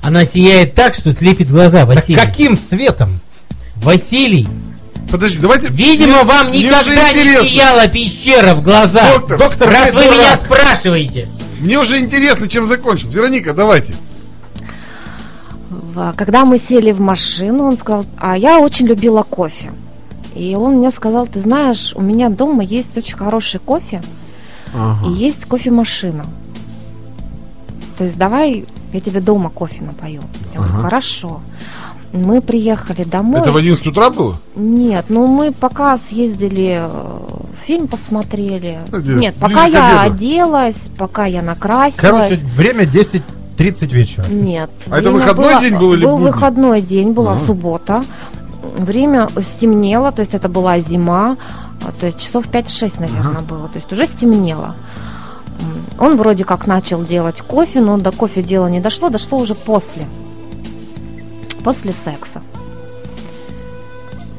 Она 0.04 0.26
сияет 0.26 0.76
так, 0.76 0.95
что 0.95 1.12
слепит 1.14 1.49
глаза, 1.49 1.86
Так 1.86 1.95
Василий. 1.95 2.16
каким 2.20 2.60
цветом? 2.62 3.20
Василий, 3.78 4.47
Подожди, 5.10 5.39
давайте... 5.39 5.68
видимо, 5.70 6.08
мне- 6.08 6.24
вам 6.24 6.51
никогда 6.51 7.12
не 7.14 7.43
сияла 7.47 7.88
пещера 7.88 8.54
в 8.56 8.62
глаза. 8.64 9.01
Доктор, 9.18 9.38
Доктор, 9.38 9.70
Раз 9.70 9.93
вы 9.93 10.01
меня 10.06 10.36
дурак. 10.38 10.41
спрашиваете. 10.45 11.30
Мне 11.60 11.78
уже 11.80 11.99
интересно, 11.99 12.47
чем 12.47 12.66
закончится. 12.66 13.14
Вероника, 13.16 13.54
давайте. 13.54 13.93
Когда 16.18 16.43
мы 16.45 16.58
сели 16.58 16.91
в 16.91 16.99
машину, 16.99 17.66
он 17.66 17.78
сказал, 17.78 18.06
а 18.18 18.38
я 18.38 18.60
очень 18.60 18.88
любила 18.88 19.24
кофе. 19.24 19.72
И 20.36 20.56
он 20.56 20.78
мне 20.78 20.89
сказал, 20.91 21.28
ты 21.28 21.39
знаешь, 21.39 21.93
у 21.95 22.01
меня 22.01 22.30
дома 22.30 22.64
есть 22.64 22.97
очень 22.97 23.16
хороший 23.16 23.60
кофе, 23.60 24.01
и 25.08 25.12
есть 25.12 25.45
кофемашина. 25.45 26.26
То 27.99 28.04
есть 28.06 28.18
давай 28.18 28.66
я 28.94 29.00
тебе 29.02 29.20
дома 29.22 29.50
кофе 29.50 29.84
напою. 29.84 30.22
Я 30.54 30.60
говорю, 30.60 30.74
Ага. 30.76 30.84
хорошо. 30.84 31.39
Мы 32.14 32.41
приехали 32.41 33.04
домой. 33.04 33.41
Это 33.41 33.52
в 33.52 33.58
11 33.58 33.88
утра 33.88 34.10
было? 34.12 34.38
Нет, 34.56 35.06
ну 35.10 35.26
мы 35.26 35.52
пока 35.52 35.98
съездили, 35.98 36.80
э, 36.84 36.89
фильм 37.66 37.88
посмотрели. 37.88 38.78
Где? 38.91 39.14
Нет, 39.14 39.36
пока 39.39 39.66
я 39.66 40.02
оделась, 40.04 40.76
пока 40.98 41.26
я 41.26 41.41
накрасилась. 41.41 41.96
Короче, 41.96 42.36
время 42.56 42.84
10.30 42.86 43.94
вечера. 43.94 44.26
Нет. 44.30 44.70
А 44.91 45.00
это 45.00 45.10
выходной 45.10 45.54
было- 45.54 45.62
день 45.62 45.78
был 45.80 45.94
или 45.94 46.06
Был 46.06 46.18
будний? 46.18 46.32
выходной 46.32 46.82
день, 46.82 47.14
была 47.14 47.34
Ага. 47.34 47.46
суббота. 47.48 48.04
Время 48.78 49.28
стемнело, 49.58 50.12
то 50.12 50.22
есть 50.22 50.36
это 50.36 50.48
была 50.50 50.80
зима, 50.80 51.36
а, 51.82 51.91
то 52.00 52.06
есть 52.06 52.20
часов 52.22 52.46
5-6, 52.48 53.00
наверное, 53.00 53.41
было. 53.41 53.68
То 53.70 53.76
есть 53.80 53.91
уже 53.91 54.06
стемнело. 54.06 54.76
Он 55.99 56.18
вроде 56.18 56.43
как 56.45 56.68
начал 56.68 57.03
делать 57.03 57.41
кофе, 57.41 57.80
но 57.82 57.97
до 57.97 58.11
кофе 58.11 58.41
дело 58.41 58.68
не 58.68 58.80
дошло, 58.80 59.09
дошло 59.09 59.38
уже 59.39 59.55
после. 59.55 60.05
После 61.64 61.93
секса. 62.05 62.41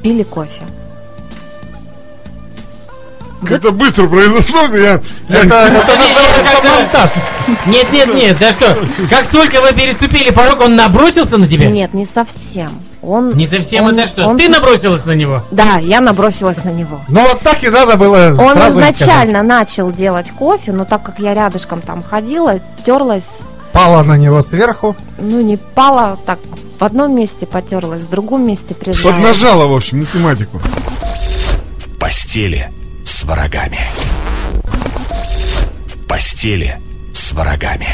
Пили 0.03 0.23
кофе. 0.23 0.63
Как-то 3.47 3.73
быстро 3.73 4.07
произошло. 4.07 4.63
Я, 4.75 4.77
я- 4.79 5.01
Это, 5.29 5.55
это 5.55 5.99
называется 5.99 6.63
монтаж. 6.81 7.11
Нет, 7.67 7.93
нет, 7.93 8.15
нет, 8.15 8.39
да 8.39 8.53
что? 8.53 8.77
Как 9.11 9.29
только 9.29 9.61
вы 9.61 9.73
переступили 9.75 10.31
порог, 10.31 10.61
он 10.61 10.77
набросился 10.77 11.37
на 11.37 11.47
тебя? 11.47 11.69
Нет, 11.71 11.93
не 11.93 12.07
совсем. 12.07 12.71
Он, 13.07 13.33
Не 13.33 13.47
совсем 13.47 13.85
он- 13.85 13.99
это 13.99 14.09
что? 14.09 14.27
он- 14.27 14.37
Ты 14.39 14.49
набросилась 14.49 15.05
на 15.05 15.13
него? 15.13 15.43
Да, 15.51 15.77
я 15.79 16.01
набросилась 16.01 16.63
на 16.65 16.71
него. 16.71 17.01
Ну 17.09 17.21
вот 17.29 17.41
так 17.41 17.63
и 17.65 17.69
надо 17.69 17.97
было 17.97 18.35
Он 18.39 18.59
изначально 18.71 19.43
начал 19.43 19.93
делать 19.93 20.31
кофе, 20.31 20.73
но 20.73 20.85
так 20.85 21.03
как 21.03 21.19
я 21.19 21.35
рядышком 21.35 21.81
там 21.81 22.03
ходила, 22.03 22.61
терлась, 22.85 23.23
Пала 23.73 24.03
на 24.05 24.17
него 24.17 24.41
сверху. 24.43 24.95
ну 25.19 25.41
не 25.41 25.57
пала, 25.57 26.17
так 26.27 26.39
в 26.79 26.85
одном 26.85 27.15
месте 27.15 27.45
потерлась, 27.47 28.03
в 28.03 28.11
другом 28.11 28.47
месте 28.47 28.75
прижалась. 28.75 29.15
поднажала, 29.17 29.67
в 29.67 29.75
общем, 29.75 30.01
на 30.01 30.07
тематику. 30.07 30.61
В 31.79 31.99
постели 31.99 32.71
с 33.05 33.25
врагами. 33.25 33.81
В 35.89 36.07
постели 36.07 36.79
с 37.13 37.33
врагами. 37.33 37.89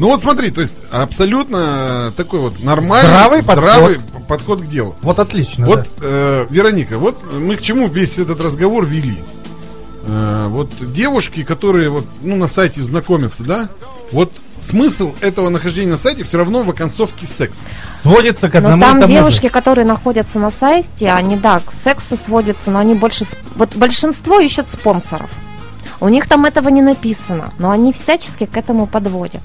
Ну 0.00 0.06
вот 0.06 0.22
смотри, 0.22 0.50
то 0.50 0.62
есть 0.62 0.78
абсолютно 0.90 2.10
такой 2.16 2.40
вот 2.40 2.58
нормальный, 2.64 3.10
Здравый 3.10 3.42
здравый 3.42 4.00
подход 4.26 4.62
к 4.62 4.66
делу. 4.66 4.96
Вот 5.02 5.18
отлично. 5.18 5.66
Вот, 5.66 5.80
да. 5.80 5.86
э, 6.00 6.46
Вероника, 6.48 6.96
вот 6.96 7.22
мы 7.34 7.56
к 7.56 7.60
чему 7.60 7.86
весь 7.86 8.18
этот 8.18 8.40
разговор 8.40 8.86
вели. 8.86 9.18
Э, 10.06 10.46
вот 10.48 10.70
девушки, 10.94 11.44
которые 11.44 11.90
вот, 11.90 12.06
ну, 12.22 12.36
на 12.36 12.48
сайте 12.48 12.80
знакомятся, 12.82 13.42
да, 13.42 13.68
вот 14.10 14.32
смысл 14.58 15.12
этого 15.20 15.50
нахождения 15.50 15.90
на 15.90 15.98
сайте 15.98 16.24
все 16.24 16.38
равно 16.38 16.62
в 16.62 16.70
оконцовке 16.70 17.26
секс. 17.26 17.60
Сводится 18.00 18.48
к 18.48 18.54
Но 18.54 18.70
одному 18.70 18.78
и 18.78 18.80
там 18.80 19.00
тому 19.00 19.12
же. 19.12 19.18
девушки, 19.18 19.48
которые 19.50 19.84
находятся 19.84 20.38
на 20.38 20.50
сайте, 20.50 21.10
они, 21.10 21.36
да, 21.36 21.60
к 21.60 21.74
сексу 21.84 22.16
сводятся, 22.16 22.70
но 22.70 22.78
они 22.78 22.94
больше... 22.94 23.26
Вот 23.54 23.76
большинство 23.76 24.40
ищут 24.40 24.66
спонсоров. 24.72 25.28
У 26.00 26.08
них 26.08 26.26
там 26.26 26.46
этого 26.46 26.70
не 26.70 26.80
написано, 26.80 27.52
но 27.58 27.70
они 27.70 27.92
всячески 27.92 28.46
к 28.46 28.56
этому 28.56 28.86
подводят. 28.86 29.42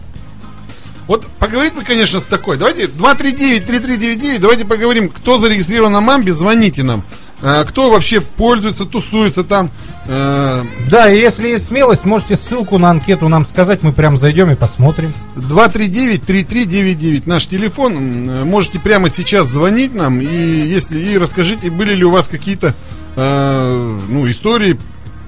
Вот 1.07 1.27
поговорить 1.39 1.73
мы, 1.75 1.83
конечно, 1.83 2.19
с 2.19 2.25
такой. 2.25 2.57
Давайте 2.57 2.85
239-3399, 2.85 4.39
давайте 4.39 4.65
поговорим, 4.65 5.09
кто 5.09 5.37
зарегистрирован 5.37 5.91
на 5.91 6.01
Мамбе, 6.01 6.33
звоните 6.33 6.83
нам. 6.83 7.03
Э, 7.41 7.63
кто 7.67 7.91
вообще 7.91 8.21
пользуется, 8.21 8.85
тусуется 8.85 9.43
там. 9.43 9.69
Э, 10.07 10.63
Да, 10.89 11.11
и 11.11 11.19
если 11.19 11.49
есть 11.49 11.67
смелость, 11.67 12.05
можете 12.05 12.37
ссылку 12.37 12.77
на 12.79 12.89
анкету 12.89 13.27
нам 13.27 13.45
сказать, 13.45 13.83
мы 13.83 13.91
прям 13.93 14.17
зайдем 14.17 14.49
и 14.49 14.55
посмотрим. 14.55 15.13
239-3399 15.35 17.23
наш 17.25 17.45
телефон. 17.45 18.47
Можете 18.47 18.79
прямо 18.79 19.09
сейчас 19.09 19.47
звонить 19.47 19.93
нам 19.93 20.21
и 20.21 20.25
если 20.25 20.97
и 20.97 21.17
расскажите, 21.17 21.69
были 21.69 21.93
ли 21.93 22.03
у 22.03 22.09
вас 22.11 22.27
какие-то 22.27 22.73
э, 23.15 23.99
ну, 24.09 24.29
истории 24.29 24.79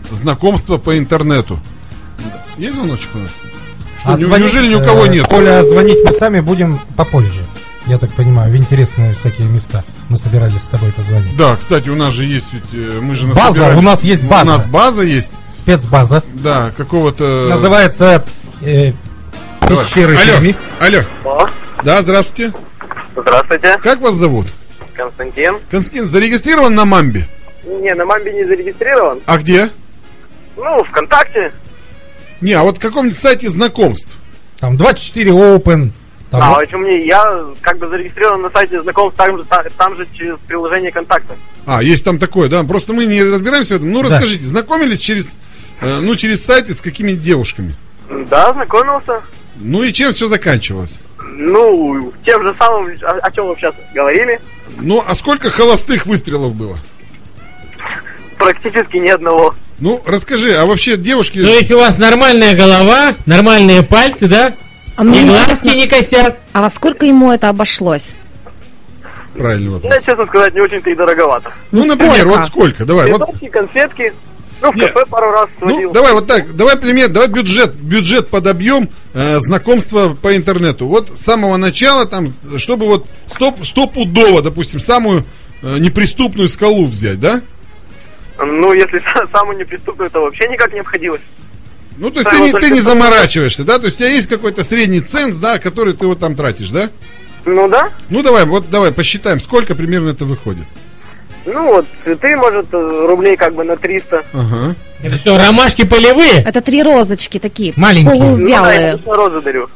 знакомства 0.10 0.78
по 0.78 0.98
интернету. 0.98 1.60
Есть 2.58 2.74
звоночек 2.76 3.10
у 3.14 3.20
нас? 3.20 3.30
Что, 4.00 4.10
А 4.14 4.18
не- 4.18 4.24
звонить, 4.26 4.40
неужели 4.46 4.68
ни 4.68 4.76
у 4.76 4.84
кого 4.86 5.06
э, 5.06 5.10
нет? 5.10 5.28
Коля, 5.28 5.64
звонить 5.64 5.98
мы 6.06 6.12
сами 6.14 6.40
будем 6.40 6.80
попозже. 6.96 7.42
Я 7.88 7.98
так 7.98 8.14
понимаю, 8.14 8.52
в 8.52 8.56
интересные 8.56 9.14
всякие 9.14 9.48
места. 9.48 9.84
Мы 10.10 10.18
собирались 10.18 10.62
с 10.62 10.68
тобой 10.68 10.92
позвонить. 10.92 11.36
Да, 11.38 11.56
кстати, 11.56 11.90
у 11.90 11.96
нас 11.96 12.14
же 12.14 12.26
есть 12.26 12.52
ведь, 12.54 12.64
э, 12.74 13.00
мы 13.02 13.16
же 13.16 13.28
База, 13.28 13.60
насобирали- 13.60 13.78
у 13.78 13.82
нас 13.82 14.04
есть 14.04 14.26
база. 14.26 14.44
У 14.44 14.54
нас 14.54 14.66
база 14.66 15.04
есть, 15.04 15.34
Спецбаза. 15.54 16.22
да, 16.34 16.72
какого-то... 16.76 17.48
Называется 17.50 18.24
э, 18.62 18.92
Давай. 19.62 19.86
«Пещеры 19.86 20.16
Алло, 20.16 20.26
Перми». 20.34 20.56
алло. 20.80 21.00
О, 21.26 21.48
Да, 21.84 22.02
здравствуйте. 22.02 22.54
здравствуйте, 23.16 23.78
Как 23.82 24.00
вас 24.02 24.16
зовут? 24.16 24.48
Константин. 24.94 25.56
Константин, 25.72 26.08
зарегистрирован 26.08 26.76
на 26.76 26.86
Мамбе? 26.86 27.28
Не, 27.66 27.94
на 27.96 28.06
Мамбе 28.06 28.34
не 28.34 28.46
зарегистрирован. 28.46 29.20
А 29.26 29.38
где? 29.38 29.70
Ну, 30.56 30.84
ВКонтакте. 30.86 31.52
Не, 32.42 32.54
а 32.54 32.64
вот 32.64 32.78
в 32.78 32.80
каком-нибудь 32.80 33.18
сайте 33.18 33.50
знакомств. 33.50 34.16
Там 34.60 34.78
24 34.78 35.32
Open. 35.32 35.92
Там 36.30 36.42
А 36.42 36.50
вот- 36.50 36.66
почему 36.66 36.82
мне? 36.88 37.06
Я 37.06 37.44
как 37.62 37.78
бы 37.78 37.88
зарегистрирован 37.88 38.42
на 38.42 38.50
сайте 38.50 38.82
знакомств 38.82 39.18
там 39.18 39.38
же, 39.38 39.44
та- 39.46 39.64
там 39.78 39.96
же 39.96 40.06
через 40.14 40.36
приложение 40.46 40.92
контакта. 40.92 41.36
А, 41.66 41.82
есть 41.82 42.04
там 42.04 42.20
такое, 42.20 42.50
да? 42.50 42.64
Просто 42.64 42.94
мы 42.94 43.06
не 43.06 43.24
разбираемся 43.24 43.76
в 43.76 43.78
этом. 43.78 43.92
Ну, 43.92 44.02
Да. 44.04 44.10
расскажите, 44.10 44.44
знакомились 44.44 45.00
через, 45.00 45.36
э, 45.82 46.00
ну, 46.02 46.16
через 46.16 46.44
сайты 46.44 46.74
с 46.74 46.82
какими-нибудь 46.82 47.24
девушками? 47.24 47.76
Да, 48.30 48.54
знакомился. 48.54 49.22
Ну 49.56 49.84
и 49.84 49.94
чем 49.94 50.12
все 50.12 50.28
заканчивалось? 50.28 51.00
Ну, 51.24 52.12
тем 52.26 52.44
же 52.44 52.54
самым, 52.58 52.92
о, 53.04 53.12
о 53.22 53.32
чем 53.32 53.48
вы 53.48 53.56
сейчас 53.56 53.74
говорили. 53.94 54.40
Ну, 54.80 55.04
а 55.06 55.16
сколько 55.16 55.50
холостых 55.50 56.06
выстрелов 56.06 56.54
было? 56.56 56.78
Практически 58.38 58.98
ни 58.98 59.08
одного. 59.08 59.56
Ну, 59.80 60.02
расскажи, 60.06 60.54
а 60.56 60.66
вообще 60.66 60.98
девушки... 60.98 61.40
То 61.42 61.48
есть 61.48 61.72
у 61.72 61.78
вас 61.78 61.98
нормальная 61.98 62.56
голова, 62.56 63.14
нормальные 63.26 63.84
пальцы, 63.84 64.28
да? 64.28 64.54
А 64.96 65.04
И 65.04 65.06
мне 65.06 65.24
глазки 65.24 65.68
не 65.68 65.88
косят. 65.88 66.36
а 66.54 66.62
во 66.62 66.70
сколько 66.72 67.06
ему 67.06 67.32
это 67.32 67.50
обошлось? 67.50 68.04
Правильный 69.36 69.68
Ну, 69.68 69.74
вопрос. 69.74 70.04
честно 70.04 70.26
сказать, 70.26 70.56
не 70.56 70.62
очень-то 70.62 70.90
и 70.90 70.96
дороговато. 70.96 71.52
Ну, 71.72 71.86
например, 71.86 72.22
сколько? 72.22 72.38
вот 72.38 72.46
сколько? 72.48 72.86
Давай, 72.86 73.12
вот... 73.12 73.22
Цветочки, 73.22 73.48
конфетки. 73.50 74.14
Ну, 74.60 74.72
в 74.72 74.76
Не, 74.76 74.82
кафе 74.82 75.06
пару 75.08 75.30
раз 75.30 75.48
сводил. 75.60 75.90
Ну, 75.90 75.94
давай 75.94 76.14
вот 76.14 76.26
так, 76.26 76.56
давай 76.56 76.78
пример, 76.78 77.10
давай 77.10 77.28
бюджет, 77.28 77.76
бюджет 77.76 78.30
подобьем 78.30 78.90
э, 79.14 79.40
знакомства 79.40 80.18
по 80.20 80.36
интернету. 80.36 80.88
Вот 80.88 81.12
с 81.20 81.22
самого 81.24 81.58
начала, 81.58 82.08
там, 82.08 82.34
чтобы 82.58 82.88
вот 82.88 83.06
стоп, 83.28 83.64
стопудово, 83.64 84.42
допустим, 84.42 84.80
самую 84.80 85.26
э, 85.62 85.78
неприступную 85.78 86.50
скалу 86.50 86.88
взять, 86.88 87.20
да? 87.20 87.42
Ну, 88.40 88.74
если 88.74 89.00
са- 89.14 89.28
самую 89.32 89.58
неприступную, 89.58 90.10
то 90.10 90.22
вообще 90.22 90.48
никак 90.48 90.74
не 90.74 90.80
обходилось. 90.80 91.22
Ну, 91.98 92.12
то 92.12 92.20
есть 92.20 92.30
ты, 92.30 92.40
не, 92.40 92.52
ты 92.52 92.70
не 92.70 92.82
заморачиваешься, 92.82 93.64
да? 93.64 93.80
То 93.80 93.86
есть 93.86 93.98
у 93.98 94.00
тебя 94.00 94.10
есть 94.10 94.28
какой-то 94.28 94.64
средний 94.64 95.02
ценз, 95.02 95.38
да, 95.38 95.58
который 95.58 95.94
ты 95.94 96.06
вот 96.06 96.20
там 96.20 96.36
тратишь, 96.36 96.70
да? 96.70 96.90
Ну 97.46 97.68
да. 97.68 97.90
Ну 98.10 98.22
давай, 98.22 98.46
вот 98.46 98.70
давай 98.70 98.92
посчитаем, 98.92 99.40
сколько 99.40 99.74
примерно 99.74 100.10
это 100.10 100.26
выходит. 100.26 100.66
Ну 101.46 101.64
вот, 101.64 101.88
цветы, 102.04 102.36
может, 102.36 102.68
рублей 102.74 103.38
как 103.38 103.56
бы 103.56 103.64
на 103.64 103.78
300. 103.78 104.26
Ага. 104.34 104.76
Это 105.02 105.18
что, 105.18 105.38
ромашки 105.38 105.86
полевые? 105.86 106.44
Это 106.44 106.62
три 106.62 106.84
розочки 106.84 107.40
такие, 107.40 107.74
Маленькие. 107.78 108.16
Ну 108.16 108.50
да, 108.50 108.74
я 108.74 108.98
полувялые. 108.98 109.00
розы 109.06 109.42
дарю. 109.42 109.70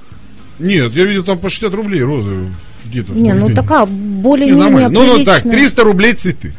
Нет, 0.59 0.91
я 0.91 1.05
видел 1.05 1.24
там 1.24 1.39
по 1.39 1.49
60 1.49 1.74
рублей 1.74 2.03
розы 2.03 2.36
где-то. 2.86 3.14
Не, 3.14 3.34
ну 3.34 3.49
такая 3.55 3.86
Не, 3.86 4.22
более-менее 4.22 4.64
нормально. 4.64 4.89
Ну, 4.89 5.03
ну 5.05 5.24
так, 5.24 5.41
приличная. 5.41 5.51
300 5.51 5.84
рублей 5.84 6.14
цветы. 6.14 6.53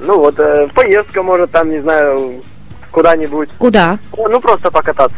Ну 0.00 0.18
вот, 0.18 0.38
э, 0.38 0.68
поездка, 0.74 1.22
может, 1.22 1.50
там, 1.50 1.70
не 1.70 1.80
знаю, 1.80 2.42
куда-нибудь. 2.90 3.48
Куда? 3.58 3.98
Ну, 4.16 4.40
просто 4.40 4.70
покататься. 4.70 5.16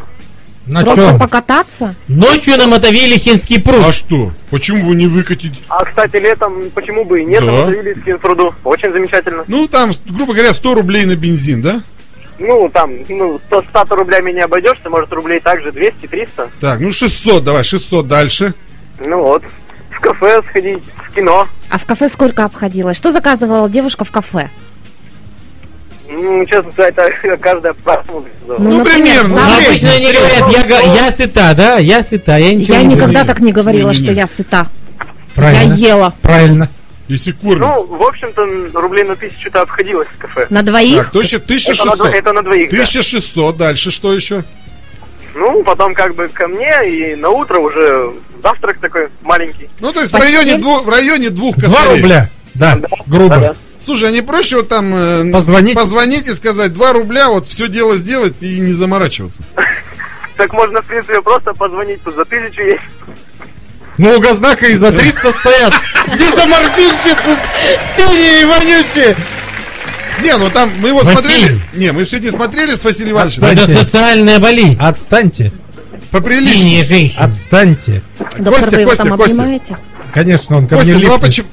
На 0.67 0.83
Просто 0.85 1.03
чем? 1.13 1.19
покататься? 1.19 1.95
Ночью 2.09 2.59
на 2.59 2.67
мотовиле 2.67 3.17
Хинский 3.17 3.59
пруд. 3.59 3.83
А 3.87 3.91
что? 3.93 4.33
Почему 4.51 4.85
бы 4.91 4.95
не 4.95 5.07
выкатить? 5.07 5.63
А, 5.71 5.83
кстати, 5.83 6.17
летом 6.17 6.71
почему 6.75 7.07
бы 7.07 7.23
и 7.23 7.25
нет, 7.25 7.43
Да. 7.43 7.65
завели 7.65 7.95
в 7.95 8.19
пруду. 8.19 8.53
Очень 8.65 8.93
замечательно. 8.93 9.45
Ну, 9.47 9.67
там, 9.67 9.93
грубо 10.07 10.35
говоря, 10.35 10.53
100 10.53 10.75
рублей 10.75 11.07
на 11.07 11.17
бензин, 11.17 11.63
да? 11.63 11.81
Ну, 12.39 12.69
там, 12.69 12.93
ну, 13.09 13.41
100, 13.47 13.63
100 13.71 13.97
рублями 13.97 14.31
не 14.31 14.41
обойдешься, 14.41 14.91
может, 14.91 15.11
рублей 15.13 15.41
также 15.41 15.71
200-300. 15.71 16.51
Так, 16.61 16.81
ну 16.81 16.93
600, 16.93 17.43
давай, 17.43 17.65
600 17.65 18.07
дальше. 18.07 18.53
Ну 19.01 19.23
вот, 19.23 19.43
в 19.91 20.01
кафе 20.01 20.43
сходить, 20.51 20.83
в 21.09 21.15
кино. 21.15 21.49
А 21.71 21.79
в 21.79 21.87
кафе 21.87 22.11
сколько 22.11 22.45
обходилось? 22.45 22.97
Что 22.99 23.11
заказывала 23.11 23.69
девушка 23.71 24.05
в 24.05 24.11
кафе? 24.11 24.51
Ну, 26.09 26.45
честно 26.47 26.73
сказать, 26.73 26.95
так, 26.95 27.13
каждая 27.41 27.73
по-разному. 27.75 28.25
Ну, 28.47 28.85
примерно. 28.85 29.35
Ну, 29.35 29.61
Средний, 29.61 29.67
обычно 29.67 29.93
они 29.93 30.13
говорят, 30.13 30.71
я, 30.71 31.05
я 31.05 31.13
сыта, 31.13 31.55
да? 31.55 31.79
Я 31.79 32.03
сыта, 32.03 32.37
я 32.39 32.55
ничего 32.55 32.75
Я 32.75 32.83
не 32.83 32.95
никогда 32.95 33.25
так 33.25 33.41
не 33.41 33.53
говорила, 33.53 33.93
что 33.93 34.11
я 34.11 34.27
сыта. 34.27 34.69
Правильно. 35.35 35.75
Я 35.75 35.89
ела. 35.91 36.15
Правильно. 36.23 36.71
Если 37.09 37.33
кормят. 37.33 37.61
Ну, 37.61 37.97
в 37.97 38.03
общем-то, 38.03 38.81
рублей 38.81 39.05
на 39.05 39.17
тысячу-то 39.17 39.63
обходилось 39.63 40.09
в 40.09 40.19
кафе. 40.19 40.47
На 40.51 40.63
двоих? 40.63 41.05
так, 41.05 41.11
то 41.11 41.21
еще 41.21 41.37
Это 41.37 41.47
на, 41.55 41.93
1600. 41.93 42.15
это 42.15 42.33
на 42.35 42.43
двоих, 42.43 42.71
да. 42.71 42.77
1600, 42.77 43.57
дальше 43.57 43.91
что 43.91 44.13
еще? 44.13 44.45
Ну, 45.35 45.63
потом 45.63 45.95
как 45.95 46.15
бы 46.15 46.29
ко 46.29 46.49
мне, 46.49 46.71
и 46.91 47.15
на 47.17 47.31
утро 47.31 47.59
уже 47.61 48.13
завтрак 48.43 48.79
такой 48.79 49.09
маленький. 49.23 49.69
Ну, 49.81 49.93
то 49.93 50.01
есть 50.01 50.13
в 50.13 50.17
районе, 50.17 50.57
двух, 50.57 50.85
в 50.85 50.89
районе 50.91 51.31
двух 51.31 51.57
Два 51.57 51.69
косарей. 51.69 51.97
рубля. 52.03 52.29
Да, 52.55 52.79
грубо. 53.07 53.37
Да-да. 53.37 53.55
Слушай, 53.89 54.11
а 54.11 54.13
не 54.13 54.21
проще 54.21 54.57
вот 54.57 54.69
там 54.69 54.93
э, 54.95 55.33
Позвонить? 55.33 55.75
позвонить 55.75 56.27
и 56.27 56.35
сказать 56.35 56.75
2 56.75 56.93
рубля, 56.93 57.31
вот 57.31 57.47
все 57.47 57.69
дело 57.69 57.97
сделать 57.97 58.35
и 58.43 58.61
не 58.61 58.75
заморачиваться? 58.75 59.43
Так 60.37 60.53
можно, 60.53 60.83
в 60.83 60.85
принципе, 60.85 61.23
просто 61.23 61.55
позвонить, 61.55 62.03
тут 62.03 62.15
за 62.15 62.27
тысячу 62.27 62.61
есть. 62.61 62.83
Ну, 63.97 64.15
у 64.15 64.21
Газнака 64.21 64.67
и 64.67 64.75
за 64.75 64.93
300 64.93 65.33
стоят. 65.33 65.75
Дезоморфинщицы 66.19 67.41
синие 67.97 68.43
и 68.43 68.45
вонючие. 68.45 69.17
Не, 70.23 70.37
ну 70.37 70.51
там 70.51 70.71
мы 70.81 70.89
его 70.91 70.99
Василий. 70.99 71.15
смотрели. 71.17 71.61
Не, 71.73 71.93
мы 71.93 72.05
сегодня 72.05 72.31
смотрели 72.31 72.73
с 72.73 72.85
Василием 72.85 73.17
Ивановичем. 73.17 73.43
Это 73.43 73.73
социальная 73.73 74.39
болезнь. 74.39 74.77
Отстаньте. 74.79 75.51
Поприличнее. 76.11 76.59
Синие 76.59 76.85
женщины. 76.85 77.23
Отстаньте. 77.23 78.03
Костя, 78.19 78.85
Костя, 78.85 79.09
Костя. 79.09 79.15
обнимаете? 79.15 79.79
Конечно, 80.13 80.59
он 80.59 80.69
ко 80.69 80.77
мне 80.77 80.93
Костя, 80.93 81.09
ну 81.09 81.15
а 81.15 81.19
почему... 81.19 81.49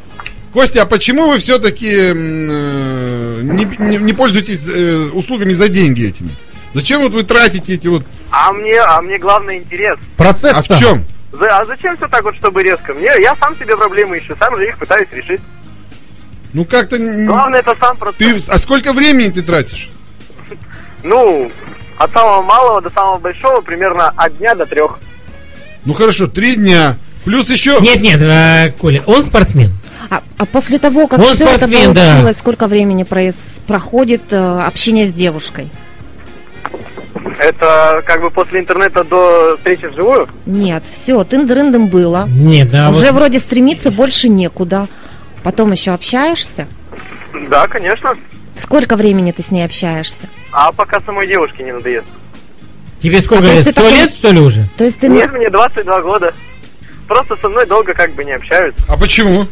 Костя, 0.56 0.84
а 0.84 0.86
почему 0.86 1.28
вы 1.28 1.38
все-таки 1.40 1.86
не, 2.14 3.66
не- 3.78 3.98
не 3.98 4.14
пользуетесь 4.14 4.66
э, 4.74 5.10
услугами 5.12 5.52
за 5.52 5.68
деньги 5.68 6.08
этими? 6.08 6.30
Зачем 6.74 7.02
вот 7.02 7.12
вы 7.12 7.24
тратите 7.24 7.74
эти 7.74 7.90
вот... 7.90 8.04
А 8.32 8.54
мне, 8.54 8.80
а 8.80 9.02
мне 9.02 9.18
главное 9.18 9.58
интерес. 9.58 10.00
Процесс 10.16 10.56
А 10.56 10.62
в 10.62 10.80
чем? 10.80 11.04
За- 11.34 11.58
а 11.60 11.66
зачем 11.66 11.98
все 11.98 12.08
так 12.08 12.24
вот, 12.24 12.38
чтобы 12.38 12.64
резко? 12.64 12.94
Мне, 12.94 13.12
я 13.22 13.36
сам 13.36 13.58
себе 13.58 13.76
проблемы 13.76 14.18
ищу, 14.18 14.34
сам 14.40 14.56
же 14.56 14.66
их 14.66 14.78
пытаюсь 14.78 15.10
решить. 15.12 15.42
Ну 16.54 16.64
как-то... 16.64 16.98
Главное 17.00 17.60
это 17.60 17.76
сам 17.78 17.98
процесс. 17.98 18.46
Ты, 18.46 18.52
а 18.54 18.58
сколько 18.58 18.94
времени 18.94 19.32
ты 19.32 19.42
тратишь? 19.42 19.90
Ну, 21.04 21.52
от 21.98 22.14
самого 22.14 22.42
малого 22.44 22.82
до 22.82 22.90
самого 22.92 23.18
большого 23.18 23.60
примерно 23.60 24.14
от 24.16 24.38
дня 24.38 24.56
до 24.56 24.66
трех. 24.66 25.00
Ну 25.84 25.94
хорошо, 25.94 26.28
три 26.28 26.56
дня. 26.56 26.98
Плюс 27.26 27.50
еще... 27.50 27.78
Нет, 27.82 28.00
нет, 28.00 28.22
э, 28.22 28.72
Коля, 28.80 29.04
он 29.06 29.26
спортсмен. 29.26 29.72
А, 30.10 30.22
а 30.38 30.46
после 30.46 30.78
того, 30.80 31.08
как 31.08 31.20
Он 31.20 31.26
все 31.26 31.46
это 31.46 31.66
спортсмен, 31.66 31.94
да. 31.94 32.10
получилось, 32.12 32.38
сколько 32.38 32.68
времени 32.68 33.04
проис- 33.04 33.36
проходит 33.68 34.22
э, 34.32 34.62
общение 34.66 35.08
с 35.08 35.14
девушкой? 35.14 35.70
Это 37.40 38.02
как 38.06 38.22
бы 38.22 38.30
после 38.30 38.60
интернета 38.60 39.04
до 39.04 39.56
встречи 39.58 39.86
вживую. 39.86 40.28
Нет, 40.46 40.84
все, 40.90 41.24
тындырындым 41.24 41.88
было. 41.88 42.28
Нет, 42.30 42.72
да, 42.72 42.90
Уже 42.90 43.08
вот 43.12 43.16
вроде 43.20 43.40
стремиться 43.40 43.92
больше 43.92 44.30
некуда. 44.30 44.88
Потом 45.44 45.72
еще 45.72 45.92
общаешься. 45.92 46.68
Да, 47.50 47.68
конечно. 47.68 48.16
Сколько 48.58 48.96
времени 48.96 49.32
ты 49.32 49.44
с 49.44 49.52
ней 49.52 49.64
общаешься? 49.66 50.28
А 50.52 50.72
пока 50.72 51.00
самой 51.02 51.28
девушке 51.28 51.64
не 51.64 51.72
надоест. 51.74 52.08
тебе 53.02 53.22
сколько 53.22 53.44
А 53.50 53.54
лет? 53.54 53.62
Сто 53.64 53.72
такой- 53.74 53.92
лет, 53.92 54.12
что 54.14 54.32
ли, 54.32 54.40
уже? 54.40 54.68
То 54.78 54.84
есть 54.86 55.00
ты... 55.00 55.08
Нет, 55.10 55.32
мне 55.34 55.50
22 55.50 56.02
года. 56.02 56.34
Просто 57.08 57.36
со 57.38 57.50
мной 57.50 57.66
долго 57.68 57.94
как 57.94 58.14
бы 58.16 58.24
не 58.24 58.32
общаются. 58.32 58.82
А 58.90 58.98
почему? 58.98 59.46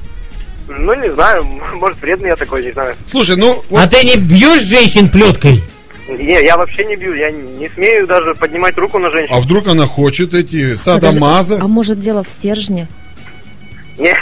Ну, 0.67 0.93
не 0.95 1.11
знаю, 1.13 1.43
может, 1.75 2.01
вредный 2.01 2.29
я 2.29 2.35
такой, 2.35 2.65
не 2.65 2.71
знаю. 2.71 2.95
Слушай, 3.05 3.35
ну... 3.37 3.63
вот- 3.69 3.79
А 3.79 3.87
ты 3.87 4.03
не 4.03 4.15
бьешь 4.15 4.61
женщин 4.63 5.09
плеткой? 5.09 5.63
Не, 6.07 6.43
я 6.43 6.57
вообще 6.57 6.83
не 6.85 6.95
бью, 6.97 7.13
я 7.15 7.31
не 7.31 7.69
смею 7.69 8.05
даже 8.05 8.35
поднимать 8.35 8.77
руку 8.77 8.99
на 8.99 9.09
женщину. 9.09 9.37
А 9.37 9.39
вдруг 9.39 9.67
она 9.67 9.85
хочет 9.85 10.33
эти 10.33 10.75
садомаза? 10.75 11.59
А 11.61 11.67
может 11.67 11.99
дело 12.01 12.23
в 12.23 12.27
стержне? 12.27 12.87
Не, 13.97 14.13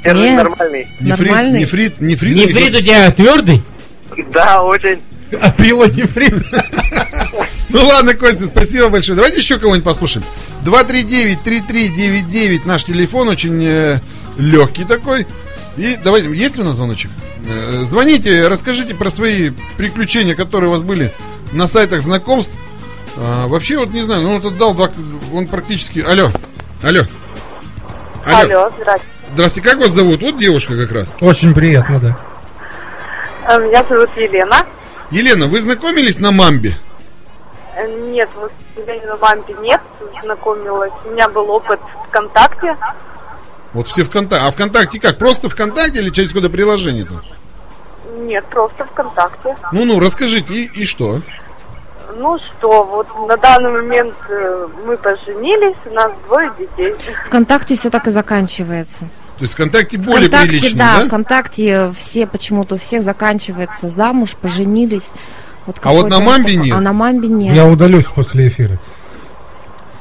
стержень 0.00 0.22
Нет. 0.22 0.36
нормальный. 0.36 0.86
Нефрит, 1.00 1.26
нормальный? 1.26 1.60
нефрит, 1.60 2.00
нефрит, 2.00 2.34
Нефрит 2.34 2.74
у 2.74 2.80
тебя 2.80 3.10
твердый? 3.10 3.62
Да, 4.32 4.62
очень. 4.62 5.00
А 5.40 5.50
пилонефрит. 5.50 6.34
Ну 7.70 7.86
ладно, 7.86 8.14
Костя, 8.14 8.46
спасибо 8.46 8.88
большое. 8.88 9.14
Давайте 9.14 9.40
еще 9.40 9.58
кого-нибудь 9.58 9.84
послушаем. 9.84 10.24
239-3399 10.64 12.60
наш 12.64 12.84
телефон, 12.84 13.28
очень 13.28 14.00
легкий 14.38 14.84
такой. 14.84 15.26
И 15.78 15.96
давайте, 16.02 16.28
есть 16.34 16.58
у 16.58 16.64
нас 16.64 16.74
звоночек? 16.74 17.10
Э, 17.48 17.84
звоните, 17.84 18.48
расскажите 18.48 18.94
про 18.94 19.10
свои 19.10 19.50
приключения, 19.76 20.34
которые 20.34 20.68
у 20.68 20.72
вас 20.72 20.82
были 20.82 21.14
на 21.52 21.66
сайтах 21.68 22.02
знакомств. 22.02 22.54
А, 23.16 23.46
вообще, 23.46 23.78
вот 23.78 23.90
не 23.90 24.00
знаю, 24.02 24.22
ну 24.22 24.34
вот 24.38 24.44
отдал, 24.44 24.74
два- 24.74 24.90
он 25.32 25.46
практически... 25.46 26.00
Алло, 26.00 26.30
алло. 26.82 27.02
Алло, 28.26 28.70
здравствуйте. 28.76 29.04
Здравствуйте, 29.32 29.70
как 29.70 29.78
вас 29.78 29.92
зовут? 29.92 30.20
Вот 30.22 30.36
девушка 30.38 30.76
как 30.76 30.90
раз. 30.92 31.16
Очень 31.20 31.54
приятно, 31.54 32.00
да. 32.00 32.18
Э, 33.46 33.58
Меня 33.60 33.84
зовут 33.88 34.10
Елена. 34.16 34.66
Елена, 35.10 35.46
вы 35.46 35.60
знакомились 35.60 36.18
на 36.18 36.32
Мамбе? 36.32 36.76
Э, 37.76 37.86
Нет, 38.10 38.28
вот 38.34 38.52
я 38.86 39.06
на 39.06 39.16
мампе 39.16 39.54
нет, 39.60 39.80
знакомилась. 40.22 40.92
У 41.04 41.10
меня 41.10 41.28
был 41.28 41.48
опыт 41.50 41.80
ВКонтакте. 42.08 42.76
Вот 43.74 43.86
все 43.86 44.04
ВКонтакте. 44.04 44.46
А 44.46 44.50
ВКонтакте 44.50 45.00
как? 45.00 45.18
Просто 45.18 45.48
ВКонтакте 45.48 45.98
или 46.00 46.10
через 46.10 46.28
какое-то 46.28 46.50
приложение 46.50 47.04
там? 47.04 47.20
Нет, 48.26 48.44
просто 48.46 48.84
ВКонтакте. 48.84 49.56
Ну-ну, 49.72 50.00
расскажите, 50.00 50.52
и, 50.52 50.64
и 50.82 50.86
что? 50.86 51.20
Ну 52.16 52.38
что, 52.38 52.82
вот 52.84 53.06
на 53.28 53.36
данный 53.36 53.70
момент 53.70 54.14
э, 54.28 54.66
мы 54.86 54.96
поженились, 54.96 55.76
у 55.84 55.94
нас 55.94 56.10
двое 56.26 56.50
детей. 56.58 56.94
ВКонтакте 57.26 57.76
все 57.76 57.90
так 57.90 58.08
и 58.08 58.10
заканчивается. 58.10 59.00
То 59.36 59.44
есть 59.44 59.54
ВКонтакте 59.54 59.98
более 59.98 60.28
ВКонтакте, 60.28 60.48
приличный, 60.48 60.78
да, 60.78 60.96
да? 61.00 61.06
ВКонтакте 61.06 61.92
все 61.96 62.26
почему-то 62.26 62.74
у 62.74 62.78
всех 62.78 63.04
заканчивается 63.04 63.88
замуж, 63.88 64.36
поженились. 64.40 65.08
Вот 65.66 65.76
А 65.82 65.92
вот 65.92 66.08
на 66.08 66.18
Мамбе 66.18 66.56
нет? 66.56 66.74
А 66.76 66.80
на 66.80 66.92
Мамбе 66.92 67.28
нет. 67.28 67.54
Я 67.54 67.66
удалюсь 67.66 68.06
после 68.06 68.48
эфира. 68.48 68.78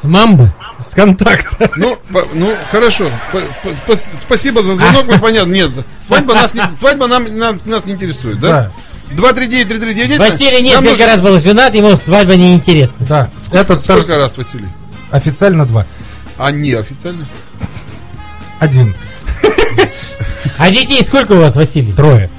С 0.01 0.05
мамбы? 0.05 0.49
С 0.79 0.93
контакта. 0.93 1.69
Ну, 1.75 1.97
по- 2.13 2.27
ну 2.33 2.55
хорошо. 2.71 3.09
По- 3.31 3.39
по- 3.39 3.69
спа- 3.93 3.99
спасибо 4.21 4.61
за 4.61 4.75
звонок, 4.75 5.05
мы 5.07 5.17
понятно. 5.19 5.51
Нет, 5.51 5.71
свадьба 6.01 6.33
нас 6.35 6.53
не, 6.53 6.61
свадьба 6.71 7.07
нам, 7.07 7.23
нам- 7.37 7.59
нас 7.65 7.85
не 7.85 7.93
интересует, 7.93 8.39
да? 8.39 8.71
239-3399. 9.11 10.17
Василий 10.19 10.51
Нам 10.71 10.83
несколько 10.83 10.89
нужно- 10.89 11.05
раз 11.07 11.19
был 11.21 11.39
женат, 11.39 11.73
ему 11.75 11.95
свадьба 11.97 12.35
не 12.35 12.53
интересна. 12.53 12.95
Да. 12.99 13.29
Сколько, 13.37 13.57
Этот 13.73 13.83
сколько 13.83 14.17
раз, 14.17 14.37
Василий? 14.37 14.67
Официально 15.11 15.65
два. 15.65 15.85
А 16.37 16.51
не 16.51 16.73
официально? 16.73 17.25
Один. 18.59 18.95
А 20.57 20.69
детей 20.71 21.03
сколько 21.03 21.33
у 21.33 21.37
вас, 21.39 21.55
Василий? 21.55 21.91
Трое. 21.93 22.29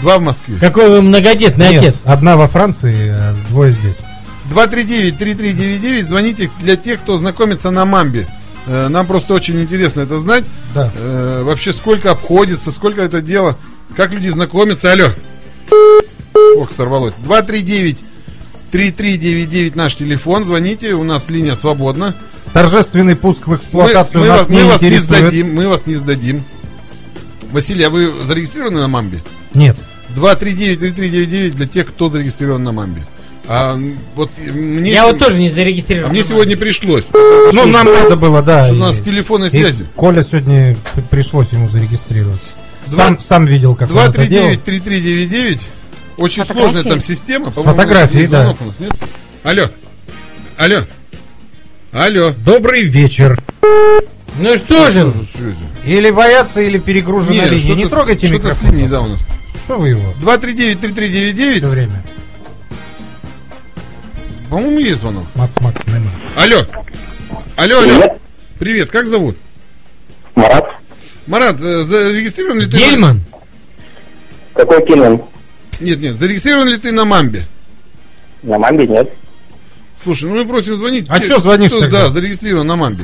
Два 0.00 0.18
в 0.18 0.22
Москве. 0.22 0.58
Какой 0.58 0.88
вы 0.90 1.02
многодетный 1.02 1.70
Нет, 1.70 1.82
отец? 1.82 1.94
одна 2.04 2.36
во 2.36 2.48
Франции, 2.48 3.10
а 3.10 3.34
двое 3.48 3.72
здесь. 3.72 3.98
239-3399. 4.54 6.04
Звоните 6.04 6.50
для 6.60 6.76
тех, 6.76 7.00
кто 7.00 7.16
знакомится 7.16 7.70
на 7.70 7.84
Мамбе. 7.84 8.26
Э, 8.66 8.88
Нам 8.88 9.06
просто 9.06 9.34
очень 9.34 9.60
интересно 9.60 10.00
это 10.00 10.18
знать. 10.20 10.44
Да. 10.74 10.90
Э, 10.94 11.42
Вообще, 11.44 11.72
сколько 11.72 12.10
обходится, 12.10 12.72
сколько 12.72 13.02
это 13.02 13.20
дело, 13.20 13.58
как 13.96 14.12
люди 14.12 14.28
знакомятся. 14.28 14.92
Алло. 14.92 15.10
Ох, 16.56 16.70
сорвалось. 16.70 17.14
239 17.16 17.98
3399 18.70 19.76
наш 19.76 19.94
телефон. 19.94 20.44
Звоните, 20.44 20.94
у 20.94 21.04
нас 21.04 21.30
линия 21.30 21.54
свободна. 21.54 22.14
торжественный 22.52 23.14
пуск 23.14 23.46
в 23.46 23.50
Мы, 23.50 23.56
эксплуатацию 23.56 24.20
мы 24.20 24.26
нас 24.26 24.40
вас, 24.40 24.48
не 24.48 24.58
мы 24.62 24.68
вас 24.68 24.82
не 24.82 24.98
сдадим, 24.98 25.54
мы 25.54 25.68
вас 25.68 25.86
не 25.86 25.94
сдадим. 25.94 26.42
Василий, 27.52 27.84
а 27.84 27.90
вы 27.90 28.12
зарегистрированы 28.24 28.80
на 28.80 28.88
Мамбе? 28.88 29.20
Нет. 29.54 29.76
239-3399 30.16 31.50
для 31.50 31.66
тех, 31.66 31.86
кто 31.86 32.08
зарегистрирован 32.08 32.64
на 32.64 32.72
Мамбе. 32.72 33.06
А 33.46 33.78
вот 34.14 34.30
мне, 34.46 34.90
Я 34.92 35.02
сего- 35.02 35.10
вот 35.10 35.18
тоже 35.18 35.38
не 35.38 35.50
зарегистрирован. 35.50 36.10
а 36.10 36.12
мне 36.12 36.24
сегодня 36.24 36.56
пришлось. 36.56 37.08
Ну, 37.12 37.66
нам 37.66 37.86
надо 37.92 38.16
было, 38.16 38.42
да. 38.42 38.64
Что 38.64 38.72
у 38.72 38.76
и- 38.76 38.80
нас 38.80 38.96
с 38.98 39.02
телефонной 39.02 39.48
и 39.48 39.50
связью. 39.50 39.86
Коля 39.94 40.22
сегодня 40.22 40.76
пришлось 41.10 41.48
ему 41.52 41.68
зарегистрироваться. 41.68 42.48
Два- 42.86 43.04
Сам, 43.04 43.20
сам 43.20 43.46
видел, 43.46 43.74
как 43.74 43.90
он 43.90 43.98
это 43.98 44.26
делал. 44.26 44.48
239-3399. 44.48 45.60
Очень 46.16 46.42
Фотографии? 46.44 46.70
сложная 46.72 46.90
там 46.90 47.00
система. 47.00 47.50
С 47.50 47.54
фотографией, 47.54 48.26
да. 48.28 48.56
у 48.60 48.64
нас, 48.64 48.80
нет? 48.80 48.92
Алло. 49.42 49.70
Алло. 50.56 50.84
Алло. 51.92 52.34
Добрый 52.44 52.82
вечер. 52.82 53.38
Ну 54.38 54.56
что 54.56 54.90
же, 54.90 55.10
Что 55.12 55.24
связи? 55.38 55.56
Или 55.84 56.10
боятся, 56.10 56.60
или 56.60 56.78
перегружена 56.78 57.32
Не, 57.44 57.44
линия. 57.50 57.58
что-то 57.60 57.74
Не 57.76 57.84
с- 57.86 57.88
трогайте 57.90 58.26
Что-то 58.26 58.50
с 58.52 58.56
микрофон. 58.56 58.70
линией, 58.72 58.88
да, 58.88 59.00
у 59.00 59.06
нас. 59.08 59.28
Что 59.62 59.76
вы 59.76 59.90
его 59.90 60.12
239-3399. 60.20 61.58
все 61.58 61.66
время? 61.68 62.02
По-моему, 64.54 64.78
есть 64.78 65.00
звонок. 65.00 65.24
Мац, 65.34 65.50
мац, 65.60 65.74
нема. 65.88 66.12
Алло. 66.36 66.64
Алло, 67.56 67.80
алло. 67.80 68.18
Привет, 68.60 68.88
как 68.88 69.04
зовут? 69.04 69.36
Марат, 70.36 70.70
Марат, 71.26 71.60
э, 71.60 71.82
зарегистрирован 71.82 72.60
ли 72.60 72.66
ты? 72.66 72.76
на- 72.76 72.78
Гельман? 72.78 73.20
какой 74.54 74.86
Киллин? 74.86 75.22
Нет, 75.80 75.98
нет, 75.98 76.14
зарегистрирован 76.14 76.68
ли 76.68 76.76
ты 76.76 76.92
на 76.92 77.04
Мамбе? 77.04 77.44
На 78.44 78.56
мамбе 78.60 78.86
нет. 78.86 79.10
Слушай, 80.04 80.30
ну 80.30 80.36
мы 80.36 80.44
просим 80.44 80.76
звонить. 80.76 81.06
А 81.08 81.18
чё 81.18 81.40
звонишь 81.40 81.72
кто, 81.72 81.80
тогда? 81.80 82.02
Да, 82.02 82.10
зарегистрирован 82.10 82.68
на 82.68 82.76
Мамбе. 82.76 83.02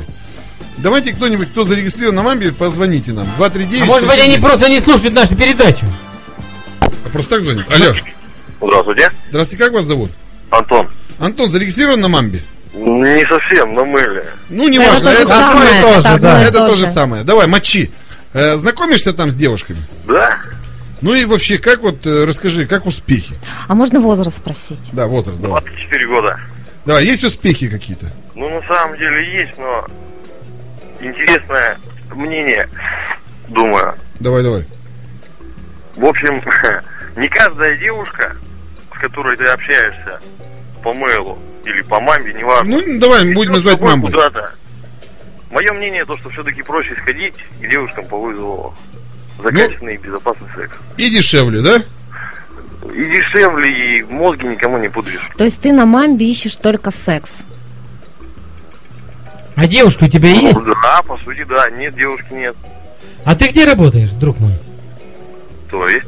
Давайте 0.77 1.11
кто-нибудь, 1.11 1.49
кто 1.49 1.65
зарегистрирован 1.65 2.15
на 2.15 2.23
Мамбе, 2.23 2.53
позвоните 2.53 3.11
нам. 3.11 3.27
239. 3.35 3.81
А 3.81 3.85
может 3.87 4.07
быть 4.07 4.21
они 4.21 4.37
просто 4.37 4.69
не 4.69 4.79
слушают 4.79 5.13
нашу 5.13 5.35
передачу? 5.35 5.85
А 6.79 7.09
Просто 7.09 7.31
так 7.31 7.41
звонят. 7.41 7.69
Алло. 7.69 7.93
Здравствуйте. 8.61 9.11
Здравствуйте, 9.31 9.61
как 9.65 9.73
вас 9.73 9.83
зовут? 9.83 10.11
Антон. 10.49 10.87
Антон, 11.21 11.49
зарегистрирован 11.49 11.99
на 12.01 12.07
Мамбе? 12.07 12.41
Не 12.73 13.23
совсем, 13.27 13.75
на 13.75 13.83
мыле. 13.85 14.25
Ну, 14.49 14.67
не 14.67 14.77
Это 14.77 14.89
важно. 14.91 15.11
то 15.11 15.13
же 15.13 15.21
Это, 15.21 15.29
самое, 15.29 15.69
это 15.69 16.01
же, 16.01 16.07
одно 16.07 16.27
да. 16.27 16.41
и 16.41 16.45
это 16.47 16.57
то 16.67 16.73
же. 16.73 16.87
самое. 16.89 17.23
Давай, 17.23 17.45
мочи. 17.47 17.91
Э, 18.33 18.55
знакомишься 18.55 19.13
там 19.13 19.29
с 19.29 19.35
девушками? 19.35 19.79
Да? 20.07 20.37
Ну 21.01 21.13
и 21.13 21.25
вообще, 21.25 21.59
как 21.59 21.81
вот, 21.81 22.07
э, 22.07 22.25
расскажи, 22.25 22.65
как 22.65 22.87
успехи? 22.87 23.35
А 23.67 23.75
можно 23.75 23.99
возраст 23.99 24.37
спросить? 24.37 24.79
Да, 24.93 25.05
возраст, 25.05 25.39
давай. 25.39 25.61
24 25.61 26.07
года. 26.07 26.39
Давай, 26.85 27.05
есть 27.05 27.23
успехи 27.23 27.69
какие-то? 27.69 28.07
Ну, 28.33 28.49
на 28.49 28.65
самом 28.67 28.97
деле 28.97 29.31
есть, 29.43 29.57
но 29.59 29.85
интересное 31.01 31.77
мнение, 32.15 32.67
думаю. 33.47 33.93
Давай, 34.19 34.41
давай. 34.41 34.65
В 35.97 36.05
общем, 36.05 36.41
не 37.15 37.27
каждая 37.29 37.77
девушка, 37.77 38.35
с 38.95 38.99
которой 38.99 39.37
ты 39.37 39.45
общаешься 39.45 40.19
по 40.81 40.93
мейлу 40.93 41.37
или 41.65 41.81
по 41.81 41.99
мамбе, 41.99 42.33
неважно. 42.33 42.69
Ну, 42.77 42.99
давай, 42.99 43.33
будем 43.33 43.51
идет 43.51 43.61
с 43.61 43.65
называть 43.65 43.81
мамбой. 43.81 44.11
Куда-то. 44.11 44.51
Мое 45.51 45.73
мнение 45.73 46.05
то, 46.05 46.17
что 46.17 46.29
все-таки 46.29 46.63
проще 46.63 46.95
сходить 47.01 47.35
к 47.61 47.67
девушкам 47.69 48.05
по 48.05 48.17
вызову 48.17 48.73
за 49.37 49.51
Ну. 49.51 49.59
качественный 49.59 49.95
и 49.95 49.97
безопасный 49.97 50.47
секс. 50.55 50.73
И 50.97 51.09
дешевле, 51.09 51.61
да? 51.61 51.75
И 52.93 53.05
дешевле, 53.05 53.99
и 53.99 54.03
мозги 54.03 54.47
никому 54.47 54.77
не 54.77 54.89
пудришь. 54.89 55.29
То 55.37 55.43
есть 55.43 55.59
ты 55.61 55.71
на 55.71 55.85
мамбе 55.85 56.29
ищешь 56.29 56.55
только 56.55 56.91
секс? 57.05 57.29
А 59.55 59.67
девушка 59.67 60.05
у 60.05 60.07
тебя 60.07 60.29
есть? 60.29 60.57
Ну, 60.57 60.65
да, 60.65 61.01
по 61.03 61.17
сути, 61.17 61.43
да. 61.43 61.69
Нет, 61.71 61.93
девушки 61.95 62.33
нет. 62.33 62.55
А 63.25 63.35
ты 63.35 63.49
где 63.49 63.65
работаешь, 63.65 64.09
друг 64.11 64.39
мой? 64.39 64.53
То 65.69 65.87
есть, 65.87 66.07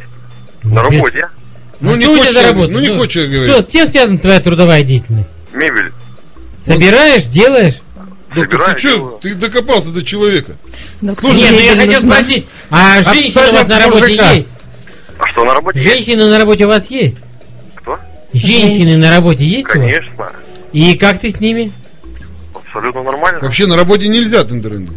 Ну, 0.63 0.76
на 0.76 0.84
работе. 0.84 1.30
Ну, 1.80 1.93
А 1.93 1.97
не 1.97 2.03
что 2.03 2.11
у 2.11 2.15
тебя 2.15 2.24
хочешь, 2.26 2.34
за 2.34 2.43
работа? 2.47 2.71
ну, 2.74 2.80
не 2.80 2.88
хочешь 2.97 3.30
говорить. 3.30 3.51
Что, 3.51 3.61
с 3.61 3.67
чем 3.67 3.88
связана 3.88 4.17
твоя 4.19 4.39
трудовая 4.39 4.84
деятельность? 4.84 5.30
Мебель. 5.53 5.91
Собираешь, 6.65 7.24
делаешь? 7.24 7.76
Доктор, 8.36 8.45
собираю, 8.61 8.74
ты 8.74 8.80
что, 8.80 8.89
делаю. 8.89 9.19
ты 9.21 9.36
докопался 9.36 9.89
до 9.89 10.03
человека? 10.03 10.53
Доктор, 11.01 11.21
Слушай, 11.34 11.51
ну 11.51 11.59
я 11.59 11.74
мебель 11.76 11.80
хотел 11.88 12.01
нужна. 12.01 12.15
спросить, 12.15 12.47
а 12.69 13.01
женщины 13.03 13.41
у 13.49 13.53
вас 13.53 13.67
на 13.67 13.76
от 13.78 13.84
работе 13.84 14.01
мужика. 14.03 14.32
есть? 14.32 14.47
А 15.19 15.28
что, 15.28 15.45
на 15.45 15.53
работе? 15.53 15.80
есть? 15.80 15.91
Женщины 15.93 16.26
на 16.30 16.39
работе 16.39 16.65
у 16.65 16.67
вас 16.69 16.88
есть? 16.89 17.17
Кто? 17.76 17.99
Женщины 18.34 18.69
Женщины. 18.78 18.97
на 18.97 19.09
работе 19.11 19.45
есть 19.45 19.65
у 19.65 19.67
вас? 19.67 19.78
Конечно. 19.78 20.32
И 20.71 20.97
как 20.97 21.19
ты 21.19 21.30
с 21.30 21.39
ними? 21.39 21.71
Абсолютно 22.55 23.03
нормально. 23.03 23.39
Вообще 23.41 23.67
на 23.67 23.76
работе 23.76 24.07
нельзя 24.07 24.43
тендеринду. 24.43 24.93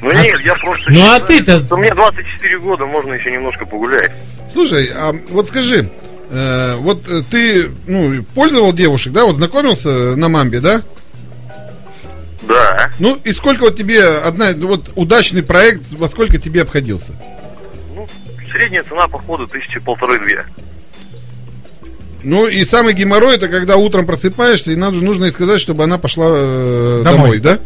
Ну 0.00 0.12
нет, 0.12 0.40
я 0.42 0.54
просто 0.54 0.90
Ну, 0.90 1.00
а 1.00 1.18
считаю, 1.18 1.26
ты-то- 1.26 1.64
что 1.66 1.76
Мне 1.76 1.92
24 1.92 2.58
года, 2.60 2.86
можно 2.86 3.12
еще 3.14 3.30
немножко 3.32 3.66
погулять. 3.66 4.12
Слушай, 4.50 4.90
а 4.94 5.14
вот 5.30 5.46
скажи, 5.46 5.90
э, 6.30 6.76
вот 6.76 7.06
э, 7.08 7.22
ты 7.30 7.70
ну, 7.86 8.22
пользовал 8.34 8.72
девушек, 8.72 9.12
да, 9.12 9.24
вот 9.24 9.36
знакомился 9.36 10.16
на 10.16 10.28
мамбе, 10.28 10.60
да? 10.60 10.82
Да. 12.42 12.90
Ну 12.98 13.18
и 13.24 13.32
сколько 13.32 13.62
вот 13.62 13.76
тебе 13.76 14.02
одна, 14.04 14.52
вот 14.56 14.90
удачный 14.94 15.42
проект, 15.42 15.92
во 15.92 16.08
сколько 16.08 16.38
тебе 16.38 16.62
обходился? 16.62 17.12
Ну, 17.94 18.08
средняя 18.50 18.82
цена 18.82 19.06
похода 19.06 19.46
тысячи 19.46 19.78
полторы-две. 19.78 20.44
Ну 22.22 22.46
и 22.48 22.64
самый 22.64 22.94
геморрой 22.94 23.36
это 23.36 23.48
когда 23.48 23.76
утром 23.76 24.06
просыпаешься 24.06 24.72
и 24.72 24.76
надо, 24.76 25.04
нужно 25.04 25.26
ей 25.26 25.30
сказать, 25.30 25.60
чтобы 25.60 25.84
она 25.84 25.98
пошла 25.98 26.26
э, 26.30 27.02
домой. 27.04 27.38
Домой. 27.38 27.38
да? 27.38 27.58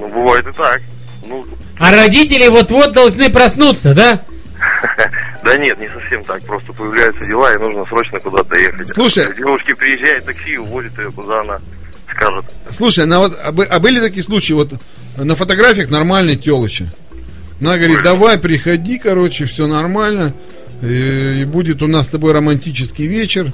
Ну, 0.00 0.08
бывает 0.08 0.46
и 0.46 0.52
так. 0.52 0.82
Ну, 1.26 1.46
А 1.78 1.92
родители 1.92 2.48
вот-вот 2.48 2.92
должны 2.92 3.30
проснуться, 3.30 3.94
да? 3.94 4.20
да 5.44 5.56
нет, 5.58 5.78
не 5.78 5.88
совсем 5.88 6.24
так. 6.24 6.42
Просто 6.44 6.72
появляются 6.72 7.24
дела, 7.26 7.54
и 7.54 7.58
нужно 7.58 7.84
срочно 7.86 8.18
куда-то 8.18 8.56
ехать. 8.56 8.88
Слушай. 8.88 9.26
К 9.26 9.36
девушке 9.36 9.74
приезжает 9.74 10.24
такси 10.24 10.54
и 10.54 10.56
увозит 10.56 10.96
ее, 10.98 11.10
куда 11.12 11.40
она 11.42 11.58
скажет. 12.10 12.44
Слушай, 12.70 13.06
ну 13.06 13.18
вот, 13.18 13.38
а, 13.42 13.48
а 13.48 13.80
были 13.80 14.00
такие 14.00 14.22
случаи, 14.22 14.54
вот 14.54 14.72
на 15.16 15.34
фотографиях 15.34 15.90
нормальные 15.90 16.36
телочи. 16.36 16.90
Она 17.60 17.76
говорит, 17.76 17.96
Были. 17.96 18.04
давай, 18.04 18.38
приходи, 18.38 18.98
короче, 18.98 19.44
все 19.44 19.66
нормально. 19.66 20.34
И, 20.82 21.40
и 21.42 21.44
будет 21.44 21.82
у 21.82 21.86
нас 21.86 22.06
с 22.06 22.10
тобой 22.10 22.32
романтический 22.32 23.06
вечер. 23.06 23.52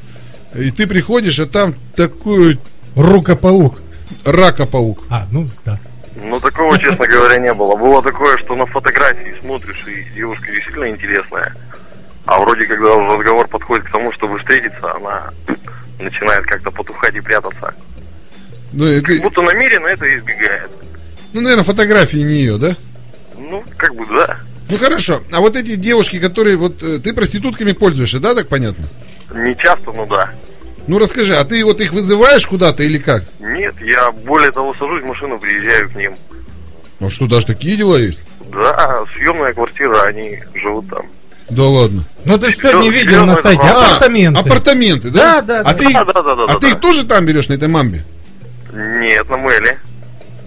И 0.54 0.70
ты 0.70 0.86
приходишь, 0.86 1.38
а 1.38 1.46
там 1.46 1.74
такой 1.94 2.58
Рукополук. 2.96 3.78
ракопаук. 4.24 5.04
А, 5.10 5.26
ну 5.30 5.46
да. 5.64 5.78
Ну, 6.16 6.40
такого, 6.40 6.78
честно 6.78 7.06
говоря, 7.06 7.38
не 7.38 7.52
было. 7.54 7.76
Было 7.76 8.02
такое, 8.02 8.36
что 8.38 8.54
на 8.56 8.66
фотографии 8.66 9.34
смотришь, 9.40 9.84
и 9.86 10.14
девушка 10.14 10.50
действительно 10.50 10.90
интересная. 10.90 11.54
А 12.26 12.38
вроде, 12.38 12.64
когда 12.66 12.94
разговор 12.96 13.48
подходит 13.48 13.86
к 13.86 13.90
тому, 13.90 14.12
чтобы 14.12 14.38
встретиться, 14.38 14.94
она 14.94 15.30
начинает 15.98 16.44
как-то 16.44 16.70
потухать 16.70 17.14
и 17.14 17.20
прятаться. 17.20 17.74
Ну, 18.72 18.84
ты- 18.86 19.00
Как 19.02 19.22
будто 19.22 19.42
намеренно 19.42 19.86
это 19.88 20.16
избегает. 20.16 20.70
ну, 21.32 21.40
наверное, 21.40 21.64
фотографии 21.64 22.18
не 22.18 22.34
ее, 22.34 22.58
да? 22.58 22.76
Ну, 23.36 23.64
как 23.76 23.94
бы 23.94 24.06
да. 24.06 24.36
Ну 24.68 24.78
хорошо. 24.78 25.22
А 25.32 25.40
вот 25.40 25.56
эти 25.56 25.74
девушки, 25.74 26.20
которые 26.20 26.56
вот 26.56 26.80
э, 26.82 26.98
ты 27.00 27.12
проститутками 27.12 27.72
пользуешься, 27.72 28.20
да, 28.20 28.34
так 28.36 28.46
понятно? 28.46 28.84
Не 29.34 29.56
часто, 29.56 29.90
но 29.90 30.06
да. 30.06 30.30
Ну 30.86 30.98
расскажи, 31.00 31.34
а 31.34 31.44
ты 31.44 31.64
вот 31.64 31.80
их 31.80 31.92
вызываешь 31.92 32.46
куда-то 32.46 32.84
или 32.84 32.98
как? 32.98 33.24
Нет, 33.40 33.74
я 33.80 34.12
более 34.12 34.52
того 34.52 34.72
сажусь 34.74 35.02
в 35.02 35.06
машину, 35.06 35.38
приезжаю 35.40 35.90
к 35.90 35.96
ним. 35.96 36.14
Ну 37.00 37.10
что, 37.10 37.26
даже 37.26 37.46
такие 37.46 37.76
дела 37.76 37.96
есть? 37.96 38.22
Да, 38.52 39.02
съемная 39.16 39.52
квартира, 39.54 40.02
они 40.02 40.38
живут 40.54 40.88
там. 40.88 41.06
Да 41.50 41.64
ладно. 41.64 42.04
Ну 42.24 42.38
ты 42.38 42.50
что 42.50 42.72
не 42.80 42.90
видел 42.90 43.26
на 43.26 43.36
сайте? 43.36 43.60
Апартаменты. 43.62 44.38
А, 44.38 44.42
апартаменты, 44.42 45.10
да? 45.10 45.40
Да, 45.40 45.42
да, 45.42 45.60
А 45.60 45.64
да. 45.64 45.74
ты, 45.74 45.84
их- 45.84 45.92
Да, 45.92 46.04
да, 46.04 46.12
да, 46.22 46.22
да, 46.36 46.42
а 46.44 46.46
да, 46.46 46.54
ты 46.54 46.60
да. 46.60 46.68
их 46.68 46.80
тоже 46.80 47.04
там 47.04 47.24
берешь 47.26 47.48
на 47.48 47.54
этой 47.54 47.68
мамбе? 47.68 48.04
Нет, 48.72 49.28
на 49.28 49.36
мейле. 49.36 49.78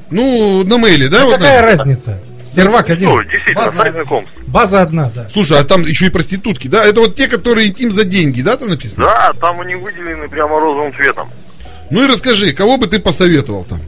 Ну, 0.10 0.64
на 0.64 0.78
мейле, 0.78 1.10
да? 1.10 1.24
А 1.24 1.26
вот 1.26 1.34
какая 1.36 1.62
разница? 1.62 2.20
Сервак 2.44 2.90
один. 2.90 3.10
Ну, 3.10 3.24
действительно, 3.24 3.66
База, 3.72 3.92
знакомств. 3.92 4.32
база 4.48 4.82
одна, 4.82 5.12
да. 5.14 5.28
Слушай, 5.34 5.60
а 5.60 5.64
там 5.64 5.82
еще 5.86 6.06
и 6.06 6.10
проститутки, 6.10 6.68
да? 6.68 6.86
Это 6.86 7.00
вот 7.02 7.16
те, 7.16 7.28
которые 7.28 7.68
интим 7.70 7.92
за 7.92 8.04
деньги, 8.06 8.42
да, 8.42 8.56
там 8.58 8.70
написано? 8.70 9.08
Да, 9.08 9.34
там 9.42 9.60
они 9.62 9.76
выделены 9.76 10.30
прямо 10.30 10.60
розовым 10.60 10.94
цветом. 10.94 11.30
Ну 11.90 12.04
и 12.04 12.08
расскажи, 12.08 12.54
кого 12.54 12.78
бы 12.78 12.88
ты 12.88 13.00
посоветовал 13.00 13.64
там? 13.66 13.80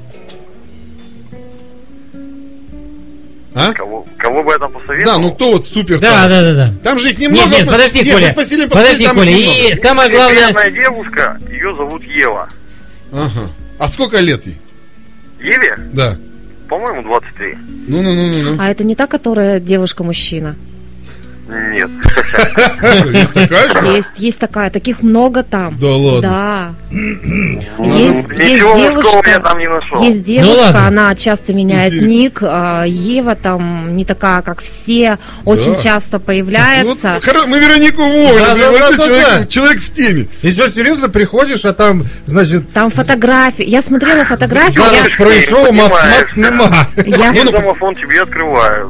А? 3.53 3.71
Кого, 3.73 3.94
кого 4.25 4.43
бы 4.43 4.51
я 4.51 4.57
там 4.57 4.71
посоветовал? 4.71 5.17
Да, 5.17 5.21
ну 5.21 5.31
кто 5.33 5.51
вот 5.51 5.65
супер 5.67 5.99
Да, 5.99 6.09
там? 6.21 6.29
да, 6.29 6.41
да, 6.41 6.53
да. 6.53 6.73
Там 6.83 6.99
же 6.99 7.11
их 7.11 7.19
немного. 7.19 7.47
Нет, 7.49 7.59
нет, 7.59 7.67
подожди, 7.71 7.99
Нет, 7.99 8.13
Коля. 8.13 8.25
мы 8.27 8.31
с 8.31 8.35
Василием 8.37 8.69
Подожди, 8.69 9.05
Коля. 9.07 9.29
немного. 9.31 9.69
И 9.69 9.79
самое 9.79 10.09
главное... 10.09 10.71
Девушка, 10.71 11.39
ее 11.49 11.75
зовут 11.75 12.03
Ева. 12.03 12.49
Ага. 13.11 13.49
А 13.79 13.87
сколько 13.89 14.19
лет 14.19 14.45
ей? 14.45 14.57
Еве, 15.39 15.77
Да. 15.93 16.17
по-моему, 16.67 17.03
23. 17.03 17.55
Ну-ну-ну-ну. 17.87 18.57
А 18.59 18.69
это 18.69 18.83
не 18.83 18.95
та, 18.95 19.05
которая 19.05 19.59
девушка-мужчина? 19.59 20.55
Нет. 21.47 21.89
Есть 23.13 23.33
такая 23.33 23.69
же? 23.71 23.87
Есть, 23.95 24.07
есть 24.17 24.39
такая, 24.39 24.71
таких 24.71 25.03
много 25.03 25.43
там. 25.43 25.77
Да 25.79 25.87
ладно. 25.89 26.21
Да. 26.21 26.73
Ну, 26.89 27.97
Есть, 27.97 28.29
есть 28.39 28.53
Ничего 28.53 28.73
мужского 28.75 29.17
я 29.17 29.23
девушка, 29.23 29.39
там 29.41 29.59
не 29.59 29.69
нашел. 29.69 30.01
есть 30.03 30.23
девушка, 30.23 30.57
ладно. 30.63 30.87
она 30.87 31.15
часто 31.15 31.53
меняет 31.53 31.93
ник. 32.01 32.39
а, 32.41 32.83
Ева 32.85 33.35
там 33.35 33.95
не 33.95 34.05
такая, 34.05 34.41
как 34.41 34.61
все, 34.63 35.19
очень 35.45 35.75
Да. 35.75 35.81
часто 35.83 36.17
Вот, 36.17 36.25
появляется. 36.25 37.19
хоро- 37.21 37.45
мы 37.45 37.59
Веронику 37.59 38.01
Да, 38.01 38.55
да, 38.55 38.71
да, 38.71 38.89
да, 38.89 38.95
человек, 38.95 39.27
да. 39.41 39.45
человек 39.45 39.81
в 39.81 39.93
теме. 39.93 40.27
И 40.41 40.51
все, 40.51 40.69
серьезно, 40.71 41.09
приходишь, 41.09 41.63
а 41.65 41.73
там, 41.73 42.05
значит, 42.25 42.71
Там 42.73 42.89
фотографии. 42.89 43.65
Я 43.65 43.83
смотрела 43.83 44.25
фотографии. 44.25 44.79
я- 44.79 45.15
пройшов, 45.17 45.71
мат, 45.71 45.91
понимаешь, 45.91 46.35
мат. 46.57 46.89
Я, 47.05 47.31
Ну, 47.33 47.43
ну, 47.43 47.51
домофон 47.51 47.95
тебе 47.95 48.21
открывают. 48.23 48.89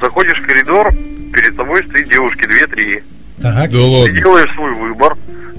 Заходишь 0.00 0.38
в 0.42 0.46
коридор, 0.46 0.92
перед 1.36 1.54
тобой 1.56 1.84
стоит 1.86 2.08
девушки 2.08 2.46
две-три. 2.46 3.02
Так. 3.42 3.54
Да 3.54 3.66
Ты 3.68 3.78
ладно. 3.78 4.12
делаешь 4.20 4.50
свой 4.54 4.72
выбор. 4.72 5.14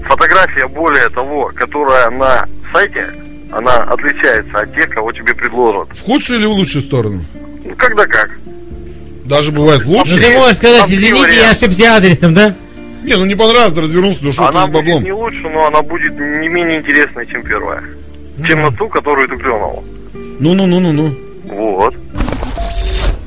Фотография, 0.08 0.66
более 0.66 1.08
того, 1.10 1.52
которая 1.54 2.10
на 2.10 2.46
сайте, 2.72 3.06
она 3.52 3.76
отличается 3.84 4.58
от 4.60 4.74
тех, 4.74 4.88
кого 4.90 5.12
тебе 5.12 5.34
предложат. 5.34 5.88
В 5.92 6.02
худшую 6.02 6.40
или 6.40 6.46
в 6.46 6.50
лучшую 6.52 6.82
сторону? 6.82 7.24
Ну, 7.64 7.74
когда 7.76 8.06
как. 8.06 8.30
Даже 9.24 9.52
бывает 9.52 9.82
в 9.82 9.86
Ну 9.88 9.98
лучшую. 9.98 10.20
ты 10.22 10.30
можешь 10.32 10.56
сказать, 10.56 10.80
Там 10.80 10.90
извините, 10.90 11.36
я 11.36 11.50
ошибся 11.50 11.96
адресом, 11.96 12.34
да? 12.34 12.54
Не, 13.04 13.14
ну 13.16 13.24
не 13.24 13.36
понравилось, 13.36 13.72
да 13.72 13.82
развернулся, 13.82 14.24
да 14.24 14.32
что 14.32 14.42
ты 14.42 14.48
она 14.48 14.66
с 14.66 14.70
баблом. 14.70 15.04
не 15.04 15.12
лучше, 15.12 15.40
но 15.42 15.66
она 15.66 15.82
будет 15.82 16.12
не 16.18 16.48
менее 16.48 16.78
интересной, 16.78 17.26
чем 17.26 17.42
первая. 17.44 17.82
Чем 18.46 18.62
на 18.62 18.72
ту, 18.72 18.88
которую 18.88 19.28
ты 19.28 19.36
клюнул. 19.36 19.84
Ну-ну-ну-ну-ну. 20.40 21.14
Вот. 21.44 21.94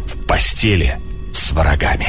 В 0.07 0.27
постели 0.27 0.97
с 1.33 1.51
врагами. 1.53 2.07